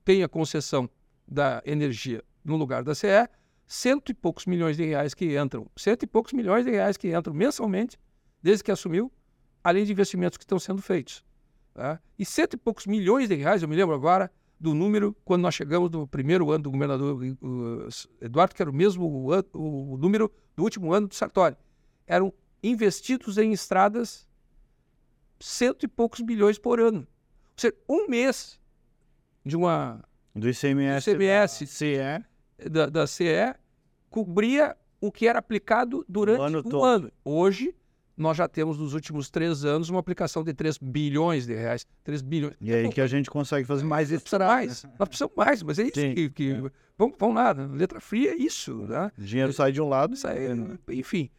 tem 0.04 0.24
a 0.24 0.28
concessão 0.28 0.90
da 1.28 1.62
energia 1.64 2.24
no 2.44 2.56
lugar 2.56 2.82
da 2.82 2.92
CE 2.92 3.28
cento 3.68 4.10
e 4.10 4.14
poucos 4.14 4.46
milhões 4.46 4.78
de 4.78 4.84
reais 4.84 5.12
que 5.12 5.38
entram, 5.38 5.70
cento 5.76 6.02
e 6.02 6.06
poucos 6.06 6.32
milhões 6.32 6.64
de 6.64 6.70
reais 6.70 6.96
que 6.96 7.14
entram 7.14 7.34
mensalmente, 7.34 7.98
desde 8.42 8.64
que 8.64 8.70
assumiu, 8.72 9.12
além 9.62 9.84
de 9.84 9.92
investimentos 9.92 10.38
que 10.38 10.44
estão 10.44 10.58
sendo 10.58 10.80
feitos. 10.80 11.22
Tá? 11.74 12.00
E 12.18 12.24
cento 12.24 12.54
e 12.54 12.56
poucos 12.56 12.86
milhões 12.86 13.28
de 13.28 13.34
reais, 13.34 13.62
eu 13.62 13.68
me 13.68 13.76
lembro 13.76 13.94
agora 13.94 14.32
do 14.58 14.74
número, 14.74 15.14
quando 15.22 15.42
nós 15.42 15.54
chegamos 15.54 15.90
no 15.90 16.08
primeiro 16.08 16.50
ano 16.50 16.64
do 16.64 16.70
governador 16.70 17.20
Eduardo, 18.20 18.54
que 18.54 18.62
era 18.62 18.70
o 18.70 18.74
mesmo 18.74 19.04
o, 19.06 19.92
o 19.92 19.96
número 19.98 20.32
do 20.56 20.64
último 20.64 20.92
ano 20.92 21.06
do 21.06 21.14
Sartori. 21.14 21.54
Eram 22.06 22.32
investidos 22.62 23.36
em 23.36 23.52
estradas 23.52 24.26
cento 25.38 25.84
e 25.84 25.88
poucos 25.88 26.20
milhões 26.20 26.58
por 26.58 26.80
ano. 26.80 27.00
Ou 27.00 27.54
seja, 27.58 27.76
um 27.88 28.08
mês 28.08 28.58
de 29.44 29.56
uma... 29.56 30.02
Do 30.34 30.48
ICMS. 30.48 31.10
ICMS. 31.10 31.66
CE 31.66 32.24
da, 32.70 32.86
da 32.86 33.06
CE 33.06 33.54
cobria 34.10 34.76
o 35.00 35.12
que 35.12 35.26
era 35.26 35.38
aplicado 35.38 36.04
durante 36.08 36.40
o 36.40 36.42
ano, 36.42 36.62
um 36.78 36.84
ano. 36.84 37.12
Hoje, 37.24 37.74
nós 38.16 38.36
já 38.36 38.48
temos 38.48 38.76
nos 38.78 38.94
últimos 38.94 39.30
três 39.30 39.64
anos 39.64 39.88
uma 39.88 40.00
aplicação 40.00 40.42
de 40.42 40.52
3 40.52 40.78
bilhões 40.78 41.46
de 41.46 41.54
reais. 41.54 41.86
3 42.02 42.20
bilhões. 42.20 42.56
E 42.60 42.72
aí 42.72 42.88
que 42.88 43.00
a 43.00 43.06
gente 43.06 43.30
consegue 43.30 43.66
fazer 43.66 43.84
mais 43.84 44.10
isso. 44.10 44.24
Mais. 44.38 44.84
Nós 44.98 45.08
precisamos 45.08 45.36
mais, 45.36 45.62
mas 45.62 45.78
é 45.78 45.84
isso 45.84 46.00
Sim. 46.00 46.14
que. 46.14 46.30
que 46.30 46.50
é. 46.50 46.70
vamos, 46.98 47.16
vamos 47.18 47.36
lá, 47.36 47.52
letra 47.52 48.00
fria 48.00 48.32
é 48.32 48.36
isso. 48.36 48.74
Né? 48.74 49.12
O 49.16 49.22
dinheiro 49.22 49.52
sai 49.52 49.70
de 49.70 49.80
um 49.80 49.88
lado. 49.88 50.16
Sai, 50.16 50.48
enfim. 50.90 51.30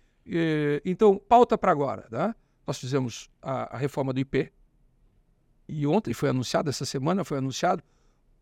então, 0.85 1.17
pauta 1.17 1.57
para 1.57 1.71
agora. 1.71 2.07
Né? 2.09 2.33
Nós 2.65 2.79
fizemos 2.79 3.29
a, 3.41 3.75
a 3.75 3.77
reforma 3.77 4.13
do 4.13 4.19
IP. 4.19 4.49
E 5.67 5.85
ontem 5.85 6.13
foi 6.13 6.29
anunciado, 6.29 6.69
essa 6.69 6.85
semana 6.85 7.23
foi 7.23 7.37
anunciado 7.37 7.83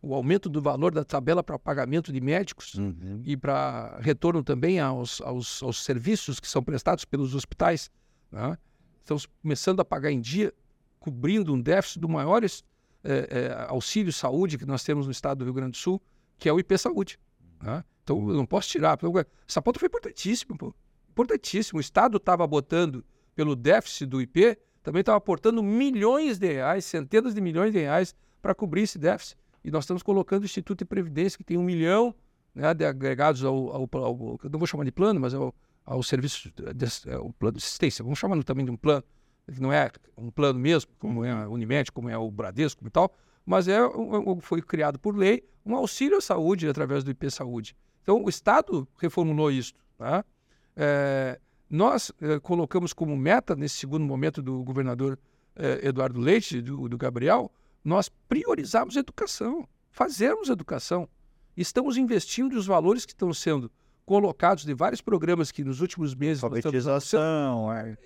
o 0.08 0.14
aumento 0.14 0.48
do 0.48 0.62
valor 0.62 0.94
da 0.94 1.04
tabela 1.04 1.44
para 1.44 1.60
pagamento 1.60 2.14
de 2.14 2.22
médicos 2.22 2.76
uhum. 2.76 3.22
e 3.26 3.36
para 3.36 3.98
retorno 4.00 4.42
também 4.42 4.80
aos, 4.80 5.20
aos, 5.22 5.62
aos, 5.62 5.84
serviços 5.84 6.40
que 6.40 6.48
são 6.48 6.64
prestados 6.64 7.04
pelos 7.04 7.36
hospitais. 7.36 7.92
Né? 8.32 8.58
Estamos 9.02 9.26
começando 9.42 9.82
a 9.82 9.86
pagar 9.86 10.12
em 10.12 10.22
dia, 10.22 10.54
cobrindo 11.00 11.54
um 11.54 11.60
déficit 11.60 12.00
do 12.00 12.08
maior 12.08 12.42
é, 12.44 12.50
é, 13.04 13.66
auxílio 13.68 14.14
saúde 14.14 14.58
que 14.58 14.66
nós 14.66 14.84
temos 14.84 15.06
no 15.06 15.12
estado 15.12 15.40
do 15.40 15.44
Rio 15.44 15.54
Grande 15.54 15.72
do 15.72 15.78
Sul, 15.78 16.02
que 16.38 16.48
é 16.48 16.54
o 16.54 16.60
IP 16.60 16.78
Saúde. 16.78 17.20
Né? 17.62 17.84
Então, 18.04 18.30
eu 18.30 18.36
não 18.36 18.46
posso 18.46 18.70
tirar. 18.70 18.98
Essa 19.48 19.62
ponta 19.62 19.80
foi 19.80 19.88
importantíssima, 19.88 20.56
pô. 20.58 20.74
importantíssimo. 21.10 21.80
O 21.80 21.82
Estado 21.82 22.16
estava 22.16 22.48
botando, 22.48 23.04
pelo 23.36 23.54
déficit 23.54 24.06
do 24.06 24.22
IP, 24.22 24.58
também 24.82 25.02
estava 25.02 25.18
aportando 25.18 25.62
milhões 25.62 26.40
de 26.40 26.48
reais, 26.48 26.86
centenas 26.86 27.36
de 27.36 27.42
milhões 27.42 27.74
de 27.74 27.80
reais 27.80 28.16
para 28.42 28.56
cobrir 28.56 28.84
esse 28.84 28.98
déficit. 28.98 29.38
E 29.68 29.70
nós 29.70 29.84
estamos 29.84 30.02
colocando 30.02 30.44
o 30.44 30.46
Instituto 30.46 30.80
de 30.80 30.86
Previdência, 30.86 31.38
que 31.38 31.44
tem 31.44 31.58
um 31.58 31.62
milhão 31.62 32.16
né, 32.56 32.74
de 32.74 32.86
agregados 32.86 33.44
ao, 33.44 33.70
ao, 33.70 33.90
ao, 33.96 34.40
não 34.50 34.58
vou 34.58 34.66
chamar 34.66 34.86
de 34.86 34.94
plano, 34.94 35.20
mas 35.20 35.34
ao, 35.34 35.54
ao 35.86 36.02
serviço, 36.02 36.50
de, 36.74 37.12
ao 37.12 37.34
plano 37.34 37.58
de 37.58 37.66
assistência. 37.66 38.02
Vamos 38.02 38.18
chamar 38.18 38.42
também 38.46 38.64
de 38.64 38.72
um 38.72 38.78
plano, 38.78 39.04
que 39.54 39.60
não 39.60 39.74
é 39.74 39.92
um 40.18 40.32
plano 40.32 40.58
mesmo, 40.58 40.90
como 40.98 41.26
é 41.26 41.32
a 41.32 41.50
Unimed, 41.50 41.92
como 41.92 42.08
é 42.08 42.18
o 42.18 42.32
Bradesco 42.32 42.88
e 42.88 42.90
tal, 42.90 43.14
mas 43.46 43.68
é, 43.68 43.78
foi 44.40 44.62
criado 44.62 44.98
por 44.98 45.18
lei 45.18 45.44
um 45.66 45.76
auxílio 45.76 46.18
à 46.18 46.22
saúde 46.22 46.66
através 46.70 47.04
do 47.04 47.12
IP 47.12 47.30
Saúde. 47.30 47.76
Então, 48.04 48.24
o 48.24 48.30
Estado 48.30 48.88
reformulou 48.98 49.52
isso. 49.52 49.74
Tá? 49.98 50.24
É, 50.78 51.42
nós 51.70 52.10
é, 52.22 52.40
colocamos 52.40 52.94
como 52.94 53.18
meta, 53.18 53.54
nesse 53.54 53.76
segundo 53.76 54.06
momento 54.06 54.42
do 54.42 54.64
governador 54.64 55.20
é, 55.58 55.90
Eduardo 55.90 56.22
Leite, 56.22 56.62
do, 56.62 56.88
do 56.88 56.98
Gabriel, 56.98 57.52
nós 57.84 58.10
priorizarmos 58.28 58.98
a 58.98 59.00
educação, 59.00 59.68
fazermos 59.92 60.50
educação. 60.50 61.08
Estamos 61.56 61.98
investindo 61.98 62.54
os 62.54 62.68
valores 62.68 63.06
que 63.06 63.14
estão 63.14 63.34
sendo 63.34 63.72
colocados 64.06 64.64
de 64.64 64.74
vários 64.74 65.02
programas 65.02 65.52
que 65.52 65.66
nos 65.66 65.82
últimos 65.82 66.16
meses... 66.16 66.42
Alfabetização, 66.42 67.74
é, 67.74 67.98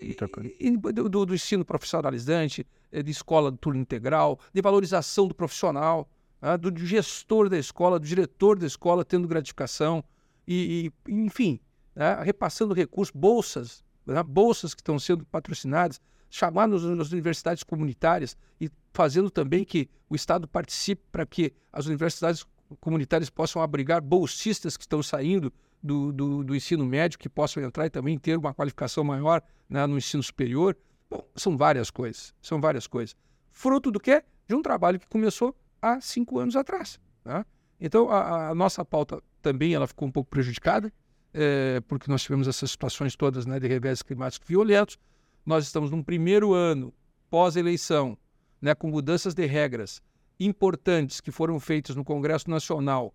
do, 0.94 1.26
do, 1.28 1.36
ensino 1.36 1.64
profissionalizante, 1.64 2.66
é, 2.92 3.04
de 3.04 3.12
escola 3.12 3.52
de 3.52 3.60
turno 3.60 3.80
integral, 3.80 4.40
de 4.52 4.62
valorização 4.64 5.28
do 5.28 5.36
profissional, 5.36 6.10
né, 6.42 6.58
do 6.58 6.76
gestor 6.84 7.50
da 7.50 7.58
escola, 7.58 8.00
do 8.00 8.08
diretor 8.08 8.58
da 8.58 8.66
escola 8.66 9.06
tendo 9.06 9.28
gratificação, 9.28 10.04
e, 10.48 10.92
e 11.08 11.12
enfim, 11.14 11.60
né, 11.96 12.20
repassando 12.24 12.74
recursos, 12.74 13.14
bolsas, 13.16 13.84
né, 14.04 14.24
bolsas 14.24 14.74
que 14.74 14.82
estão 14.82 14.98
sendo 14.98 15.24
patrocinadas, 15.26 16.02
chamando 16.32 16.76
as 16.78 17.12
universidades 17.12 17.62
comunitárias 17.62 18.36
e 18.60 18.72
fazendo 18.92 19.30
também 19.30 19.64
que 19.64 19.90
o 20.10 20.16
Estado 20.16 20.48
participe 20.48 21.04
para 21.12 21.26
que 21.26 21.54
as 21.72 21.86
universidades 21.86 22.46
comunitárias 22.80 23.30
possam 23.30 23.62
abrigar 23.62 24.02
bolsistas 24.02 24.78
que 24.78 24.84
estão 24.84 25.02
saindo 25.02 25.52
do, 25.82 26.12
do, 26.12 26.44
do, 26.44 26.56
ensino 26.56 26.86
médio, 26.86 27.18
que 27.18 27.28
possam 27.28 27.64
entrar 27.64 27.86
e 27.86 27.90
também 27.90 28.18
ter 28.18 28.38
uma 28.38 28.54
qualificação 28.54 29.04
maior 29.04 29.42
né, 29.68 29.86
no 29.88 29.98
ensino 29.98 30.22
superior. 30.22 30.78
Bom, 31.10 31.26
são 31.36 31.58
várias 31.58 31.90
coisas, 31.90 32.34
são 32.42 32.62
várias 32.62 32.88
coisas. 32.88 33.16
Fruto 33.52 33.92
do 33.92 34.00
quê? 34.00 34.24
De 34.48 34.56
um 34.56 34.62
trabalho 34.62 35.00
que 35.00 35.08
começou 35.08 35.56
há 35.82 36.00
cinco 36.00 36.40
anos 36.40 36.56
atrás. 36.56 37.00
Né? 37.26 37.44
Então, 37.80 38.10
a, 38.10 38.50
a, 38.50 38.56
nossa 38.56 38.86
pauta 38.86 39.22
também 39.42 39.74
ela 39.74 39.88
ficou 39.88 40.08
um 40.08 40.12
pouco 40.12 40.30
prejudicada, 40.30 40.94
é, 41.34 41.82
porque 41.88 42.10
nós 42.10 42.22
tivemos 42.22 42.48
essas 42.48 42.72
situações 42.72 43.16
todas 43.16 43.46
né, 43.46 43.60
de 43.60 43.68
revés 43.68 44.02
climáticos 44.02 44.48
violentos, 44.48 44.98
nós 45.46 45.66
estamos 45.66 45.90
num 45.90 46.04
primeiro 46.04 46.54
ano 46.54 46.94
pós-eleição, 47.30 48.18
né, 48.62 48.76
com 48.76 48.90
mudanças 48.90 49.34
de 49.34 49.46
regras 49.46 50.02
importantes 50.40 51.22
que 51.22 51.32
foram 51.32 51.60
feitas 51.60 51.96
no 51.96 52.04
Congresso 52.04 52.50
Nacional 52.50 53.14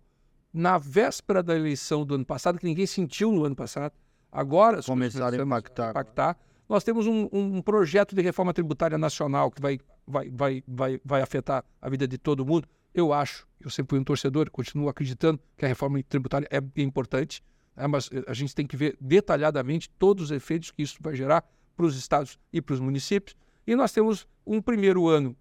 na 0.53 0.77
véspera 0.77 1.43
da 1.43 1.55
eleição 1.55 2.05
do 2.05 2.15
ano 2.15 2.25
passado, 2.25 2.57
que 2.57 2.65
ninguém 2.65 2.85
sentiu 2.85 3.31
no 3.31 3.43
ano 3.43 3.55
passado. 3.55 3.93
Agora 4.31 4.81
começaram 4.81 5.39
a 5.39 5.45
impactar. 5.45 5.91
impactar. 5.91 6.37
Nós 6.67 6.83
temos 6.83 7.07
um, 7.07 7.29
um 7.31 7.61
projeto 7.61 8.15
de 8.15 8.21
reforma 8.21 8.53
tributária 8.53 8.97
nacional 8.97 9.49
que 9.51 9.61
vai, 9.61 9.79
vai, 10.05 10.29
vai, 10.29 10.63
vai, 10.67 11.01
vai 11.03 11.21
afetar 11.21 11.63
a 11.81 11.89
vida 11.89 12.07
de 12.07 12.17
todo 12.17 12.45
mundo. 12.45 12.67
Eu 12.93 13.13
acho, 13.13 13.47
eu 13.61 13.69
sempre 13.69 13.91
fui 13.91 13.99
um 13.99 14.03
torcedor, 14.03 14.49
continuo 14.49 14.89
acreditando 14.89 15.39
que 15.55 15.63
a 15.63 15.67
reforma 15.67 16.01
tributária 16.03 16.47
é 16.51 16.81
importante, 16.81 17.43
né? 17.75 17.87
mas 17.87 18.09
a 18.25 18.33
gente 18.33 18.55
tem 18.55 18.65
que 18.65 18.75
ver 18.75 18.97
detalhadamente 18.99 19.89
todos 19.97 20.25
os 20.25 20.31
efeitos 20.31 20.71
que 20.71 20.81
isso 20.81 20.97
vai 20.99 21.15
gerar 21.15 21.47
para 21.75 21.85
os 21.85 21.95
estados 21.95 22.39
e 22.51 22.61
para 22.61 22.73
os 22.73 22.79
municípios. 22.79 23.35
E 23.67 23.75
nós 23.75 23.91
temos 23.91 24.25
um 24.45 24.61
primeiro 24.61 25.09
ano 25.09 25.35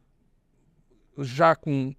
já 1.17 1.55
com 1.55 1.95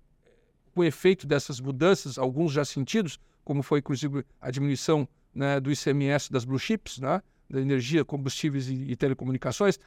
o 0.75 0.83
efeito 0.83 1.25
dessas 1.25 1.61
mudanças, 1.61 2.17
alguns 2.17 2.51
já 2.51 2.65
sentidos, 2.65 3.17
como 3.45 3.63
foi 3.63 3.79
inclusive 3.79 4.25
a 4.41 4.51
diminuição 4.51 5.07
né, 5.33 5.59
do 5.59 5.71
ICMS 5.71 6.29
das 6.29 6.43
blue 6.43 6.59
chips, 6.59 6.99
né, 6.99 7.23
da 7.49 7.61
energia, 7.61 8.03
combustíveis 8.03 8.67
e, 8.67 8.91
e 8.91 8.95
telecomunicações, 8.97 9.79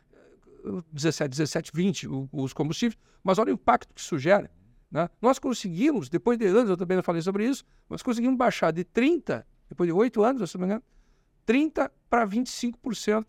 17, 0.91 1.29
17, 1.29 1.71
20 1.75 2.09
os 2.33 2.53
combustíveis, 2.55 2.99
mas 3.23 3.39
olha 3.39 3.51
o 3.51 3.55
impacto 3.55 3.93
que 3.95 4.01
isso 4.01 4.19
gera. 4.19 4.51
Né? 4.91 5.09
Nós 5.21 5.39
conseguimos, 5.39 6.09
depois 6.09 6.39
de 6.39 6.47
anos, 6.47 6.71
eu 6.71 6.77
também 6.77 6.97
não 6.97 7.03
falei 7.03 7.21
sobre 7.21 7.47
isso, 7.47 7.65
nós 7.89 8.03
conseguimos 8.03 8.39
baixar 8.39 8.73
de 8.73 8.83
30, 8.83 9.47
depois 9.69 9.87
de 9.87 9.93
oito 9.93 10.25
anos, 10.25 10.51
se 10.51 10.57
não 10.57 10.63
me 10.63 10.67
engano, 10.73 10.83
30 11.45 11.93
para 12.09 12.27
25%, 12.27 13.27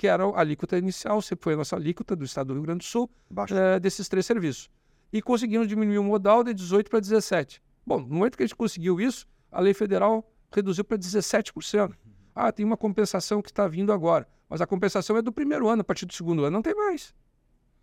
que 0.00 0.06
era 0.06 0.24
a 0.24 0.40
alíquota 0.40 0.78
inicial, 0.78 1.20
sempre 1.20 1.44
foi 1.44 1.52
a 1.52 1.58
nossa 1.58 1.76
alíquota 1.76 2.16
do 2.16 2.24
estado 2.24 2.46
do 2.46 2.54
Rio 2.54 2.62
Grande 2.62 2.78
do 2.78 2.84
Sul, 2.84 3.10
é, 3.50 3.78
desses 3.78 4.08
três 4.08 4.24
serviços. 4.24 4.70
E 5.12 5.20
conseguimos 5.20 5.68
diminuir 5.68 5.98
o 5.98 6.02
modal 6.02 6.42
de 6.42 6.54
18 6.54 6.88
para 6.88 7.00
17. 7.00 7.62
Bom, 7.84 8.00
no 8.00 8.06
momento 8.06 8.34
que 8.34 8.42
a 8.42 8.46
gente 8.46 8.56
conseguiu 8.56 8.98
isso, 8.98 9.28
a 9.52 9.60
lei 9.60 9.74
federal 9.74 10.26
reduziu 10.50 10.84
para 10.84 10.96
17%. 10.96 11.92
Ah, 12.34 12.50
tem 12.50 12.64
uma 12.64 12.78
compensação 12.78 13.42
que 13.42 13.50
está 13.50 13.68
vindo 13.68 13.92
agora. 13.92 14.26
Mas 14.48 14.62
a 14.62 14.66
compensação 14.66 15.18
é 15.18 15.20
do 15.20 15.30
primeiro 15.30 15.68
ano, 15.68 15.82
a 15.82 15.84
partir 15.84 16.06
do 16.06 16.14
segundo 16.14 16.46
ano 16.46 16.54
não 16.54 16.62
tem 16.62 16.74
mais. 16.74 17.14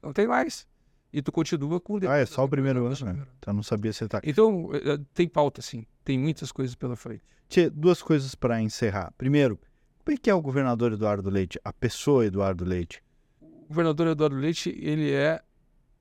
Não 0.01 0.11
tem 0.11 0.25
mais. 0.25 0.65
E 1.13 1.21
tu 1.21 1.31
continua 1.31 1.79
com... 1.79 1.99
Ah, 2.07 2.17
é 2.17 2.25
só 2.25 2.43
o 2.43 2.49
primeiro 2.49 2.83
ano, 2.83 2.95
né? 3.05 3.27
Então 3.37 3.53
não 3.53 3.61
sabia 3.61 3.93
se 3.93 4.07
tá... 4.07 4.21
Então, 4.23 4.71
eh, 4.73 4.93
eh, 4.93 4.99
tem 5.13 5.27
pauta, 5.27 5.61
sim. 5.61 5.85
Tem 6.03 6.17
muitas 6.17 6.51
coisas 6.51 6.73
pela 6.73 6.95
frente. 6.95 7.21
Tchê, 7.47 7.69
duas 7.69 8.01
coisas 8.01 8.33
para 8.33 8.59
encerrar. 8.59 9.13
Primeiro, 9.19 9.59
como 10.07 10.15
é 10.15 10.17
que 10.17 10.29
é 10.29 10.33
o 10.33 10.41
governador 10.41 10.93
Eduardo 10.93 11.29
Leite, 11.29 11.59
a 11.65 11.73
pessoa 11.73 12.25
Eduardo 12.25 12.63
Leite? 12.63 13.03
O 13.41 13.67
governador 13.67 14.07
Eduardo 14.07 14.37
Leite, 14.37 14.69
ele 14.79 15.11
é 15.11 15.43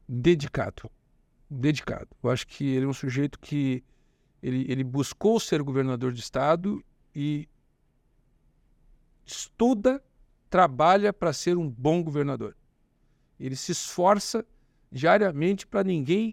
dedicado. 0.09 0.89
Dedicado. 1.51 2.07
Eu 2.23 2.31
acho 2.31 2.47
que 2.47 2.65
ele 2.65 2.85
é 2.85 2.89
um 2.89 2.93
sujeito 2.93 3.37
que 3.37 3.83
ele, 4.41 4.65
ele 4.69 4.85
buscou 4.85 5.41
ser 5.41 5.61
governador 5.61 6.13
de 6.13 6.21
estado 6.21 6.85
e 7.13 7.49
estuda, 9.25 10.01
trabalha 10.49 11.13
para 11.13 11.33
ser 11.33 11.57
um 11.57 11.69
bom 11.69 12.01
governador. 12.01 12.57
Ele 13.41 13.57
se 13.57 13.73
esforça 13.73 14.47
diariamente 14.93 15.67
para 15.67 15.83
ninguém 15.83 16.33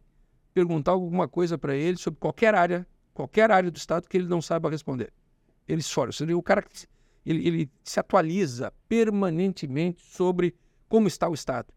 perguntar 0.54 0.92
alguma 0.92 1.28
coisa 1.28 1.58
para 1.58 1.76
ele 1.76 1.98
sobre 1.98 2.20
qualquer 2.20 2.54
área, 2.54 2.86
qualquer 3.16 3.50
área 3.50 3.72
do 3.72 3.78
estado 3.78 4.08
que 4.08 4.16
ele 4.16 4.28
não 4.28 4.44
saiba 4.44 4.70
responder. 4.70 5.12
Ele 5.68 5.82
esforça. 5.82 6.24
O 6.24 6.44
cara 6.44 6.62
ele, 7.26 7.48
ele 7.48 7.72
se 7.84 8.00
atualiza 8.00 8.74
permanentemente 8.88 10.04
sobre 10.06 10.56
como 10.88 11.08
está 11.08 11.30
o 11.30 11.34
estado. 11.34 11.74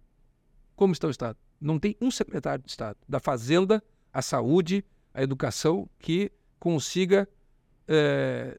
Como 0.74 0.92
está 0.92 1.06
o 1.06 1.10
estado? 1.10 1.38
Não 1.60 1.78
tem 1.78 1.96
um 2.00 2.10
secretário 2.10 2.64
de 2.64 2.70
estado 2.70 2.98
da 3.08 3.18
fazenda, 3.18 3.82
a 4.12 4.20
saúde, 4.20 4.84
a 5.14 5.22
educação 5.22 5.88
que 5.98 6.30
consiga 6.58 7.28
é, 7.88 8.58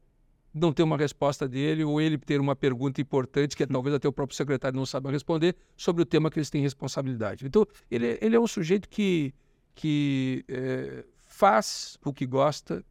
não 0.52 0.72
ter 0.72 0.82
uma 0.82 0.96
resposta 0.96 1.48
dele 1.48 1.84
ou 1.84 2.00
ele 2.00 2.18
ter 2.18 2.40
uma 2.40 2.56
pergunta 2.56 3.00
importante 3.00 3.56
que 3.56 3.66
talvez 3.66 3.94
até 3.94 4.08
o 4.08 4.12
próprio 4.12 4.36
secretário 4.36 4.76
não 4.76 4.86
saiba 4.86 5.10
responder 5.10 5.56
sobre 5.76 6.02
o 6.02 6.06
tema 6.06 6.30
que 6.30 6.38
eles 6.38 6.50
têm 6.50 6.62
responsabilidade. 6.62 7.46
Então, 7.46 7.66
ele, 7.90 8.18
ele 8.20 8.34
é 8.34 8.40
um 8.40 8.46
sujeito 8.46 8.88
que, 8.88 9.32
que 9.74 10.44
é, 10.48 11.04
faz 11.26 11.98
o 12.04 12.12
que 12.12 12.26
gosta 12.26 12.84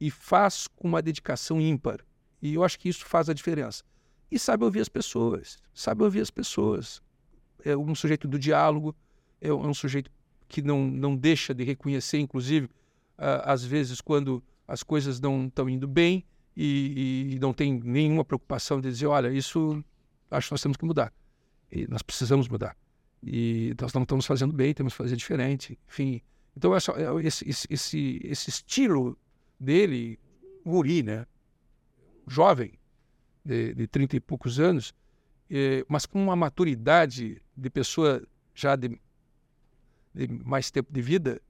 e 0.00 0.10
faz 0.10 0.66
com 0.66 0.88
uma 0.88 1.00
dedicação 1.00 1.60
ímpar. 1.60 2.04
E 2.44 2.56
eu 2.56 2.62
acho 2.62 2.78
que 2.78 2.90
isso 2.90 3.06
faz 3.06 3.30
a 3.30 3.32
diferença. 3.32 3.82
E 4.30 4.38
sabe 4.38 4.64
ouvir 4.64 4.80
as 4.80 4.88
pessoas, 4.90 5.58
sabe 5.72 6.02
ouvir 6.04 6.20
as 6.20 6.30
pessoas. 6.30 7.00
É 7.64 7.74
um 7.74 7.94
sujeito 7.94 8.28
do 8.28 8.38
diálogo, 8.38 8.94
é 9.40 9.50
um 9.50 9.72
sujeito 9.72 10.10
que 10.46 10.60
não, 10.60 10.86
não 10.86 11.16
deixa 11.16 11.54
de 11.54 11.64
reconhecer, 11.64 12.18
inclusive, 12.18 12.68
às 13.16 13.64
vezes, 13.64 13.98
quando 14.02 14.44
as 14.68 14.82
coisas 14.82 15.18
não 15.18 15.46
estão 15.46 15.70
indo 15.70 15.88
bem 15.88 16.22
e, 16.54 17.30
e, 17.32 17.38
não 17.38 17.54
tem 17.54 17.80
nenhuma 17.82 18.26
preocupação 18.26 18.78
de 18.78 18.90
dizer: 18.90 19.06
olha, 19.06 19.32
isso 19.32 19.82
acho 20.30 20.48
que 20.48 20.52
nós 20.52 20.60
temos 20.60 20.76
que 20.76 20.84
mudar. 20.84 21.14
E 21.72 21.88
nós 21.88 22.02
precisamos 22.02 22.46
mudar. 22.46 22.76
E 23.22 23.74
nós 23.80 23.94
não 23.94 24.02
estamos 24.02 24.26
fazendo 24.26 24.52
bem, 24.52 24.74
temos 24.74 24.92
que 24.92 24.98
fazer 24.98 25.16
diferente. 25.16 25.78
Enfim. 25.88 26.20
Então, 26.54 26.76
essa, 26.76 26.92
é 26.92 27.26
esse, 27.26 27.48
esse, 27.70 28.20
esse 28.22 28.50
estilo 28.50 29.16
dele, 29.58 30.18
guri, 30.62 31.02
né? 31.02 31.24
Jovem, 32.26 32.72
de, 33.44 33.74
de 33.74 33.86
30 33.86 34.16
e 34.16 34.20
poucos 34.20 34.58
anos, 34.58 34.94
eh, 35.50 35.84
mas 35.88 36.06
com 36.06 36.22
uma 36.22 36.36
maturidade 36.36 37.42
de 37.56 37.70
pessoa 37.70 38.22
já 38.54 38.76
de 38.76 38.98
de 40.14 40.28
mais 40.28 40.70
tempo 40.70 40.92
de 40.92 41.02
vida, 41.02 41.40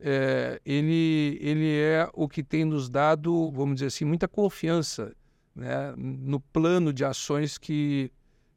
é, 0.00 0.60
ele, 0.64 1.38
ele 1.40 1.78
é 1.78 2.08
o 2.12 2.28
que 2.28 2.42
tem 2.42 2.64
nos 2.64 2.90
dado, 2.90 3.50
vamos 3.52 3.76
dizer 3.76 3.86
assim, 3.86 4.04
muita 4.04 4.26
confiança 4.26 5.14
né, 5.54 5.94
no 5.96 6.40
plano 6.40 6.92
de 6.92 7.04
ações 7.04 7.56
que, 7.56 8.10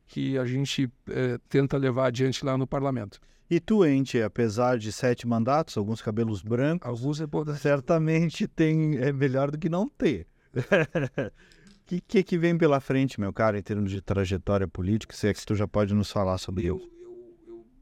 que 0.08 0.38
a 0.38 0.46
gente 0.46 0.92
é, 1.10 1.38
tenta 1.48 1.78
levar 1.78 2.08
adiante 2.08 2.44
lá 2.44 2.58
no 2.58 2.66
parlamento. 2.66 3.20
E 3.50 3.60
tu, 3.60 3.86
Ente, 3.86 4.22
apesar 4.22 4.78
de 4.78 4.92
sete 4.92 5.28
mandatos, 5.28 5.78
alguns 5.78 6.02
cabelos 6.02 6.42
brancos, 6.42 6.88
alguns 6.88 7.20
é 7.20 7.28
certamente 7.58 8.48
tem, 8.48 8.98
é 8.98 9.12
melhor 9.12 9.52
do 9.52 9.58
que 9.58 9.68
não 9.68 9.90
ter. 9.90 10.26
O 11.92 11.94
que, 11.94 12.00
que, 12.00 12.24
que 12.24 12.38
vem 12.38 12.58
pela 12.58 12.80
frente, 12.80 13.20
meu 13.20 13.34
cara, 13.34 13.60
em 13.60 13.62
termos 13.62 13.92
de 13.92 14.02
trajetória 14.02 14.66
política? 14.66 15.14
Se 15.14 15.28
é 15.28 15.34
que 15.34 15.46
tu 15.46 15.54
já 15.56 15.68
pode 15.68 15.94
nos 15.94 16.10
falar 16.10 16.38
sobre 16.38 16.66
eu, 16.66 16.78
isso 16.78 16.90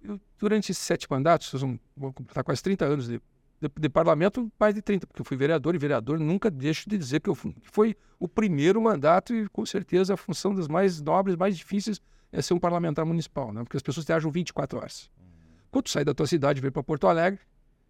eu, 0.03 0.20
durante 0.39 0.74
sete 0.74 1.05
mandatos, 1.07 1.62
vou 1.95 2.12
completar 2.12 2.43
quase 2.43 2.64
30 2.64 2.86
anos 2.86 3.07
de, 3.07 3.22
de, 3.62 3.70
de, 3.80 3.88
parlamento, 3.88 4.51
mais 4.60 4.74
de 4.74 4.82
30, 4.82 5.05
porque 5.05 5.22
eu 5.22 5.26
fui 5.26 5.38
vereador, 5.38 5.76
e 5.76 5.78
vereador 5.78 6.18
nunca 6.18 6.49
deixo 6.49 6.89
de 6.89 6.97
dizer 6.97 7.20
que 7.20 7.30
eu 7.30 7.36
fui, 7.36 7.55
foi 7.62 7.95
o 8.18 8.28
primeiro 8.28 8.82
mandato 8.82 9.32
e 9.32 9.47
com 9.49 9.64
certeza 9.64 10.16
a 10.16 10.18
função 10.18 10.55
das 10.55 10.68
mais 10.68 10.99
nobres, 10.99 11.36
mais 11.36 11.55
difíceis 11.55 12.01
é 12.32 12.41
ser 12.41 12.55
um 12.55 12.60
parlamentar 12.60 13.05
municipal, 13.05 13.53
né? 13.53 13.62
porque 13.62 13.78
as 13.78 13.84
pessoas 13.84 14.07
viajam 14.07 14.32
24 14.32 14.80
horas. 14.80 15.12
Quando 15.70 15.84
tu 15.84 15.91
sai 15.91 16.03
da 16.03 16.16
tua 16.16 16.26
cidade 16.26 16.57
e 16.57 16.62
vem 16.64 16.72
para 16.72 16.82
Porto 16.82 17.05
Alegre, 17.05 17.39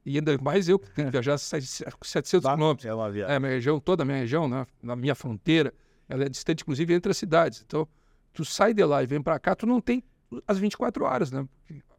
e 0.05 0.17
ainda 0.17 0.37
mais 0.39 0.67
eu, 0.67 0.79
que 0.79 0.89
tenho 0.91 1.07
que 1.07 1.11
viajar 1.13 1.37
700 1.39 2.29
quilômetros. 2.41 2.85
É 2.85 2.93
uma 2.93 3.09
viagem. 3.09 3.35
É, 3.35 3.39
minha 3.39 3.53
região, 3.53 3.79
toda 3.79 4.03
a 4.03 4.05
minha 4.05 4.17
região, 4.17 4.49
né? 4.49 4.67
na 4.83 4.97
minha 4.97 5.15
fronteira, 5.15 5.73
ela 6.09 6.25
é 6.25 6.29
distante, 6.29 6.63
inclusive, 6.63 6.93
entre 6.93 7.11
as 7.11 7.17
cidades. 7.17 7.63
Então, 7.65 7.87
tu 8.33 8.43
sai 8.43 8.73
de 8.73 8.83
lá 8.83 9.03
e 9.03 9.05
vem 9.05 9.21
para 9.21 9.39
cá, 9.39 9.55
tu 9.55 9.67
não 9.67 9.79
tem 9.79 10.03
as 10.47 10.57
24 10.57 11.05
horas, 11.05 11.31
né? 11.31 11.47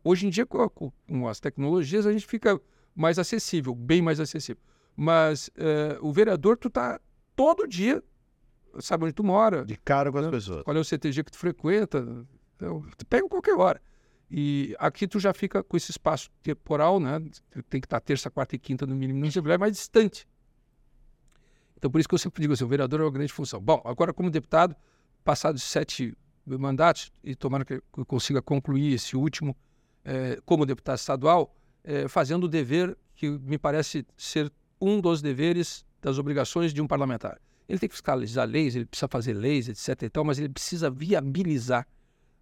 Hoje 0.03 0.27
em 0.27 0.31
dia, 0.31 0.45
com, 0.45 0.93
as 1.29 1.41
tecnologias, 1.41 2.07
a 2.07 2.13
gente 2.13 2.27
fica 2.27 2.61
mais 2.95 3.19
acessível, 3.19 3.75
bem 3.75 4.03
mais 4.03 4.19
acessível. 4.19 4.63
Mas 4.97 5.49
uh, 5.49 6.07
o 6.07 6.13
vereador, 6.13 6.57
tu 6.57 6.69
tá 6.69 7.01
todo 7.37 7.67
dia, 7.67 8.03
sabe 8.81 9.05
onde 9.05 9.15
tu 9.15 9.25
mora. 9.25 9.65
De 9.65 9.77
cara 9.77 10.11
com 10.11 10.19
as 10.19 10.25
né? 10.25 10.31
pessoas. 10.31 10.63
Qual 10.65 10.77
é 10.77 10.81
o 10.81 10.85
CTG 10.85 11.25
que 11.25 11.31
tu 11.31 11.39
frequenta. 11.39 12.27
Então, 12.57 12.85
tu 12.97 13.07
pega 13.07 13.29
qualquer 13.29 13.55
hora. 13.55 13.81
E 14.31 14.77
aqui 14.79 15.09
tu 15.09 15.19
já 15.19 15.33
fica 15.33 15.63
com 15.63 15.77
esse 15.77 15.91
espaço 15.91 16.31
temporal, 16.43 17.01
né? 17.01 17.21
Tem 17.69 17.81
que 17.81 17.87
estar 17.87 18.01
terça, 18.01 18.31
quarta 18.31 18.55
e 18.55 18.59
quinta 18.59 18.87
no 18.87 18.95
mínimo, 18.95 19.21
não 19.21 19.53
é 19.53 19.59
mais 19.59 19.73
distante. 19.73 20.27
Então, 21.81 21.91
por 21.91 21.99
isso 21.99 22.07
que 22.07 22.15
eu 22.15 22.19
sempre 22.19 22.43
digo 22.43 22.53
assim, 22.53 22.63
o 22.63 22.69
vereador 22.69 23.01
é 23.01 23.05
uma 23.05 23.11
grande 23.11 23.33
função. 23.33 23.59
Bom, 23.59 23.81
agora 23.87 24.13
como 24.13 24.31
deputado, 24.31 24.77
passados 25.25 25.63
sete 25.63 26.15
mandatos, 26.45 27.11
e 27.25 27.35
tomara 27.35 27.65
que 27.65 27.83
eu 27.97 28.05
consiga 28.05 28.43
concluir 28.43 28.93
esse 28.93 29.17
último, 29.17 29.57
é, 30.05 30.39
como 30.45 30.67
deputado 30.67 30.99
estadual, 30.99 31.57
é, 31.83 32.07
fazendo 32.07 32.45
o 32.45 32.49
dever 32.49 32.95
que 33.15 33.31
me 33.31 33.57
parece 33.57 34.07
ser 34.15 34.53
um 34.79 35.01
dos 35.01 35.23
deveres 35.23 35.83
das 36.03 36.19
obrigações 36.19 36.75
de 36.75 36.83
um 36.83 36.87
parlamentar. 36.87 37.41
Ele 37.67 37.79
tem 37.79 37.89
que 37.89 37.95
fiscalizar 37.95 38.47
leis, 38.47 38.77
ele 38.77 38.85
precisa 38.85 39.09
fazer 39.09 39.33
leis, 39.33 39.67
etc. 39.67 40.03
E 40.03 40.11
tal, 40.11 40.23
mas 40.23 40.39
ele 40.39 40.51
precisa 40.51 40.91
viabilizar, 40.91 41.89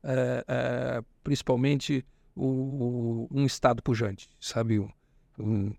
é 0.02 1.00
principalmente, 1.22 2.04
o, 2.34 2.44
o, 2.44 3.28
um 3.30 3.46
Estado 3.46 3.80
pujante, 3.84 4.28
sabe? 4.40 4.80
Um, 4.80 4.90
um, 5.38 5.72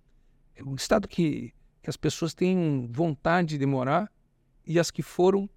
um 0.65 0.75
Estado 0.75 1.09
que, 1.09 1.53
que 1.89 1.91
as 1.91 1.97
pessoas 1.97 2.33
têm 2.35 2.87
vontade 2.91 3.57
de 3.57 3.65
morar 3.65 4.11
e 4.65 4.79
as 4.79 4.91
que 4.91 5.01
foram, 5.01 5.49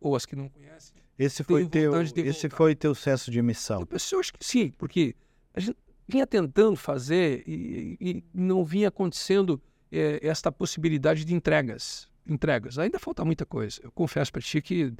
ou 0.00 0.16
as 0.16 0.24
que 0.24 0.34
não 0.34 0.48
conhecem, 0.48 0.96
esse 1.18 1.44
foi 1.44 1.68
teu, 1.68 1.92
esse 2.00 2.48
foi 2.48 2.74
teu 2.74 2.94
sucesso 2.94 3.30
de 3.30 3.42
missão. 3.42 3.86
Eu 3.90 4.20
acho 4.20 4.32
que 4.32 4.44
sim, 4.44 4.72
porque 4.78 5.14
a 5.52 5.60
gente 5.60 5.76
vinha 6.08 6.26
tentando 6.26 6.76
fazer 6.76 7.44
e, 7.46 7.98
e 8.00 8.24
não 8.32 8.64
vinha 8.64 8.88
acontecendo 8.88 9.60
é, 9.92 10.18
esta 10.26 10.50
possibilidade 10.50 11.26
de 11.26 11.34
entregas. 11.34 12.08
Entregas. 12.26 12.78
Ainda 12.78 12.98
falta 12.98 13.22
muita 13.22 13.44
coisa. 13.44 13.80
Eu 13.82 13.92
confesso 13.92 14.32
para 14.32 14.40
ti 14.40 14.62
que 14.62 14.94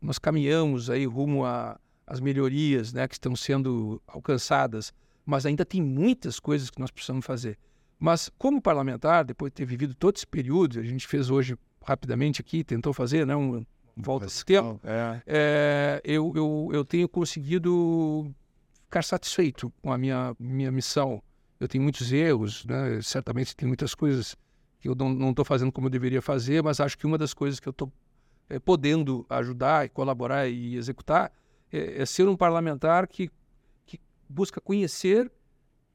nós 0.00 0.18
caminhamos 0.18 0.90
aí 0.90 1.06
rumo 1.06 1.44
as 2.04 2.18
melhorias 2.18 2.92
né, 2.92 3.06
que 3.06 3.14
estão 3.14 3.36
sendo 3.36 4.02
alcançadas, 4.08 4.92
mas 5.24 5.46
ainda 5.46 5.64
tem 5.64 5.80
muitas 5.80 6.40
coisas 6.40 6.68
que 6.68 6.80
nós 6.80 6.90
precisamos 6.90 7.24
fazer. 7.24 7.56
Mas, 8.02 8.28
como 8.36 8.60
parlamentar, 8.60 9.24
depois 9.24 9.52
de 9.52 9.54
ter 9.54 9.64
vivido 9.64 9.94
todo 9.94 10.16
esse 10.16 10.26
período, 10.26 10.80
a 10.80 10.82
gente 10.82 11.06
fez 11.06 11.30
hoje 11.30 11.56
rapidamente 11.84 12.40
aqui, 12.40 12.64
tentou 12.64 12.92
fazer 12.92 13.24
né, 13.24 13.36
um, 13.36 13.64
volta 13.96 14.26
ao 14.26 14.44
tempo, 14.44 14.80
é. 14.82 15.22
É, 15.24 16.00
eu, 16.04 16.32
eu, 16.34 16.70
eu 16.72 16.84
tenho 16.84 17.08
conseguido 17.08 18.28
ficar 18.86 19.02
satisfeito 19.02 19.72
com 19.80 19.92
a 19.92 19.96
minha, 19.96 20.34
minha 20.36 20.72
missão. 20.72 21.22
Eu 21.60 21.68
tenho 21.68 21.84
muitos 21.84 22.12
erros, 22.12 22.64
né? 22.64 23.00
certamente 23.02 23.54
tem 23.54 23.68
muitas 23.68 23.94
coisas 23.94 24.34
que 24.80 24.88
eu 24.88 24.96
não 24.96 25.30
estou 25.30 25.44
fazendo 25.44 25.70
como 25.70 25.86
eu 25.86 25.90
deveria 25.90 26.20
fazer, 26.20 26.60
mas 26.60 26.80
acho 26.80 26.98
que 26.98 27.06
uma 27.06 27.16
das 27.16 27.32
coisas 27.32 27.60
que 27.60 27.68
eu 27.68 27.70
estou 27.70 27.92
é, 28.50 28.58
podendo 28.58 29.24
ajudar, 29.30 29.88
colaborar 29.90 30.48
e 30.48 30.74
executar 30.74 31.30
é, 31.72 32.02
é, 32.02 32.04
ser 32.04 32.28
um 32.28 32.36
parlamentar 32.36 33.06
que, 33.06 33.30
que 33.86 34.00
busca 34.28 34.60
conhecer 34.60 35.30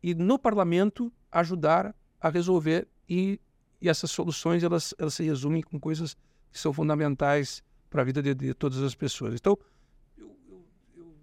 e 0.02 0.16
no 0.16 0.40
parlamento 0.40 1.12
ajudar 1.32 1.94
a 2.20 2.30
resolver 2.30 2.88
e, 3.08 3.40
e 3.82 3.90
essas 3.90 4.12
soluções 4.12 4.64
elas, 4.64 4.94
elas 4.98 5.14
se 5.14 5.24
resumem 5.24 5.62
com 5.62 5.80
coisas 5.80 6.16
que 6.52 6.60
são 6.60 6.74
fundamentais 6.74 7.64
para 7.90 8.02
a 8.02 8.06
vida 8.06 8.22
de, 8.22 8.34
de, 8.34 8.54
todas 8.54 8.82
as 8.82 8.96
pessoas. 8.96 9.36
Então, 9.36 9.58
eu, 10.18 10.36
eu, 10.50 10.66
eu 10.98 11.16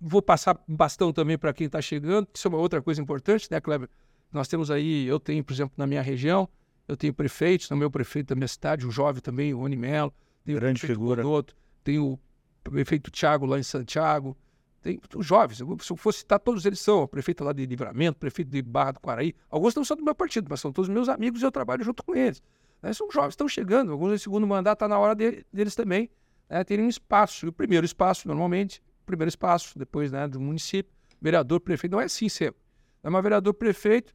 vou 0.00 0.22
passar 0.22 0.60
bastão 0.66 1.12
também 1.12 1.38
para 1.38 1.52
quem 1.52 1.66
está 1.66 1.80
chegando, 1.80 2.26
que 2.26 2.38
isso 2.38 2.48
é 2.48 2.50
uma 2.50 2.58
outra 2.58 2.82
coisa 2.82 3.00
importante, 3.00 3.48
né, 3.50 3.60
Kleber? 3.60 3.88
Nós 4.32 4.48
temos 4.48 4.70
aí, 4.70 5.06
eu 5.06 5.20
tenho, 5.20 5.44
por 5.44 5.52
exemplo, 5.52 5.74
na 5.76 5.86
minha 5.86 6.00
região, 6.00 6.48
eu 6.88 6.96
tenho 6.96 7.12
prefeitos, 7.12 7.68
no 7.70 7.76
meu 7.76 7.90
prefeito 7.90 8.28
da 8.28 8.34
minha 8.34 8.48
cidade, 8.48 8.86
o 8.86 8.90
jovem 8.90 9.20
também, 9.20 9.52
o 9.52 9.58
Rony 9.58 9.76
Mello, 9.76 10.12
tenho 10.44 10.58
Grande 10.58 10.82
o 10.84 10.86
figura. 10.86 11.22
Godoto, 11.22 11.54
tenho 11.84 12.04
o 12.12 12.20
prefeito 12.62 13.10
Tiago 13.10 13.46
lá 13.46 13.58
em 13.58 13.62
Santiago, 13.62 14.36
tem 14.82 15.00
os 15.16 15.24
jovens, 15.24 15.58
se 15.58 15.62
eu 15.62 15.96
fosse 15.96 16.18
citar 16.18 16.40
todos 16.40 16.66
eles 16.66 16.80
são, 16.80 17.06
prefeito 17.06 17.44
lá 17.44 17.52
de 17.52 17.64
Livramento, 17.64 18.18
prefeito 18.18 18.50
de 18.50 18.60
Barra 18.60 18.92
do 18.92 19.00
Quaraí, 19.00 19.34
alguns 19.48 19.74
não 19.74 19.84
são 19.84 19.96
do 19.96 20.04
meu 20.04 20.14
partido, 20.14 20.48
mas 20.50 20.60
são 20.60 20.72
todos 20.72 20.88
meus 20.88 21.08
amigos 21.08 21.40
e 21.40 21.44
eu 21.44 21.52
trabalho 21.52 21.84
junto 21.84 22.02
com 22.02 22.14
eles. 22.14 22.42
Né? 22.82 22.92
São 22.92 23.08
jovens, 23.10 23.30
estão 23.30 23.48
chegando, 23.48 23.92
alguns 23.92 24.12
em 24.12 24.18
segundo 24.18 24.46
mandato, 24.46 24.76
está 24.76 24.88
na 24.88 24.98
hora 24.98 25.14
de, 25.14 25.46
deles 25.52 25.74
também 25.74 26.10
né, 26.50 26.62
terem 26.64 26.84
um 26.84 26.88
espaço. 26.88 27.46
E 27.46 27.48
o 27.48 27.52
primeiro 27.52 27.86
espaço, 27.86 28.28
normalmente, 28.28 28.82
primeiro 29.06 29.28
espaço, 29.28 29.78
depois 29.78 30.12
né, 30.12 30.28
do 30.28 30.40
município, 30.40 30.92
vereador, 31.20 31.60
prefeito, 31.60 31.92
não 31.92 32.00
é 32.00 32.04
assim 32.04 32.28
sempre. 32.28 32.60
É 33.02 33.08
uma 33.08 33.22
vereador, 33.22 33.54
prefeito 33.54 34.12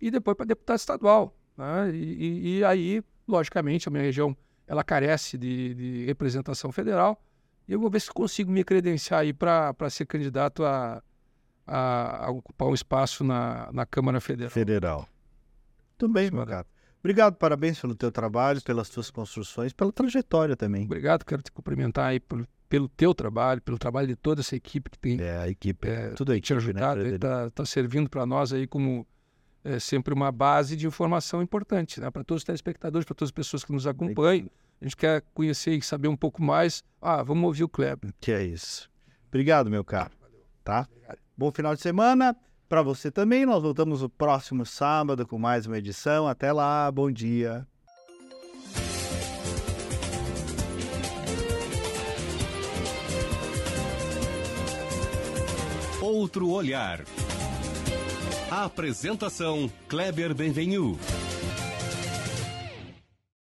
e 0.00 0.10
depois 0.10 0.36
para 0.36 0.46
deputado 0.46 0.78
estadual. 0.78 1.36
Né? 1.56 1.90
E, 1.94 1.96
e, 1.96 2.58
e, 2.58 2.64
aí, 2.64 3.02
logicamente, 3.26 3.88
a 3.88 3.90
minha 3.90 4.04
região 4.04 4.36
ela 4.66 4.84
carece 4.84 5.36
de, 5.36 5.74
de, 5.74 6.04
representação 6.06 6.70
federal. 6.72 7.22
E 7.66 7.72
eu 7.72 7.80
vou 7.80 7.90
ver 7.90 8.00
se 8.00 8.10
consigo 8.10 8.50
me 8.50 8.62
credenciar 8.62 9.20
aí 9.20 9.32
para 9.32 9.74
ser 9.90 10.06
candidato 10.06 10.64
a, 10.64 11.02
a, 11.66 12.26
a, 12.26 12.30
ocupar 12.30 12.68
um 12.68 12.74
espaço 12.74 13.24
na, 13.24 13.70
na 13.72 13.86
Câmara 13.86 14.20
Federal. 14.20 14.50
Federal. 14.50 15.08
Tudo 15.96 16.12
bem, 16.12 16.30
meu 16.30 16.46
cara. 16.46 16.66
Obrigado, 17.00 17.36
parabéns 17.36 17.78
pelo 17.78 17.94
teu 17.94 18.10
trabalho, 18.10 18.62
pelas 18.62 18.88
tuas 18.88 19.10
construções, 19.10 19.72
pela 19.72 19.92
trajetória 19.92 20.56
também. 20.56 20.84
Obrigado, 20.84 21.24
quero 21.24 21.42
te 21.42 21.52
cumprimentar 21.52 22.06
aí 22.06 22.20
pelo, 22.20 22.46
pelo 22.68 22.88
teu 22.88 23.14
trabalho, 23.14 23.60
pelo 23.60 23.78
trabalho 23.78 24.08
de 24.08 24.16
toda 24.16 24.40
essa 24.40 24.56
equipe 24.56 24.90
que 24.90 24.98
tem. 24.98 25.20
É, 25.20 25.38
a 25.38 25.48
equipe, 25.48 25.86
é, 25.86 26.08
tudo 26.10 26.32
aí. 26.32 26.40
Te 26.40 26.54
ajudado, 26.54 27.02
né? 27.02 27.10
Está 27.10 27.50
tá 27.50 27.66
servindo 27.66 28.08
para 28.08 28.24
nós 28.24 28.52
aí 28.54 28.66
como 28.66 29.06
é, 29.62 29.78
sempre 29.78 30.14
uma 30.14 30.32
base 30.32 30.76
de 30.76 30.86
informação 30.86 31.42
importante, 31.42 32.00
né? 32.00 32.10
Para 32.10 32.24
todos 32.24 32.40
os 32.40 32.44
telespectadores, 32.44 33.04
para 33.04 33.14
todas 33.14 33.28
as 33.28 33.34
pessoas 33.34 33.64
que 33.64 33.72
nos 33.72 33.86
acompanham. 33.86 34.50
A 34.80 34.84
gente 34.84 34.96
quer 34.96 35.22
conhecer 35.32 35.72
e 35.72 35.82
saber 35.82 36.08
um 36.08 36.16
pouco 36.16 36.42
mais. 36.42 36.82
Ah, 37.00 37.22
vamos 37.22 37.44
ouvir 37.44 37.64
o 37.64 37.68
Kleber. 37.68 38.12
Que 38.20 38.32
é 38.32 38.42
isso. 38.42 38.90
Obrigado, 39.28 39.70
meu 39.70 39.84
caro. 39.84 40.12
Tá? 40.62 40.86
Obrigado. 40.90 41.18
Bom 41.36 41.50
final 41.50 41.74
de 41.74 41.80
semana 41.80 42.36
para 42.68 42.82
você 42.82 43.10
também. 43.10 43.46
Nós 43.46 43.62
voltamos 43.62 44.02
no 44.02 44.08
próximo 44.08 44.64
sábado 44.64 45.26
com 45.26 45.38
mais 45.38 45.66
uma 45.66 45.78
edição. 45.78 46.26
Até 46.26 46.52
lá, 46.52 46.90
bom 46.90 47.10
dia. 47.10 47.66
Outro 56.00 56.50
olhar. 56.50 57.02
A 58.50 58.64
apresentação 58.66 59.70
Kleber 59.88 60.34
Benvenu. 60.34 60.98